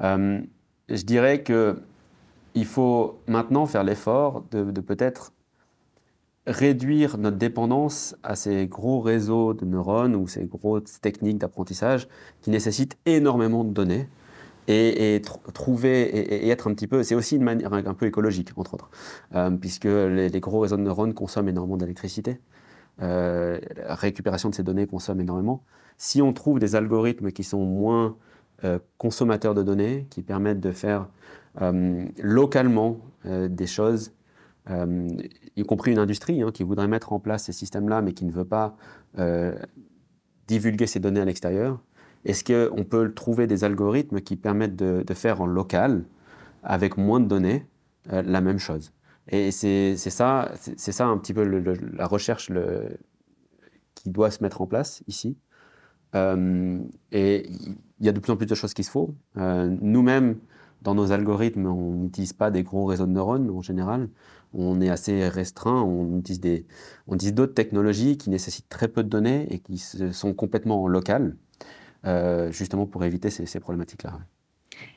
je 0.00 1.04
dirais 1.04 1.42
que 1.42 1.80
il 2.54 2.66
faut 2.66 3.18
maintenant 3.26 3.66
faire 3.66 3.82
l'effort 3.82 4.44
de 4.50 4.80
peut-être 4.80 5.32
réduire 6.46 7.16
notre 7.16 7.38
dépendance 7.38 8.16
à 8.22 8.36
ces 8.36 8.66
gros 8.66 9.00
réseaux 9.00 9.54
de 9.54 9.64
neurones 9.64 10.14
ou 10.14 10.28
ces 10.28 10.44
grosses 10.44 11.00
techniques 11.00 11.38
d'apprentissage 11.38 12.08
qui 12.42 12.50
nécessitent 12.50 12.98
énormément 13.06 13.64
de 13.64 13.70
données 13.70 14.08
et, 14.68 15.20
trouver 15.52 16.02
et, 16.02 16.48
être 16.48 16.68
un 16.68 16.74
petit 16.74 16.86
peu, 16.86 17.02
c'est 17.02 17.14
aussi 17.14 17.36
une 17.36 17.42
manière 17.42 17.72
un 17.72 17.94
peu 17.94 18.06
écologique 18.06 18.50
entre 18.56 18.74
autres, 18.74 18.90
euh, 19.34 19.50
puisque 19.50 19.84
les, 19.84 20.40
gros 20.40 20.60
réseaux 20.60 20.76
de 20.76 20.82
neurones 20.82 21.14
consomment 21.14 21.48
énormément 21.48 21.76
d'électricité. 21.76 22.40
Euh, 23.02 23.58
la 23.76 23.94
récupération 23.94 24.50
de 24.50 24.54
ces 24.54 24.62
données 24.62 24.86
consomme 24.86 25.20
énormément. 25.20 25.64
Si 25.98 26.22
on 26.22 26.32
trouve 26.32 26.58
des 26.58 26.76
algorithmes 26.76 27.30
qui 27.32 27.44
sont 27.44 27.64
moins 27.64 28.16
euh, 28.64 28.78
consommateurs 28.98 29.54
de 29.54 29.62
données, 29.62 30.06
qui 30.10 30.22
permettent 30.22 30.60
de 30.60 30.72
faire 30.72 31.08
localement 32.18 32.98
des 33.24 33.66
choses 33.68 34.12
euh, 34.70 35.08
y 35.56 35.62
compris 35.62 35.92
une 35.92 35.98
industrie 35.98 36.42
hein, 36.42 36.50
qui 36.52 36.62
voudrait 36.62 36.88
mettre 36.88 37.12
en 37.12 37.20
place 37.20 37.44
ces 37.44 37.52
systèmes-là, 37.52 38.00
mais 38.00 38.12
qui 38.12 38.24
ne 38.24 38.32
veut 38.32 38.46
pas 38.46 38.76
euh, 39.18 39.54
divulguer 40.46 40.86
ces 40.86 41.00
données 41.00 41.20
à 41.20 41.24
l'extérieur. 41.24 41.80
Est-ce 42.24 42.44
qu'on 42.44 42.84
peut 42.84 43.12
trouver 43.12 43.46
des 43.46 43.64
algorithmes 43.64 44.20
qui 44.20 44.36
permettent 44.36 44.76
de, 44.76 45.14
faire 45.14 45.40
en 45.40 45.46
local, 45.46 46.04
avec 46.62 46.96
moins 46.96 47.20
de 47.20 47.26
données, 47.26 47.66
euh, 48.12 48.22
la 48.22 48.40
même 48.40 48.58
chose? 48.58 48.92
Et 49.28 49.50
c'est 49.50 49.96
ça, 49.96 50.52
ça 50.76 51.06
un 51.06 51.16
petit 51.16 51.32
peu 51.32 51.44
la 51.44 52.06
recherche 52.06 52.50
qui 53.94 54.10
doit 54.10 54.30
se 54.30 54.42
mettre 54.42 54.60
en 54.60 54.66
place 54.66 55.02
ici. 55.06 55.38
et 56.14 57.48
il 58.00 58.06
y 58.06 58.08
a 58.08 58.12
de 58.12 58.20
plus 58.20 58.32
en 58.32 58.36
plus 58.36 58.46
de 58.46 58.54
choses 58.54 58.74
qui 58.74 58.84
se 58.84 58.90
font. 58.90 59.14
Nous-mêmes, 59.36 60.36
dans 60.82 60.94
nos 60.94 61.12
algorithmes, 61.12 61.66
on 61.66 61.92
n'utilise 61.92 62.34
pas 62.34 62.50
des 62.50 62.62
gros 62.62 62.84
réseaux 62.84 63.06
de 63.06 63.12
neurones 63.12 63.48
en 63.50 63.62
général 63.62 64.08
on 64.54 64.80
est 64.80 64.88
assez 64.88 65.28
restreint, 65.28 65.82
on 65.82 66.18
utilise, 66.18 66.64
on 67.06 67.16
utilise 67.16 67.34
d'autres 67.34 67.54
technologies 67.54 68.16
qui 68.16 68.30
nécessitent 68.30 68.68
très 68.68 68.88
peu 68.88 69.02
de 69.02 69.08
données 69.08 69.46
et 69.52 69.58
qui 69.58 69.78
sont 69.78 70.32
complètement 70.32 70.86
locales, 70.86 71.36
euh, 72.04 72.50
justement 72.50 72.86
pour 72.86 73.04
éviter 73.04 73.30
ces, 73.30 73.60
problématiques-là. 73.60 74.18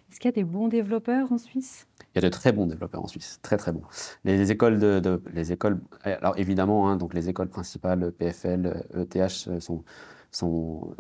Est-ce 0.10 0.20
qu'il 0.20 0.30
y 0.30 0.34
a 0.34 0.36
des 0.36 0.44
bons 0.44 0.68
développeurs 0.68 1.32
en 1.32 1.38
Suisse? 1.38 1.88
Il 2.14 2.22
y 2.22 2.26
a 2.26 2.28
de 2.28 2.30
très 2.30 2.52
bons 2.52 2.66
développeurs 2.66 3.04
en 3.04 3.08
Suisse, 3.08 3.40
très 3.42 3.58
très 3.58 3.72
bons. 3.72 3.84
Les, 4.24 4.52
écoles, 4.52 4.80
de, 4.80 5.22
les 5.34 5.52
écoles, 5.52 5.80
alors 6.04 6.38
évidemment, 6.38 6.90
hein, 6.90 6.96
donc 6.96 7.14
les 7.14 7.30
écoles 7.30 7.50
principales, 7.50 8.12
PFL, 8.12 8.88
ETH, 8.96 9.60
sont, 9.60 9.84
sont 10.32 10.96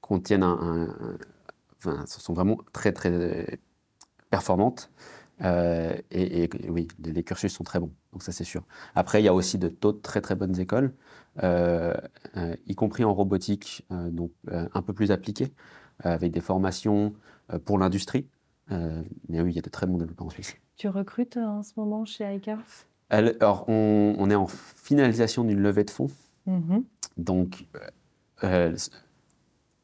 contiennent 0.00 0.42
un, 0.42 0.94
enfin, 1.78 2.04
sont 2.06 2.34
vraiment 2.34 2.58
très 2.72 2.92
très 2.92 3.58
performantes. 4.30 4.90
Euh, 5.42 5.96
et, 6.10 6.48
oui, 6.68 6.88
les, 7.02 7.24
cursus 7.24 7.52
sont 7.52 7.64
très 7.64 7.80
bons, 7.80 7.92
donc 8.12 8.22
ça 8.22 8.32
c'est 8.32 8.44
sûr. 8.44 8.64
Après, 8.94 9.20
il 9.20 9.24
y 9.24 9.28
a 9.28 9.34
aussi 9.34 9.58
d'autres 9.58 10.00
très 10.02 10.20
très 10.20 10.34
bonnes 10.36 10.58
écoles, 10.60 10.84
euh, 10.84 10.90
euh, 10.92 10.92
y 11.40 12.74
compris 12.74 13.04
en 13.04 13.14
robotique, 13.14 13.86
donc 13.90 14.32
un 14.50 14.82
peu 14.82 14.92
plus 14.92 15.10
appliquées, 15.10 15.52
avec 16.00 16.32
des 16.32 16.40
formations 16.40 17.14
pour 17.64 17.78
l'industrie. 17.78 18.26
mais 18.70 19.40
oui, 19.40 19.52
il 19.52 19.56
y 19.56 19.58
a 19.58 19.62
de 19.62 19.70
très 19.70 19.86
bons 19.86 19.98
développeurs 19.98 20.26
en 20.26 20.30
Suisse. 20.30 20.56
Tu 20.76 20.88
recrutes 20.88 21.36
en 21.36 21.62
ce 21.62 21.72
moment 21.76 22.04
chez 22.04 22.24
Aika 22.24 22.58
Alors, 23.10 23.68
on, 23.68 24.28
est 24.30 24.34
en 24.34 24.46
finalisation 24.46 25.44
d'une 25.44 25.60
levée 25.60 25.84
de 25.84 25.90
fonds. 25.90 26.10
Mm-hmm. 26.46 26.82
Donc, 27.18 27.66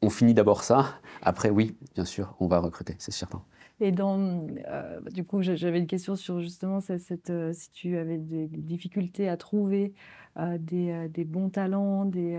on 0.01 0.09
finit 0.09 0.33
d'abord 0.33 0.63
ça. 0.63 0.99
Après, 1.21 1.49
oui, 1.49 1.75
bien 1.95 2.05
sûr, 2.05 2.35
on 2.39 2.47
va 2.47 2.59
recruter, 2.59 2.95
c'est 2.99 3.11
certain. 3.11 3.41
Et 3.81 3.91
dans, 3.91 4.45
euh, 4.67 4.99
du 5.13 5.23
coup, 5.23 5.41
j'avais 5.41 5.79
une 5.79 5.87
question 5.87 6.15
sur 6.15 6.41
justement 6.41 6.81
cette, 6.81 7.29
euh, 7.29 7.53
si 7.53 7.71
tu 7.71 7.97
avais 7.97 8.17
des, 8.17 8.47
difficultés 8.47 9.29
à 9.29 9.37
trouver 9.37 9.93
euh, 10.37 10.57
des, 10.59 11.07
des, 11.09 11.23
bons 11.23 11.49
talents, 11.49 12.03
des, 12.03 12.37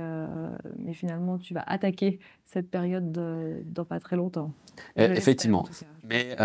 mais 0.78 0.92
finalement 0.92 1.38
tu 1.38 1.54
vas 1.54 1.62
attaquer 1.66 2.20
cette 2.44 2.70
période 2.70 3.10
dans 3.12 3.84
pas 3.84 4.00
très 4.00 4.16
longtemps. 4.16 4.52
Effectivement. 4.96 5.66
Mais 6.08 6.36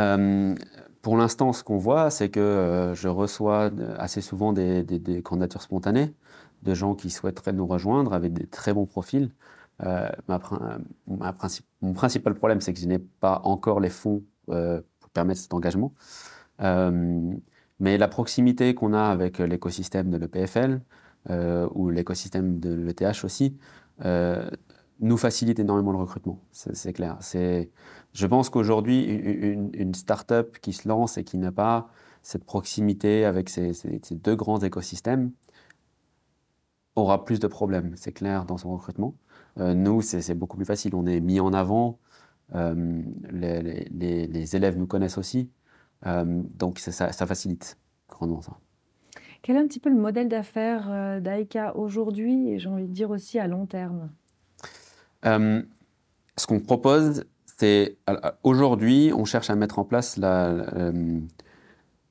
pour 1.02 1.18
l'instant, 1.18 1.54
ce 1.54 1.64
qu'on 1.64 1.78
voit, 1.78 2.10
c'est 2.10 2.30
que 2.30 2.94
je 2.96 3.08
reçois 3.08 3.72
assez 3.98 4.22
souvent 4.22 4.54
des, 4.54 4.84
des, 4.84 5.22
candidatures 5.22 5.62
spontanées 5.62 6.14
de 6.64 6.74
gens 6.74 6.96
qui 6.96 7.10
souhaiteraient 7.10 7.54
nous 7.54 7.68
rejoindre 7.68 8.14
avec 8.14 8.34
des 8.34 8.48
très 8.48 8.74
bons 8.74 8.86
profils. 8.86 9.30
Ma, 9.80 10.40
mon 11.08 11.94
principal 11.94 12.34
problème, 12.34 12.62
c'est 12.62 12.74
que 12.74 12.80
je 12.80 12.88
n'ai 12.88 13.00
pas 13.00 13.42
encore 13.44 13.82
les 13.82 13.90
fonds 13.90 14.24
pour 14.46 15.10
permettre 15.12 15.42
cet 15.42 15.54
engagement. 15.54 15.94
Euh, 16.62 17.34
mais 17.80 17.98
la 17.98 18.08
proximité 18.08 18.74
qu'on 18.74 18.94
a 18.94 19.04
avec 19.04 19.40
l'écosystème 19.40 20.10
de 20.10 20.18
l'EPFL 20.18 20.82
euh, 21.30 21.68
ou 21.74 21.90
l'écosystème 21.90 22.60
de 22.60 22.74
l'ETH 22.74 23.24
aussi 23.24 23.58
nous 25.02 25.18
facilite 25.18 25.60
énormément 25.60 25.92
le 25.92 25.98
recrutement, 25.98 26.40
c'est 26.52 26.94
clair. 26.94 27.20
Je 27.22 28.28
pense 28.28 28.50
qu'aujourd'hui, 28.50 29.04
une, 29.04 29.70
une 29.74 29.94
start-up 29.94 30.58
qui 30.62 30.72
se 30.72 30.88
lance 30.88 31.18
et 31.18 31.26
qui 31.26 31.38
n'a 31.38 31.52
pas 31.52 31.90
cette 32.22 32.46
proximité 32.46 33.26
avec 33.26 33.50
ces, 33.50 33.74
deux 34.12 34.36
grands 34.36 34.60
écosystèmes 34.60 35.32
aura 36.96 37.26
plus 37.26 37.40
de 37.42 37.48
problèmes, 37.48 37.92
c'est 37.98 38.14
clair, 38.14 38.46
dans 38.46 38.58
son 38.58 38.72
recrutement. 38.72 39.16
nous, 39.58 40.02
c'est 40.02 40.34
beaucoup 40.34 40.56
plus 40.56 40.66
facile. 40.66 40.96
On 40.96 41.06
est 41.06 41.20
mis 41.20 41.42
en 41.42 41.52
avant, 41.52 42.00
euh, 42.54 43.02
les, 43.32 44.56
élèves 44.56 44.78
nous 44.78 44.86
connaissent 44.86 45.18
aussi. 45.18 45.50
Euh, 46.06 46.42
donc 46.54 46.80
ça, 46.80 47.12
facilite 47.12 47.78
grandement 48.10 48.42
ça. 48.42 48.58
Quel 49.42 49.56
est 49.56 49.60
un 49.60 49.68
petit 49.68 49.80
peu 49.80 49.90
le 49.90 49.96
modèle 49.96 50.28
d'affaires 50.28 50.88
euh, 50.90 51.20
d'AICA 51.20 51.76
aujourd'hui 51.76 52.50
et 52.50 52.60
j'ai 52.60 52.70
envie 52.70 52.88
de 52.88 52.94
dire 52.94 53.10
aussi 53.10 53.40
à 53.40 53.48
long 53.48 53.66
terme? 53.66 54.10
Ce 55.24 56.46
qu'on 56.46 56.60
propose, 56.60 57.24
c'est 57.58 57.98
aujourd'hui, 58.44 59.12
on 59.16 59.26
cherche 59.26 59.50
à 59.50 59.56
mettre 59.56 59.80
en 59.80 59.86
place 59.86 60.18
la, 60.18 60.92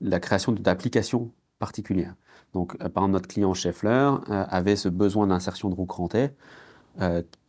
la 0.01 0.21
création 0.21 0.51
d'applications 0.51 1.31
particulières. 1.61 2.17
Donc, 2.55 2.77
par 2.77 3.05
exemple, 3.05 3.13
notre 3.13 3.29
client 3.29 3.55
Scheffler 3.55 4.11
avait 4.29 4.75
ce 4.75 4.89
besoin 4.89 5.29
d'insertion 5.29 5.69
de 5.71 5.77
roue 5.77 5.87
crantée 5.87 6.31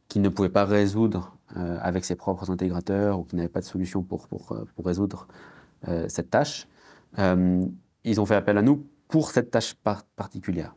qu'il 0.08 0.21
ne 0.21 0.30
pouvait 0.30 0.50
pas 0.50 0.65
résoudre 0.65 1.35
euh, 1.56 1.78
avec 1.80 2.06
ses 2.06 2.16
propres 2.16 2.50
intégrateurs 2.50 3.20
ou 3.20 3.24
qui 3.24 3.36
n'avaient 3.36 3.48
pas 3.48 3.60
de 3.60 3.66
solution 3.66 4.02
pour, 4.02 4.28
pour, 4.28 4.52
euh, 4.54 4.66
résoudre 4.84 5.28
euh, 5.88 6.08
cette 6.10 6.32
tâche, 6.32 6.68
ils 8.04 8.20
ont 8.20 8.26
fait 8.26 8.36
appel 8.36 8.58
à 8.58 8.64
nous 8.64 8.84
pour 9.08 9.30
cette 9.30 9.52
tâche 9.52 9.76
particulière. 10.16 10.76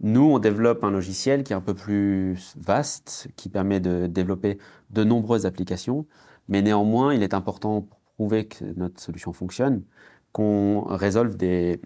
Nous, 0.00 0.22
on 0.22 0.38
développe 0.38 0.82
un 0.82 0.90
logiciel 0.90 1.44
qui 1.44 1.52
est 1.52 1.56
un 1.56 1.60
peu 1.60 1.74
plus 1.74 2.54
vaste, 2.56 3.28
qui 3.36 3.50
permet 3.50 3.80
de 3.80 4.06
développer 4.06 4.58
de 4.90 5.04
nombreuses 5.04 5.44
applications, 5.44 6.06
mais 6.48 6.62
néanmoins, 6.62 7.12
il 7.12 7.22
est 7.22 7.34
important 7.34 7.82
pour 7.82 8.00
prouver 8.16 8.48
que 8.48 8.64
notre 8.76 8.98
solution 8.98 9.34
fonctionne, 9.34 9.82
qu'on 10.32 10.84
résolve 10.84 11.36
des, 11.36 11.80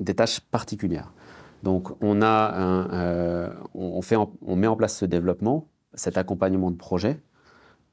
des, 0.00 0.14
tâches 0.14 0.40
particulières. 0.40 1.14
Donc, 1.62 1.90
on, 2.02 2.20
a 2.20 3.52
on, 3.74 4.02
fait 4.02 4.16
on 4.16 4.56
met 4.56 4.66
en 4.66 4.76
place 4.76 4.96
ce 4.96 5.06
développement, 5.06 5.68
cet 5.94 6.18
accompagnement 6.18 6.70
de 6.70 6.76
projet, 6.76 7.22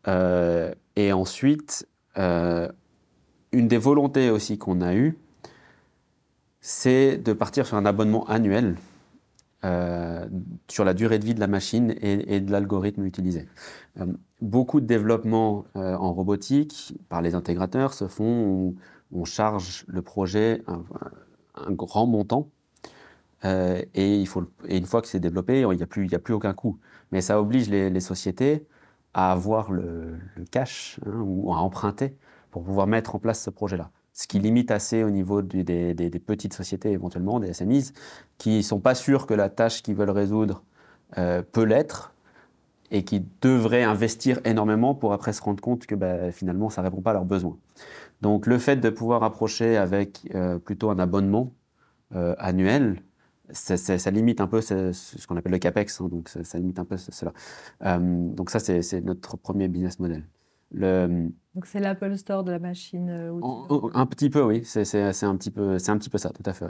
euh, 0.08 0.74
et 0.96 1.12
ensuite, 1.12 1.88
euh, 2.18 2.70
une 3.52 3.68
des 3.68 3.78
volontés 3.78 4.30
aussi 4.30 4.58
qu'on 4.58 4.82
a 4.82 4.96
eues, 4.96 5.18
c'est 6.62 7.18
de 7.18 7.34
partir 7.34 7.66
sur 7.66 7.78
un 7.78 7.86
abonnement 7.86 8.26
annuel 8.26 8.76
euh, 9.66 10.26
sur 10.68 10.86
la 10.86 10.94
durée 10.94 11.20
de 11.20 11.26
vie 11.26 11.34
de 11.34 11.40
la 11.40 11.48
machine 11.48 11.96
et, 12.02 12.40
de 12.40 12.52
l'algorithme 12.52 13.06
utilisé. 13.06 13.48
beaucoup 14.42 14.82
de 14.82 14.86
développements 14.86 15.66
en 15.76 16.14
robotique 16.14 16.96
par 17.10 17.22
les 17.22 17.36
intégrateurs 17.36 17.94
se 17.94 18.08
font, 18.08 18.76
on, 19.12 19.26
charge 19.26 19.86
le 19.88 20.02
projet 20.02 20.64
un, 20.68 21.72
grand 21.72 22.06
montant 22.06 22.50
et, 23.44 23.88
il 23.96 24.28
faut, 24.28 24.44
et 24.68 24.78
une 24.78 24.86
fois 24.86 25.02
que 25.02 25.08
c'est 25.08 25.20
développé, 25.20 25.62
il 25.62 25.68
n'y 25.70 25.84
a, 25.84 25.88
plus, 25.88 26.14
a 26.14 26.20
plus 26.20 26.34
aucun 26.34 26.54
coût. 26.54 26.78
Mais 27.12 27.22
ça 27.22 27.40
oblige 27.40 27.70
les 27.70 28.00
sociétés 28.00 28.68
à 29.18 29.32
avoir 29.32 29.72
le, 29.72 30.20
cash 30.52 31.00
hein, 31.04 31.22
ou 31.26 31.52
à 31.52 31.58
emprunter 31.58 32.16
pour 32.52 32.64
pouvoir 32.64 32.86
mettre 32.86 33.16
en 33.16 33.20
place 33.20 33.42
ce 33.42 33.50
projet-là. 33.50 33.90
Ce 34.14 34.28
qui 34.28 34.38
limite 34.38 34.70
assez 34.70 35.04
au 35.04 35.10
niveau 35.10 35.42
des, 35.42 35.96
petites 36.24 36.54
sociétés, 36.54 36.92
éventuellement, 36.92 37.40
des 37.40 37.52
SMEs, 37.52 37.94
qui 38.38 38.58
ne 38.58 38.62
sont 38.62 38.80
pas 38.80 38.94
sûrs 38.94 39.26
que 39.26 39.34
la 39.34 39.50
tâche 39.50 39.82
qu'ils 39.82 39.96
veulent 39.96 40.12
résoudre 40.12 40.64
euh, 41.18 41.42
peut 41.42 41.64
l'être 41.64 42.14
et 42.92 43.04
qui 43.04 43.26
devraient 43.42 43.84
investir 43.84 44.40
énormément 44.46 44.94
pour 44.94 45.14
après 45.14 45.34
se 45.34 45.42
rendre 45.42 45.62
compte 45.62 45.88
que 45.88 45.96
bah, 45.96 46.32
finalement, 46.32 46.70
ça 46.70 46.82
ne 46.82 46.88
répond 46.88 47.02
pas 47.02 47.10
à 47.10 47.14
leurs 47.14 47.26
besoins. 47.26 47.58
Donc 48.22 48.46
le 48.46 48.60
fait 48.60 48.76
de 48.76 48.90
pouvoir 48.92 49.24
approcher 49.24 49.78
avec 49.78 50.30
euh, 50.36 50.60
plutôt 50.60 50.92
un 50.92 51.00
abonnement 51.00 51.54
euh, 52.16 52.36
annuel, 52.38 53.02
ça, 53.52 54.12
limite 54.12 54.42
un 54.42 54.48
peu 54.48 54.62
ce, 54.62 55.26
qu'on 55.28 55.38
appelle 55.38 55.52
le 55.52 55.60
CAPEX, 55.60 56.02
hein, 56.02 56.10
donc 56.10 56.30
ça, 56.30 56.58
limite 56.58 56.80
un 56.80 56.86
peu 56.86 56.98
cela. 56.98 57.34
Euh, 57.84 58.00
donc 58.00 58.50
ça, 58.50 58.60
c'est 58.60 59.02
notre 59.02 59.38
premier 59.38 59.68
business 59.68 60.00
model. 60.00 60.24
Le, 60.74 61.30
donc 61.56 61.66
c'est 61.66 61.80
l'Apple 61.80 62.18
Store 62.18 62.44
de 62.44 62.52
la 62.52 62.60
machine 62.60 63.10
euh, 63.10 63.90
Un 63.94 64.06
petit 64.06 64.30
peu, 64.30 64.42
oui, 64.42 64.64
c'est 64.66 64.82
un, 65.24 65.36
petit 65.38 65.52
peu, 65.52 65.78
un 65.88 65.98
petit 65.98 66.10
peu 66.10 66.18
ça, 66.18 66.30
tout 66.30 66.44
à 66.46 66.54
fait. 66.54 66.66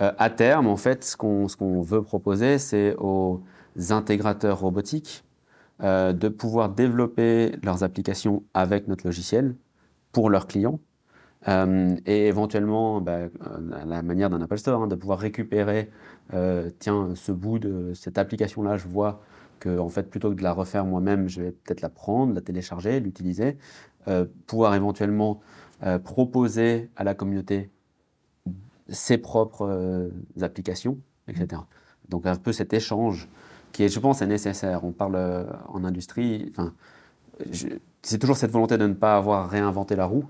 Euh, 0.00 0.12
à 0.18 0.30
terme, 0.30 0.66
en 0.66 0.76
fait, 0.76 1.04
ce 1.04 1.16
qu'on 1.16 1.82
veut 1.82 2.02
proposer, 2.02 2.58
c'est 2.58 2.96
aux 2.98 3.42
intégrateurs 3.90 4.60
robotiques 4.60 5.24
de 5.80 6.28
pouvoir 6.28 6.68
développer 6.68 7.56
leurs 7.64 7.82
applications 7.82 8.44
avec 8.54 8.86
notre 8.86 9.04
logiciel 9.04 9.56
pour 10.12 10.30
leurs 10.30 10.46
clients 10.46 10.78
euh, 11.48 11.96
et 12.06 12.26
éventuellement, 12.26 13.00
bah, 13.00 13.12
euh, 13.12 13.30
la 13.84 14.02
manière 14.02 14.30
d'un 14.30 14.40
Apple 14.40 14.58
Store, 14.58 14.82
hein, 14.82 14.86
de 14.86 14.94
pouvoir 14.94 15.18
récupérer, 15.18 15.90
euh, 16.34 16.70
tiens, 16.78 17.10
ce 17.14 17.32
bout 17.32 17.58
de 17.58 17.92
cette 17.94 18.18
application-là, 18.18 18.76
je 18.76 18.86
vois 18.86 19.20
que, 19.58 19.78
en 19.78 19.88
fait, 19.88 20.08
plutôt 20.08 20.30
que 20.30 20.36
de 20.36 20.42
la 20.42 20.52
refaire 20.52 20.84
moi-même, 20.84 21.28
je 21.28 21.42
vais 21.42 21.50
peut-être 21.50 21.80
la 21.80 21.88
prendre, 21.88 22.34
la 22.34 22.40
télécharger, 22.40 23.00
l'utiliser, 23.00 23.56
pouvoir 24.48 24.74
éventuellement 24.74 25.40
proposer 26.02 26.90
à 26.96 27.04
la 27.04 27.14
communauté 27.14 27.70
ses 28.88 29.16
propres 29.16 30.10
applications, 30.40 30.98
etc. 31.28 31.62
Donc 32.08 32.26
un 32.26 32.34
peu 32.34 32.52
cet 32.52 32.72
échange 32.72 33.28
qui, 33.70 33.84
est, 33.84 33.88
je 33.88 34.00
pense, 34.00 34.20
est 34.20 34.26
nécessaire. 34.26 34.84
On 34.84 34.90
parle 34.90 35.46
en 35.68 35.84
industrie, 35.84 36.52
c'est 38.02 38.18
toujours 38.18 38.36
cette 38.36 38.50
volonté 38.50 38.76
de 38.76 38.86
ne 38.88 38.94
pas 38.94 39.16
avoir 39.16 39.48
réinventé 39.48 39.94
la 39.94 40.06
roue. 40.06 40.24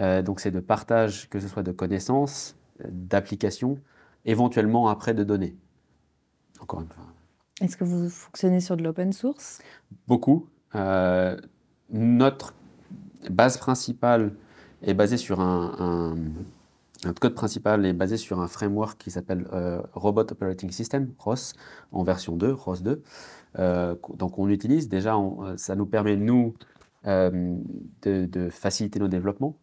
Euh, 0.00 0.22
donc 0.22 0.40
c'est 0.40 0.50
de 0.50 0.60
partage, 0.60 1.28
que 1.28 1.40
ce 1.40 1.48
soit 1.48 1.62
de 1.62 1.72
connaissances, 1.72 2.56
d'applications, 2.88 3.78
éventuellement 4.24 4.88
après 4.88 5.14
de 5.14 5.24
données. 5.24 5.56
Encore 6.60 6.80
une 6.80 6.88
fois. 6.88 7.04
Est-ce 7.60 7.76
que 7.76 7.84
vous 7.84 8.08
fonctionnez 8.08 8.60
sur 8.60 8.76
de 8.76 8.82
l'open 8.82 9.12
source? 9.12 9.60
Beaucoup. 10.06 10.46
Euh, 10.74 11.36
notre 11.90 12.54
base 13.30 13.58
principale 13.58 14.32
est 14.82 14.94
basée 14.94 15.16
sur 15.16 15.40
un, 15.40 16.16
notre 17.04 17.20
code 17.20 17.34
principal 17.34 17.84
est 17.86 17.92
basé 17.92 18.16
sur 18.16 18.40
un 18.40 18.46
framework 18.48 18.98
qui 18.98 19.10
s'appelle 19.10 19.46
euh, 19.52 19.80
Robot 19.92 20.20
Operating 20.20 20.70
System, 20.70 21.12
ROS, 21.18 21.54
en 21.90 22.04
version 22.04 22.36
2, 22.36 22.52
ROS 22.52 22.82
2. 22.82 23.02
donc 24.14 24.38
on 24.38 24.46
l'utilise. 24.46 24.88
Déjà, 24.88 25.16
ça 25.56 25.74
nous 25.74 25.86
permet, 25.86 26.16
nous, 26.16 26.54
de, 27.04 28.48
faciliter 28.50 29.00
nos 29.00 29.08
développements. 29.08 29.56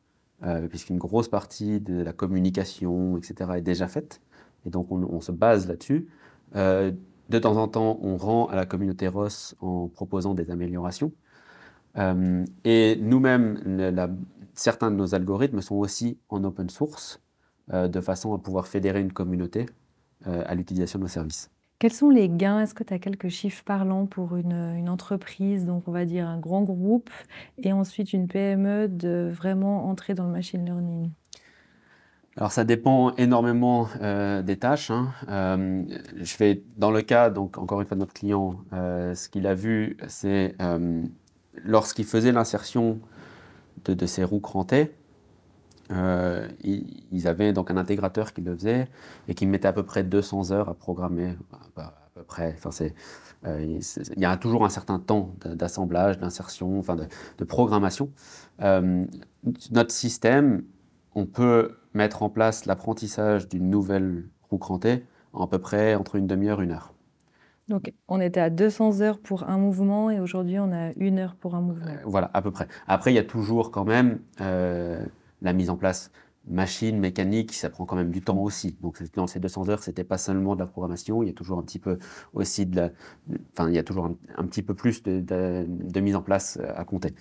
Euh, 0.45 0.67
puisqu'une 0.67 0.97
grosse 0.99 1.27
partie 1.27 1.79
de 1.79 2.03
la 2.03 2.13
communication, 2.13 3.17
etc., 3.17 3.51
est 3.55 3.61
déjà 3.61 3.87
faite. 3.87 4.21
Et 4.65 4.69
donc, 4.69 4.91
on, 4.91 5.21
se 5.21 5.31
base 5.31 5.67
là-dessus. 5.67 6.07
Euh, 6.55 6.91
de 7.29 7.39
temps 7.39 7.57
en 7.57 7.67
temps, 7.67 7.97
on 8.01 8.15
rend 8.17 8.45
à 8.47 8.55
la 8.55 8.65
communauté 8.65 9.07
ROS 9.07 9.55
en 9.61 9.87
proposant 9.87 10.35
des 10.35 10.51
améliorations. 10.51 11.11
Euh, 11.97 12.45
et 12.63 12.97
nous-mêmes, 13.01 14.07
certains 14.53 14.91
de 14.91 14.95
nos 14.95 15.15
algorithmes 15.15 15.61
sont 15.61 15.75
aussi 15.75 16.19
en 16.29 16.43
open 16.43 16.69
source, 16.69 17.21
de 17.71 18.01
façon 18.01 18.35
à 18.35 18.37
pouvoir 18.37 18.67
fédérer 18.67 19.01
une 19.01 19.11
communauté 19.11 19.65
à 20.25 20.53
l'utilisation 20.53 20.99
de 20.99 21.03
nos 21.03 21.09
services. 21.09 21.49
Quels 21.77 21.91
sont 21.91 22.09
les 22.09 22.29
gains? 22.29 22.61
Est-ce 22.61 22.73
que 22.73 22.83
tu 22.83 22.93
as 22.93 22.99
quelques 22.99 23.27
chiffres 23.27 23.63
parlants 23.65 24.05
pour 24.05 24.37
une, 24.37 24.87
entreprise, 24.87 25.65
donc 25.65 25.87
on 25.87 25.91
va 25.91 26.05
dire 26.05 26.25
un 26.27 26.39
grand 26.39 26.61
groupe, 26.61 27.09
et 27.61 27.73
ensuite 27.73 28.13
une 28.13 28.27
PME 28.27 28.87
de 28.87 29.29
vraiment 29.33 29.87
entrer 29.89 30.13
dans 30.13 30.25
le 30.25 30.31
machine 30.31 30.63
learning? 30.63 31.11
Alors 32.37 32.51
ça 32.51 32.63
dépend 32.63 33.13
énormément 33.15 33.87
euh, 34.01 34.41
des 34.41 34.57
tâches. 34.57 34.91
Hein. 34.91 35.11
Euh, 35.29 35.83
je 36.15 36.57
dans 36.77 36.91
le 36.91 37.01
cas, 37.01 37.29
donc 37.29 37.57
encore 37.57 37.81
une 37.81 37.87
fois 37.87 37.95
de 37.95 38.01
notre 38.01 38.13
client, 38.13 38.57
euh, 38.73 39.13
ce 39.13 39.27
qu'il 39.27 39.45
a 39.47 39.53
vu, 39.53 39.97
c'est 40.07 40.55
lorsqu'il 41.63 42.05
faisait 42.05 42.31
l'insertion 42.31 42.99
de, 43.85 43.93
de, 43.93 44.05
ces 44.05 44.23
roues 44.23 44.39
crantées, 44.39 44.91
ils, 45.89 47.27
avaient 47.27 47.53
donc 47.53 47.71
un 47.71 47.77
intégrateur 47.77 48.33
qui 48.33 48.41
le 48.41 48.55
faisait 48.55 48.87
et 49.27 49.33
qui 49.33 49.45
mettait 49.45 49.67
à 49.67 49.73
peu 49.73 49.83
près 49.83 50.03
200 50.03 50.51
heures 50.51 50.69
à 50.69 50.73
programmer, 50.73 51.35
à 51.77 51.93
peu 52.13 52.23
près. 52.23 52.55
Enfin, 52.57 52.71
c'est, 52.71 52.93
il 53.45 53.81
y 54.17 54.25
a 54.25 54.35
toujours 54.37 54.65
un 54.65 54.69
certain 54.69 54.99
temps 54.99 55.35
d'assemblage, 55.45 56.17
d'insertion, 56.17 56.79
enfin 56.79 56.95
de, 56.95 57.05
de 57.37 57.43
programmation. 57.43 58.09
notre 58.59 59.91
système, 59.91 60.63
on 61.13 61.25
peut 61.25 61.77
mettre 61.93 62.23
en 62.23 62.29
place 62.29 62.65
l'apprentissage 62.65 63.47
d'une 63.47 63.69
nouvelle 63.69 64.25
roue 64.49 64.57
crantée 64.57 65.05
en 65.33 65.43
à 65.43 65.47
peu 65.47 65.59
près 65.59 65.95
entre 65.95 66.15
une 66.15 66.27
demi-heure 66.27 66.61
et 66.61 66.65
une 66.65 66.71
heure. 66.71 66.93
Donc, 67.67 67.91
on 68.07 68.21
était 68.21 68.41
à 68.41 68.51
200 68.51 69.01
heures 69.01 69.19
pour 69.19 69.49
un 69.49 69.57
mouvement 69.57 70.11
et 70.11 70.19
aujourd'hui, 70.19 70.59
on 70.59 70.71
a 70.71 70.91
une 70.97 71.17
heure 71.17 71.35
pour 71.35 71.55
un 71.55 71.61
mouvement. 71.61 71.87
Euh, 71.87 71.97
voilà, 72.05 72.29
à 72.33 72.41
peu 72.41 72.51
près. 72.51 72.67
Après, 72.87 73.11
il 73.11 73.15
y 73.15 73.19
a 73.19 73.23
toujours 73.23 73.71
quand 73.71 73.85
même 73.85 74.19
euh, 74.39 75.03
la 75.45 75.53
mise 75.53 75.69
en 75.69 75.77
place 75.77 76.11
machine, 76.47 76.99
mécanique, 76.99 77.53
ça 77.53 77.69
prend 77.69 77.85
quand 77.85 77.95
même 77.95 78.11
du 78.11 78.21
temps 78.21 78.37
aussi. 78.37 78.77
Donc, 78.81 79.01
dans 79.13 79.25
ces 79.25 79.39
200 79.39 79.69
heures, 79.69 79.81
c'était 79.81 80.03
pas 80.03 80.17
seulement 80.17 80.55
de 80.55 80.59
la 80.59 80.67
programmation, 80.67 81.23
il 81.23 81.27
y 81.27 81.29
a 81.29 81.33
toujours 81.33 81.57
un 81.57 81.63
petit 81.63 81.79
peu 81.79 81.97
aussi 82.33 82.65
de 82.65 82.75
la, 82.75 82.89
enfin, 83.53 83.67
il 83.69 83.75
y 83.75 83.79
a 83.79 83.83
toujours 83.83 84.05
un, 84.05 84.45
petit 84.45 84.61
peu 84.61 84.75
plus 84.75 85.01
de, 85.01 85.65
mise 85.99 86.15
en 86.15 86.21
place 86.21 86.59
euh, 86.61 86.71
à 86.75 86.83
compter. 86.85 87.15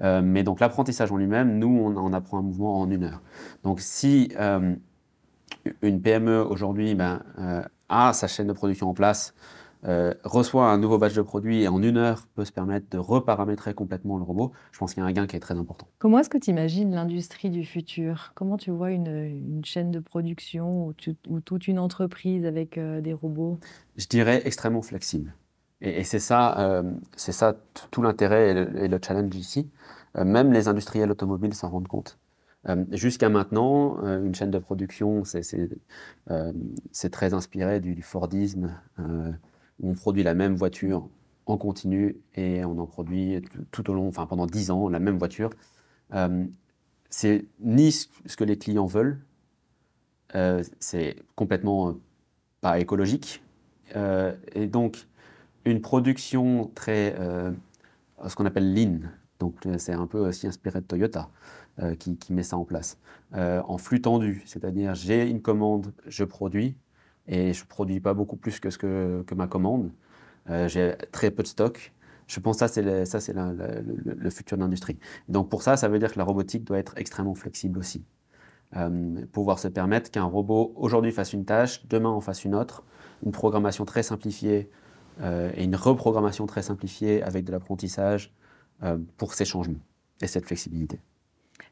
mais 0.00 0.42
donc, 0.42 0.60
l'apprentissage 0.60 1.10
en 1.10 1.16
lui-même, 1.16 1.58
nous, 1.58 1.68
on, 1.68 2.12
apprend 2.12 2.38
un 2.38 2.42
mouvement 2.42 2.80
en 2.80 2.90
une 2.90 3.04
heure. 3.04 3.22
Donc, 3.62 3.80
si 3.80 4.32
une 5.82 6.02
PME 6.02 6.44
aujourd'hui 6.44 6.94
ben, 6.94 7.22
a 7.88 8.12
sa 8.12 8.28
chaîne 8.28 8.46
de 8.46 8.52
production 8.52 8.88
en 8.88 8.94
place, 8.94 9.34
euh, 9.84 10.12
reçoit 10.24 10.70
un 10.70 10.78
nouveau 10.78 10.98
batch 10.98 11.14
de 11.14 11.22
produits 11.22 11.62
et 11.62 11.68
en 11.68 11.82
une 11.82 11.96
heure 11.96 12.26
peut 12.34 12.44
se 12.44 12.52
permettre 12.52 12.86
de 12.90 12.98
reparamétrer 12.98 13.74
complètement 13.74 14.16
le 14.16 14.24
robot, 14.24 14.52
je 14.72 14.78
pense 14.78 14.94
qu'il 14.94 15.02
y 15.02 15.06
a 15.06 15.08
un 15.08 15.12
gain 15.12 15.26
qui 15.26 15.36
est 15.36 15.40
très 15.40 15.56
important. 15.56 15.86
Comment 15.98 16.18
est-ce 16.18 16.30
que 16.30 16.38
tu 16.38 16.50
imagines 16.50 16.94
l'industrie 16.94 17.50
du 17.50 17.64
futur? 17.64 18.32
Comment 18.34 18.56
tu 18.56 18.70
vois 18.70 18.90
une, 18.90 19.62
chaîne 19.64 19.90
de 19.90 20.00
production 20.00 20.94
ou, 21.28 21.40
toute 21.40 21.68
une 21.68 21.78
entreprise 21.78 22.46
avec 22.46 22.78
euh, 22.78 23.00
des 23.00 23.12
robots? 23.12 23.58
Je 23.96 24.06
dirais 24.06 24.42
extrêmement 24.44 24.82
flexible. 24.82 25.34
Et, 25.80 26.04
c'est 26.04 26.18
ça, 26.18 26.58
euh, 26.58 26.82
c'est 27.16 27.32
ça 27.32 27.54
tout 27.90 28.02
l'intérêt 28.02 28.50
et, 28.50 28.88
le 28.88 28.98
challenge 29.04 29.34
ici. 29.36 29.70
même 30.14 30.52
les 30.52 30.68
industriels 30.68 31.10
automobiles 31.10 31.54
s'en 31.54 31.68
rendent 31.68 31.88
compte. 31.88 32.18
Jusqu'à 32.90 33.28
maintenant, 33.28 34.02
une 34.02 34.34
chaîne 34.34 34.50
de 34.50 34.58
production, 34.58 35.22
c'est 35.24 37.10
très 37.12 37.34
inspiré 37.34 37.78
du, 37.78 37.94
du 37.94 38.02
Fordisme 38.02 38.74
on 39.82 39.94
produit 39.94 40.22
la 40.22 40.34
même 40.34 40.54
voiture 40.54 41.08
en 41.46 41.56
continu 41.56 42.16
et 42.34 42.64
on 42.64 42.78
en 42.78 42.86
produit 42.86 43.40
tout 43.70 43.88
au 43.90 43.94
long, 43.94 44.08
enfin 44.08 44.26
pendant 44.26 44.46
10 44.46 44.70
ans, 44.70 44.88
la 44.88 44.98
même 44.98 45.18
voiture. 45.18 45.50
Euh, 46.14 46.44
c'est 47.08 47.46
ni 47.60 47.92
ce 47.92 48.36
que 48.36 48.44
les 48.44 48.58
clients 48.58 48.86
veulent, 48.86 49.20
euh, 50.34 50.62
c'est 50.80 51.16
complètement 51.36 51.90
euh, 51.90 51.92
pas 52.60 52.78
écologique. 52.80 53.42
et 53.94 54.66
donc, 54.66 55.06
une 55.64 55.80
production 55.80 56.70
très, 56.74 57.16
ce 58.26 58.34
qu'on 58.34 58.44
appelle 58.44 58.74
lean, 58.74 59.00
donc 59.38 59.54
c'est 59.78 59.92
un 59.92 60.06
peu 60.06 60.18
aussi 60.18 60.46
inspiré 60.46 60.80
de 60.80 60.86
Toyota, 60.86 61.30
qui, 61.98 62.18
met 62.30 62.42
ça 62.42 62.56
en 62.56 62.64
place. 62.64 62.98
en 63.32 63.78
flux 63.78 64.00
tendu, 64.00 64.42
c'est-à-dire 64.44 64.94
j'ai 64.94 65.28
une 65.28 65.40
commande, 65.40 65.92
je 66.06 66.24
produis, 66.24 66.76
et 67.28 67.52
je 67.52 67.62
ne 67.62 67.68
produis 67.68 68.00
pas 68.00 68.14
beaucoup 68.14 68.36
plus 68.36 68.60
que, 68.60 68.70
ce 68.70 68.78
que, 68.78 69.34
ma 69.34 69.46
commande. 69.46 69.90
Euh, 70.50 70.68
j'ai 70.68 70.94
très 71.12 71.30
peu 71.30 71.42
de 71.42 71.48
stock. 71.48 71.92
Je 72.26 72.40
pense 72.40 72.56
que 72.56 72.60
ça, 72.60 72.68
c'est 72.68 72.82
le, 72.82 73.04
ça, 73.04 73.18
le, 73.32 74.30
futur 74.30 74.56
de 74.56 74.62
l'industrie. 74.62 74.98
Donc 75.28 75.48
pour 75.48 75.62
ça, 75.62 75.76
ça 75.76 75.88
veut 75.88 75.98
dire 75.98 76.12
que 76.12 76.18
la 76.18 76.24
robotique 76.24 76.64
doit 76.64 76.78
être 76.78 76.94
extrêmement 76.96 77.34
flexible 77.34 77.78
aussi. 77.78 78.04
Euh, 78.76 79.24
pouvoir 79.32 79.58
se 79.58 79.68
permettre 79.68 80.10
qu'un 80.10 80.24
robot 80.24 80.72
aujourd'hui 80.76 81.12
fasse 81.12 81.32
une 81.32 81.44
tâche, 81.44 81.86
demain 81.86 82.10
en 82.10 82.20
fasse 82.20 82.44
une 82.44 82.54
autre, 82.54 82.82
une 83.24 83.30
programmation 83.30 83.84
très 83.84 84.02
simplifiée 84.02 84.68
euh, 85.20 85.52
et 85.54 85.64
une 85.64 85.76
reprogrammation 85.76 86.46
très 86.46 86.62
simplifiée 86.62 87.22
avec 87.22 87.44
de 87.44 87.52
l'apprentissage 87.52 88.32
pour 89.16 89.32
ces 89.32 89.46
changements 89.46 89.80
et 90.20 90.26
cette 90.26 90.44
flexibilité. 90.44 91.00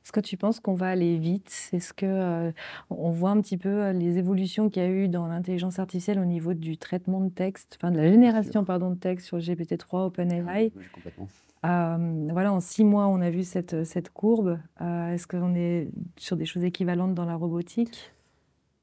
Est-ce 0.04 0.12
que 0.12 0.20
tu 0.20 0.36
penses 0.36 0.60
qu'on 0.60 0.74
va 0.74 0.88
aller 0.88 1.16
vite? 1.16 1.70
Est-ce 1.72 1.94
que 1.94 2.04
euh, 2.04 2.52
on 2.90 3.10
voit 3.10 3.30
un 3.30 3.40
petit 3.40 3.56
peu 3.56 3.70
euh, 3.70 3.92
les 3.94 4.18
évolutions 4.18 4.68
qu'il 4.68 4.82
y 4.82 4.84
a 4.84 4.88
eu 4.90 5.08
dans 5.08 5.26
l'intelligence 5.26 5.78
artificielle 5.78 6.18
au 6.18 6.26
niveau 6.26 6.52
du 6.52 6.76
traitement 6.76 7.22
de 7.22 7.30
texte, 7.30 7.78
enfin 7.80 7.90
de 7.90 7.96
la 7.96 8.10
génération 8.10 8.66
pardon 8.66 8.90
de 8.90 8.96
texte 8.96 9.28
sur 9.28 9.38
GPT-3 9.38 10.08
OpenAI? 10.08 10.72
oui, 10.76 10.84
complètement. 10.92 11.26
Euh, 11.64 12.28
voilà, 12.30 12.52
en 12.52 12.60
six 12.60 12.84
mois, 12.84 13.06
on 13.06 13.22
a 13.22 13.30
vu 13.30 13.44
cette, 13.44 13.84
cette 13.84 14.10
courbe. 14.10 14.58
Est-ce 14.78 15.26
qu'on 15.26 15.54
est 15.54 15.88
sur 16.18 16.36
des 16.36 16.44
choses 16.44 16.64
équivalentes 16.64 17.14
dans 17.14 17.24
la 17.24 17.36
robotique? 17.36 18.12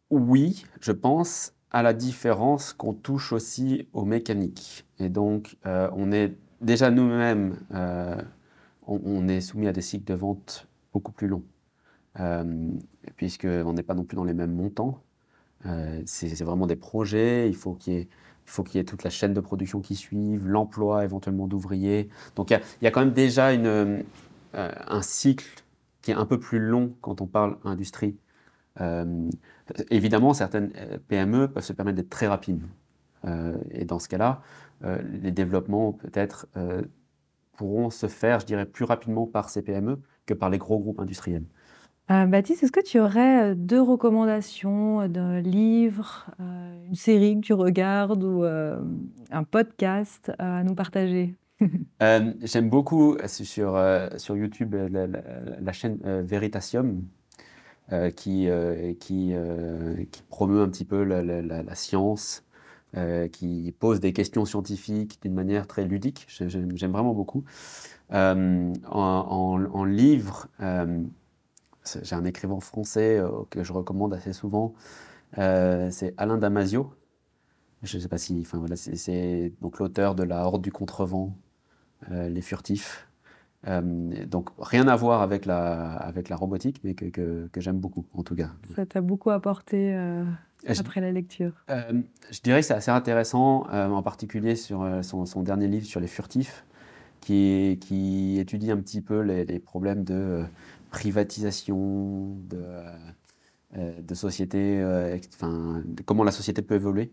Oui, 0.09 0.65
je 0.80 0.91
pense, 0.91 1.53
à 1.69 1.84
la 1.84 1.93
différence 1.93 2.74
qu'on 2.74 2.93
touche 2.93 3.32
aussi 3.32 3.88
aux 3.93 4.05
mécaniques. 4.05 4.88
Et 4.97 5.09
donc, 5.09 5.57
on 5.65 6.11
est 6.11 6.34
déjà 6.61 6.89
nous-mêmes, 6.89 7.55
on, 8.88 8.99
on, 9.05 9.28
est 9.28 9.41
soumis 9.41 9.67
à 9.67 9.74
des 9.74 9.82
cycles 9.82 10.11
de 10.11 10.15
vente 10.15 10.67
beaucoup 10.93 11.11
plus 11.11 11.27
long, 11.27 11.43
euh, 12.19 12.71
puisqu'on 13.15 13.73
n'est 13.73 13.83
pas 13.83 13.93
non 13.93 14.03
plus 14.03 14.15
dans 14.15 14.23
les 14.23 14.33
mêmes 14.33 14.53
montants. 14.53 15.01
Euh, 15.65 16.01
c'est 16.05 16.43
vraiment 16.43 16.67
des 16.67 16.75
projets, 16.75 17.47
il 17.47 17.55
faut 17.55 17.73
qu'il 17.73 18.07
y 18.73 18.77
ait 18.77 18.83
toute 18.83 19.03
la 19.03 19.09
chaîne 19.09 19.33
de 19.33 19.39
production 19.39 19.79
qui 19.79 19.95
suive, 19.95 20.47
l'emploi 20.47 21.03
éventuellement 21.03 21.47
d'ouvriers. 21.47 22.09
Donc 22.35 22.51
il 22.51 22.59
y, 22.81 22.87
a 22.87 22.91
quand 22.91 23.01
même 23.01 23.13
déjà 23.13 23.53
une, 23.53 23.67
euh, 23.67 24.01
un 24.53 25.01
cycle 25.01 25.63
qui 26.01 26.11
est 26.11 26.15
un 26.15 26.25
peu 26.25 26.39
plus 26.39 26.59
long 26.59 26.95
quand 27.01 27.21
on 27.21 27.27
parle 27.27 27.57
industrie. 27.63 28.17
évidemment, 29.91 30.33
certaines 30.33 30.71
PME 31.07 31.47
peuvent 31.47 31.63
se 31.63 31.73
permettre 31.73 31.97
d'être 31.97 32.09
très 32.09 32.27
rapides. 32.27 32.63
et 33.69 33.85
dans 33.85 33.99
ce 33.99 34.09
cas-là, 34.09 34.41
les 35.03 35.31
développements 35.31 35.93
peut-être 35.93 36.47
pourront 37.53 37.91
se 37.91 38.07
faire, 38.07 38.39
je 38.39 38.47
dirais, 38.47 38.65
plus 38.65 38.85
rapidement 38.85 39.27
par 39.27 39.51
ces 39.51 39.61
PME 39.61 40.01
que 40.32 40.38
par 40.38 40.49
les 40.49 40.57
gros 40.57 40.79
groupes 40.79 40.99
industriels. 40.99 41.43
Euh, 42.09 42.25
Baptiste, 42.25 42.63
est-ce 42.63 42.71
que 42.71 42.82
tu 42.82 42.99
aurais 42.99 43.51
euh, 43.51 43.55
deux 43.55 43.82
recommandations 43.82 45.01
euh, 45.01 45.07
d'un 45.07 45.39
livre, 45.39 46.29
une 46.39 46.95
série 46.95 47.36
que 47.39 47.45
tu 47.45 47.53
regardes 47.53 48.23
ou 48.23 48.43
un 48.43 49.43
podcast 49.43 50.32
à 50.39 50.63
nous 50.63 50.75
partager? 50.75 51.36
J'aime 52.41 52.69
beaucoup 52.69 53.17
sur, 53.27 53.79
sur 54.17 54.36
YouTube 54.36 54.75
la, 54.75 55.71
chaîne 55.71 55.99
Veritasium 56.23 57.03
qui, 58.15 58.47
qui, 58.99 59.34
qui, 60.11 60.23
promeut 60.27 60.61
un 60.61 60.69
petit 60.69 60.86
peu 60.86 61.03
la, 61.03 61.75
science, 61.75 62.43
qui 63.32 63.73
pose 63.79 63.99
des 63.99 64.11
questions 64.11 64.43
scientifiques 64.43 65.19
d'une 65.21 65.36
manière 65.36 65.67
très 65.67 65.86
ludique. 65.86 66.25
J'aime 66.27 66.91
vraiment 66.91 67.13
beaucoup. 67.13 67.43
Euh, 68.14 68.74
en, 68.89 69.86
livre, 69.86 70.47
euh, 70.62 71.03
j'ai 72.03 72.16
un 72.16 72.26
écrivain 72.26 72.59
français 72.59 73.18
euh, 73.18 73.30
que 73.49 73.64
je 73.64 73.74
recommande 73.74 74.14
assez 74.14 74.34
souvent, 74.34 74.74
c'est 75.36 76.14
Alain 76.18 76.38
Damasio. 76.38 76.93
Je 77.84 77.97
ne 77.97 78.01
sais 78.01 78.09
pas 78.09 78.20
si, 78.20 78.38
enfin 78.41 78.59
voilà, 78.59 78.76
c'est 78.76 79.53
donc 79.62 79.80
l'auteur 79.80 80.14
de 80.14 80.24
La 80.24 80.45
Horde 80.45 80.62
du 80.62 80.72
Contrevent, 80.72 81.36
Les 82.12 82.41
Furtifs. 82.41 83.07
donc 83.66 84.49
rien 84.59 84.88
à 84.88 84.95
voir 84.95 85.22
avec 85.22 85.45
la, 85.45 85.93
avec 85.95 86.30
la 86.30 86.36
robotique, 86.36 86.82
mais 86.84 86.93
que, 86.93 87.47
que, 87.47 87.62
j'aime 87.62 87.80
beaucoup 87.80 88.05
en 88.14 88.22
tout 88.22 88.36
cas. 88.36 88.51
Ça 88.76 88.86
t'a 88.86 89.01
beaucoup 89.01 89.32
apporté 89.32 89.95
après 90.68 91.01
la 91.01 91.12
lecture 91.12 91.53
Je 91.70 92.41
dirais 92.43 92.59
que 92.59 92.68
c'est 92.68 92.76
assez 92.76 92.91
intéressant, 92.91 93.66
en 93.72 94.03
particulier 94.03 94.55
sur 94.55 94.88
son, 95.01 95.26
son, 95.26 95.41
dernier 95.41 95.68
livre 95.68 95.86
sur 95.86 96.01
les 96.01 96.07
furtifs, 96.07 96.66
qui, 97.22 97.78
qui 97.80 98.39
étudie 98.39 98.72
un 98.72 98.78
petit 98.78 98.99
peu 98.99 99.22
les, 99.22 99.59
problèmes 99.59 100.03
de 100.03 100.13
euh, 100.13 100.43
privatisation, 100.89 102.36
de, 102.49 102.63
euh, 103.78 104.01
de 104.01 104.13
société, 104.15 104.80
euh, 104.82 105.17
enfin, 105.36 105.84
comment 106.05 106.24
la 106.24 106.32
société 106.32 106.61
peut 106.61 106.76
évoluer, 106.76 107.11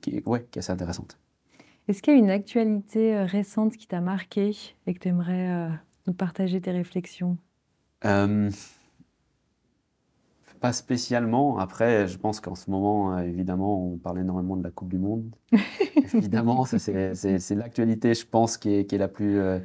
qui, 0.00 0.22
ouais, 0.26 0.46
qui 0.50 0.58
est 0.58 0.60
assez 0.60 0.72
intéressante. 0.72 1.18
Est-ce 1.88 2.02
qu'il 2.02 2.14
y 2.14 2.16
a 2.16 2.18
une 2.18 2.30
actualité 2.30 3.22
récente 3.24 3.76
qui 3.76 3.86
t'a 3.86 4.00
marqué 4.00 4.56
et 4.86 4.94
que 4.94 4.98
tu 4.98 5.08
aimerais 5.08 5.68
nous 6.06 6.14
partager 6.14 6.60
tes 6.60 6.70
réflexions? 6.70 7.36
Pas 10.62 10.72
spécialement. 10.72 11.58
Après, 11.58 12.06
je 12.06 12.16
pense 12.16 12.38
qu'en 12.38 12.54
ce 12.54 12.70
moment, 12.70 13.16
euh, 13.16 13.22
évidemment, 13.22 13.84
on 13.84 13.96
parle 13.96 14.20
énormément 14.20 14.56
de 14.56 14.62
la 14.62 14.70
Coupe 14.70 14.88
du 14.88 14.98
Monde. 14.98 15.28
évidemment, 16.14 16.64
c'est 16.64 17.54
l'actualité, 17.56 18.14
je 18.14 18.24
pense, 18.24 18.56
qui 18.56 18.72
est, 18.72 18.86
qui 18.86 18.94
est 18.94 18.98
la 18.98 19.08
plus, 19.08 19.40
euh, 19.40 19.58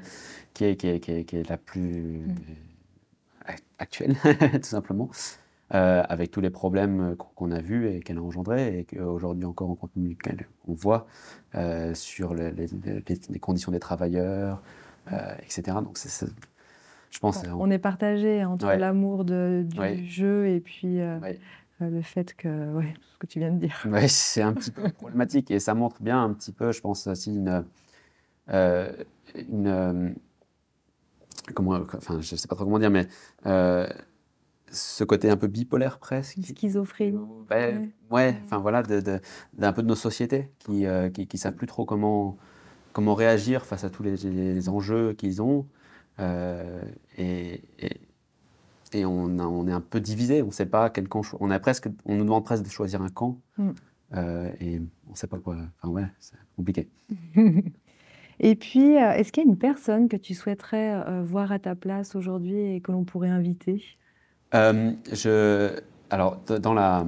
qui 0.55 0.65
est, 0.65 0.75
qui 0.75 0.87
est, 0.87 0.99
qui 0.99 1.35
est, 1.37 1.49
la 1.49 1.57
plus 1.57 2.23
euh, 3.47 3.53
actuelle, 3.77 4.15
tout 4.53 4.63
simplement. 4.63 5.11
avec 5.69 6.31
tous 6.31 6.41
les 6.41 6.49
problèmes 6.49 7.15
qu'on 7.15 7.51
a 7.51 7.61
vus 7.61 7.87
et 7.89 7.99
qu'elle 7.99 8.17
a 8.17 8.23
engendrés, 8.23 8.79
et 8.79 8.83
qu'aujourd'hui 8.85 9.45
encore 9.45 9.69
on 9.69 9.75
continue, 9.75 10.17
on 10.67 10.73
voit 10.73 11.05
sur 11.93 12.33
les, 12.33 12.51
les, 12.51 13.39
conditions 13.39 13.71
des 13.71 13.79
travailleurs, 13.79 14.63
etc. 15.43 15.77
Donc 15.83 15.99
je 17.11 17.19
pense. 17.19 17.41
On 17.57 17.69
est 17.71 17.79
partagé 17.79 18.43
entre 18.43 18.67
l'amour 18.67 19.25
du 19.25 20.05
jeu 20.07 20.47
et 20.47 20.59
puis 20.59 20.99
le 21.79 22.01
fait 22.01 22.33
que, 22.33 22.73
ouais, 22.73 22.93
ce 23.13 23.17
que 23.17 23.27
tu 23.27 23.39
viens 23.39 23.51
de 23.51 23.59
dire. 23.59 23.75
Oui, 23.85 24.09
c'est 24.09 24.41
un 24.41 24.53
petit 24.53 24.71
peu 24.71 24.89
problématique 24.89 25.51
et 25.51 25.59
ça 25.59 25.73
montre 25.73 26.01
bien 26.01 26.23
un 26.23 26.33
petit 26.33 26.51
peu, 26.51 26.71
je 26.71 26.81
pense 26.81 27.07
aussi, 27.07 27.35
une. 27.35 27.65
une 29.35 30.15
comment, 31.53 31.79
enfin, 31.95 32.19
je 32.19 32.33
ne 32.33 32.37
sais 32.37 32.47
pas 32.47 32.55
trop 32.55 32.65
comment 32.65 32.79
dire, 32.79 32.91
mais 32.91 33.07
ce 34.71 35.03
côté 35.03 35.29
un 35.29 35.37
peu 35.37 35.47
bipolaire 35.47 35.99
presque. 35.99 36.37
Schizophrénie. 36.43 37.19
Ouais, 37.49 37.89
ouais, 38.11 38.35
enfin 38.43 38.57
voilà, 38.57 38.83
d'un 38.83 39.73
peu 39.73 39.81
de 39.81 39.87
nos 39.87 39.95
sociétés 39.95 40.51
qui 40.59 40.83
ne 40.83 41.07
qui, 41.09 41.37
savent 41.37 41.55
plus 41.55 41.67
trop 41.67 41.85
comment, 41.85 42.37
comment 42.93 43.15
réagir 43.15 43.65
face 43.65 43.83
à 43.83 43.89
tous 43.89 44.03
les, 44.03 44.69
enjeux 44.69 45.13
qu'ils 45.13 45.41
ont. 45.41 45.65
Euh, 46.19 46.81
et, 47.17 47.61
et, 48.93 49.05
on, 49.05 49.39
on, 49.39 49.67
est 49.67 49.71
un 49.71 49.81
peu 49.81 49.99
divisé, 49.99 50.41
on 50.41 50.47
ne 50.47 50.51
sait 50.51 50.65
pas 50.65 50.89
quel 50.89 51.07
camp. 51.07 51.21
On, 51.39 51.51
a 51.51 51.59
presque, 51.59 51.87
on 52.05 52.15
nous 52.15 52.23
demande 52.23 52.45
presque 52.45 52.63
de 52.63 52.69
choisir 52.69 53.01
un 53.01 53.09
camp. 53.09 53.39
Mm. 53.57 53.69
Euh, 54.15 54.51
et 54.61 54.79
on 55.07 55.11
ne 55.11 55.15
sait 55.15 55.27
pas 55.27 55.37
quoi. 55.37 55.57
Enfin 55.81 55.93
ouais, 55.93 56.05
c'est 56.19 56.37
compliqué. 56.55 56.87
Et 58.39 58.55
puis, 58.55 58.97
euh, 58.97 59.13
est-ce 59.13 59.31
qu'il 59.31 59.43
y 59.43 59.47
a 59.47 59.49
une 59.49 59.57
personne 59.57 60.07
que 60.07 60.15
tu 60.15 60.35
souhaiterais 60.35 61.23
voir 61.23 61.51
à 61.51 61.57
ta 61.57 61.73
place 61.73 62.15
aujourd'hui 62.15 62.75
et 62.75 62.81
que 62.81 62.91
l'on 62.91 63.03
pourrait 63.03 63.29
inviter? 63.29 63.83
Euh, 64.53 64.91
je, 65.11 65.79
alors, 66.09 66.37
dans, 66.61 66.73
la, 66.73 67.05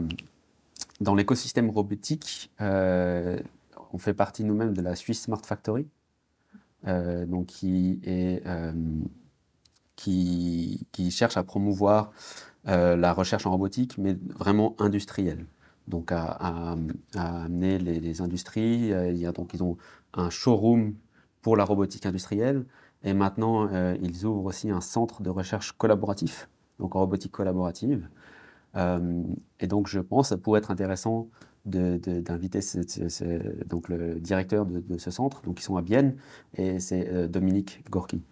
dans 1.02 1.16
l'écosystème 1.16 1.70
robotique, 1.70 2.52
euh, 2.62 3.40
on 3.94 3.98
fait 3.98 4.14
partie 4.14 4.44
nous-mêmes 4.44 4.74
de 4.74 4.82
la 4.82 4.96
Swiss 4.96 5.24
Smart 5.24 5.42
Factory, 5.44 5.88
donc 6.86 7.48
qui, 7.48 8.00
est, 8.04 8.44
qui, 9.96 10.88
qui, 10.92 11.12
cherche 11.12 11.38
à 11.38 11.44
promouvoir 11.44 12.12
la 12.66 13.14
recherche 13.14 13.46
en 13.46 13.52
robotique, 13.52 13.98
mais 13.98 14.18
vraiment 14.36 14.76
industrielle. 14.80 15.46
Donc, 15.88 16.12
à, 16.12 16.76
amener 17.16 17.80
les, 17.80 18.22
industries. 18.22 18.92
Il 18.92 19.18
y 19.18 19.26
a, 19.26 19.32
donc, 19.32 19.54
ils 19.54 19.64
ont 19.64 19.78
un 20.14 20.30
showroom 20.30 20.96
pour 21.42 21.58
la 21.58 21.66
robotique 21.66 22.06
industrielle. 22.06 22.66
Et 23.04 23.14
maintenant, 23.14 23.70
ils 24.02 24.26
ouvrent 24.26 24.46
aussi 24.46 24.70
un 24.70 24.82
centre 24.82 25.22
de 25.22 25.30
recherche 25.30 25.74
collaboratif 25.74 26.48
donc 26.80 26.96
en 26.96 27.00
robotique 27.00 27.32
collaborative. 27.32 28.10
Euh, 28.76 29.24
et 29.60 29.68
donc, 29.68 29.88
je 29.88 30.00
pense 30.00 30.28
que 30.28 30.36
ça 30.36 30.38
pourrait 30.38 30.60
être 30.60 30.72
intéressant 30.72 31.28
d'inviter 31.66 32.60
donc 33.66 33.90
le 33.90 34.16
directeur 34.20 34.66
de, 34.66 34.98
ce 34.98 35.12
centre, 35.12 35.42
donc 35.42 35.60
ils 35.60 35.64
sont 35.64 35.78
à 35.78 35.82
Bienne, 35.82 36.16
et 36.56 36.80
c'est 36.80 37.08
euh, 37.10 37.28
Dominique 37.28 37.84
Gorky. 37.90 38.24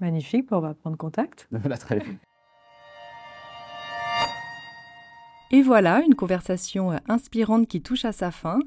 Magnifique, 0.00 0.48
on 0.50 0.60
va 0.60 0.74
prendre 0.74 0.96
contact. 0.96 1.48
Voilà, 1.52 1.76
très 1.76 1.96
bien. 1.96 2.18
Et 5.54 5.60
voilà, 5.60 6.00
une 6.00 6.14
conversation 6.14 6.92
euh, 6.92 6.96
inspirante 7.08 7.68
qui 7.68 7.82
touche 7.82 8.06
à 8.06 8.12
sa 8.12 8.30
fin. 8.30 8.58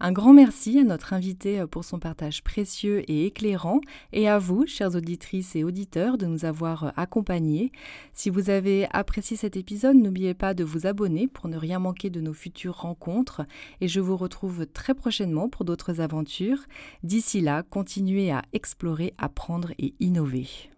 Un 0.00 0.10
grand 0.10 0.32
merci 0.32 0.76
à 0.80 0.82
notre 0.82 1.12
invité 1.12 1.60
euh, 1.60 1.68
pour 1.68 1.84
son 1.84 2.00
partage 2.00 2.42
précieux 2.42 3.08
et 3.08 3.26
éclairant, 3.26 3.80
et 4.12 4.28
à 4.28 4.40
vous, 4.40 4.66
chères 4.66 4.96
auditrices 4.96 5.54
et 5.54 5.62
auditeurs, 5.62 6.18
de 6.18 6.26
nous 6.26 6.44
avoir 6.44 6.82
euh, 6.82 6.90
accompagnés. 6.96 7.70
Si 8.12 8.28
vous 8.28 8.50
avez 8.50 8.88
apprécié 8.90 9.36
cet 9.36 9.56
épisode, 9.56 9.94
n'oubliez 9.94 10.34
pas 10.34 10.52
de 10.52 10.64
vous 10.64 10.88
abonner 10.88 11.28
pour 11.28 11.46
ne 11.46 11.56
rien 11.56 11.78
manquer 11.78 12.10
de 12.10 12.20
nos 12.20 12.34
futures 12.34 12.76
rencontres, 12.76 13.42
et 13.80 13.86
je 13.86 14.00
vous 14.00 14.16
retrouve 14.16 14.66
très 14.66 14.94
prochainement 14.94 15.48
pour 15.48 15.64
d'autres 15.64 16.00
aventures. 16.00 16.64
D'ici 17.04 17.40
là, 17.40 17.62
continuez 17.62 18.32
à 18.32 18.42
explorer, 18.52 19.14
apprendre 19.16 19.70
et 19.78 19.94
innover. 20.00 20.71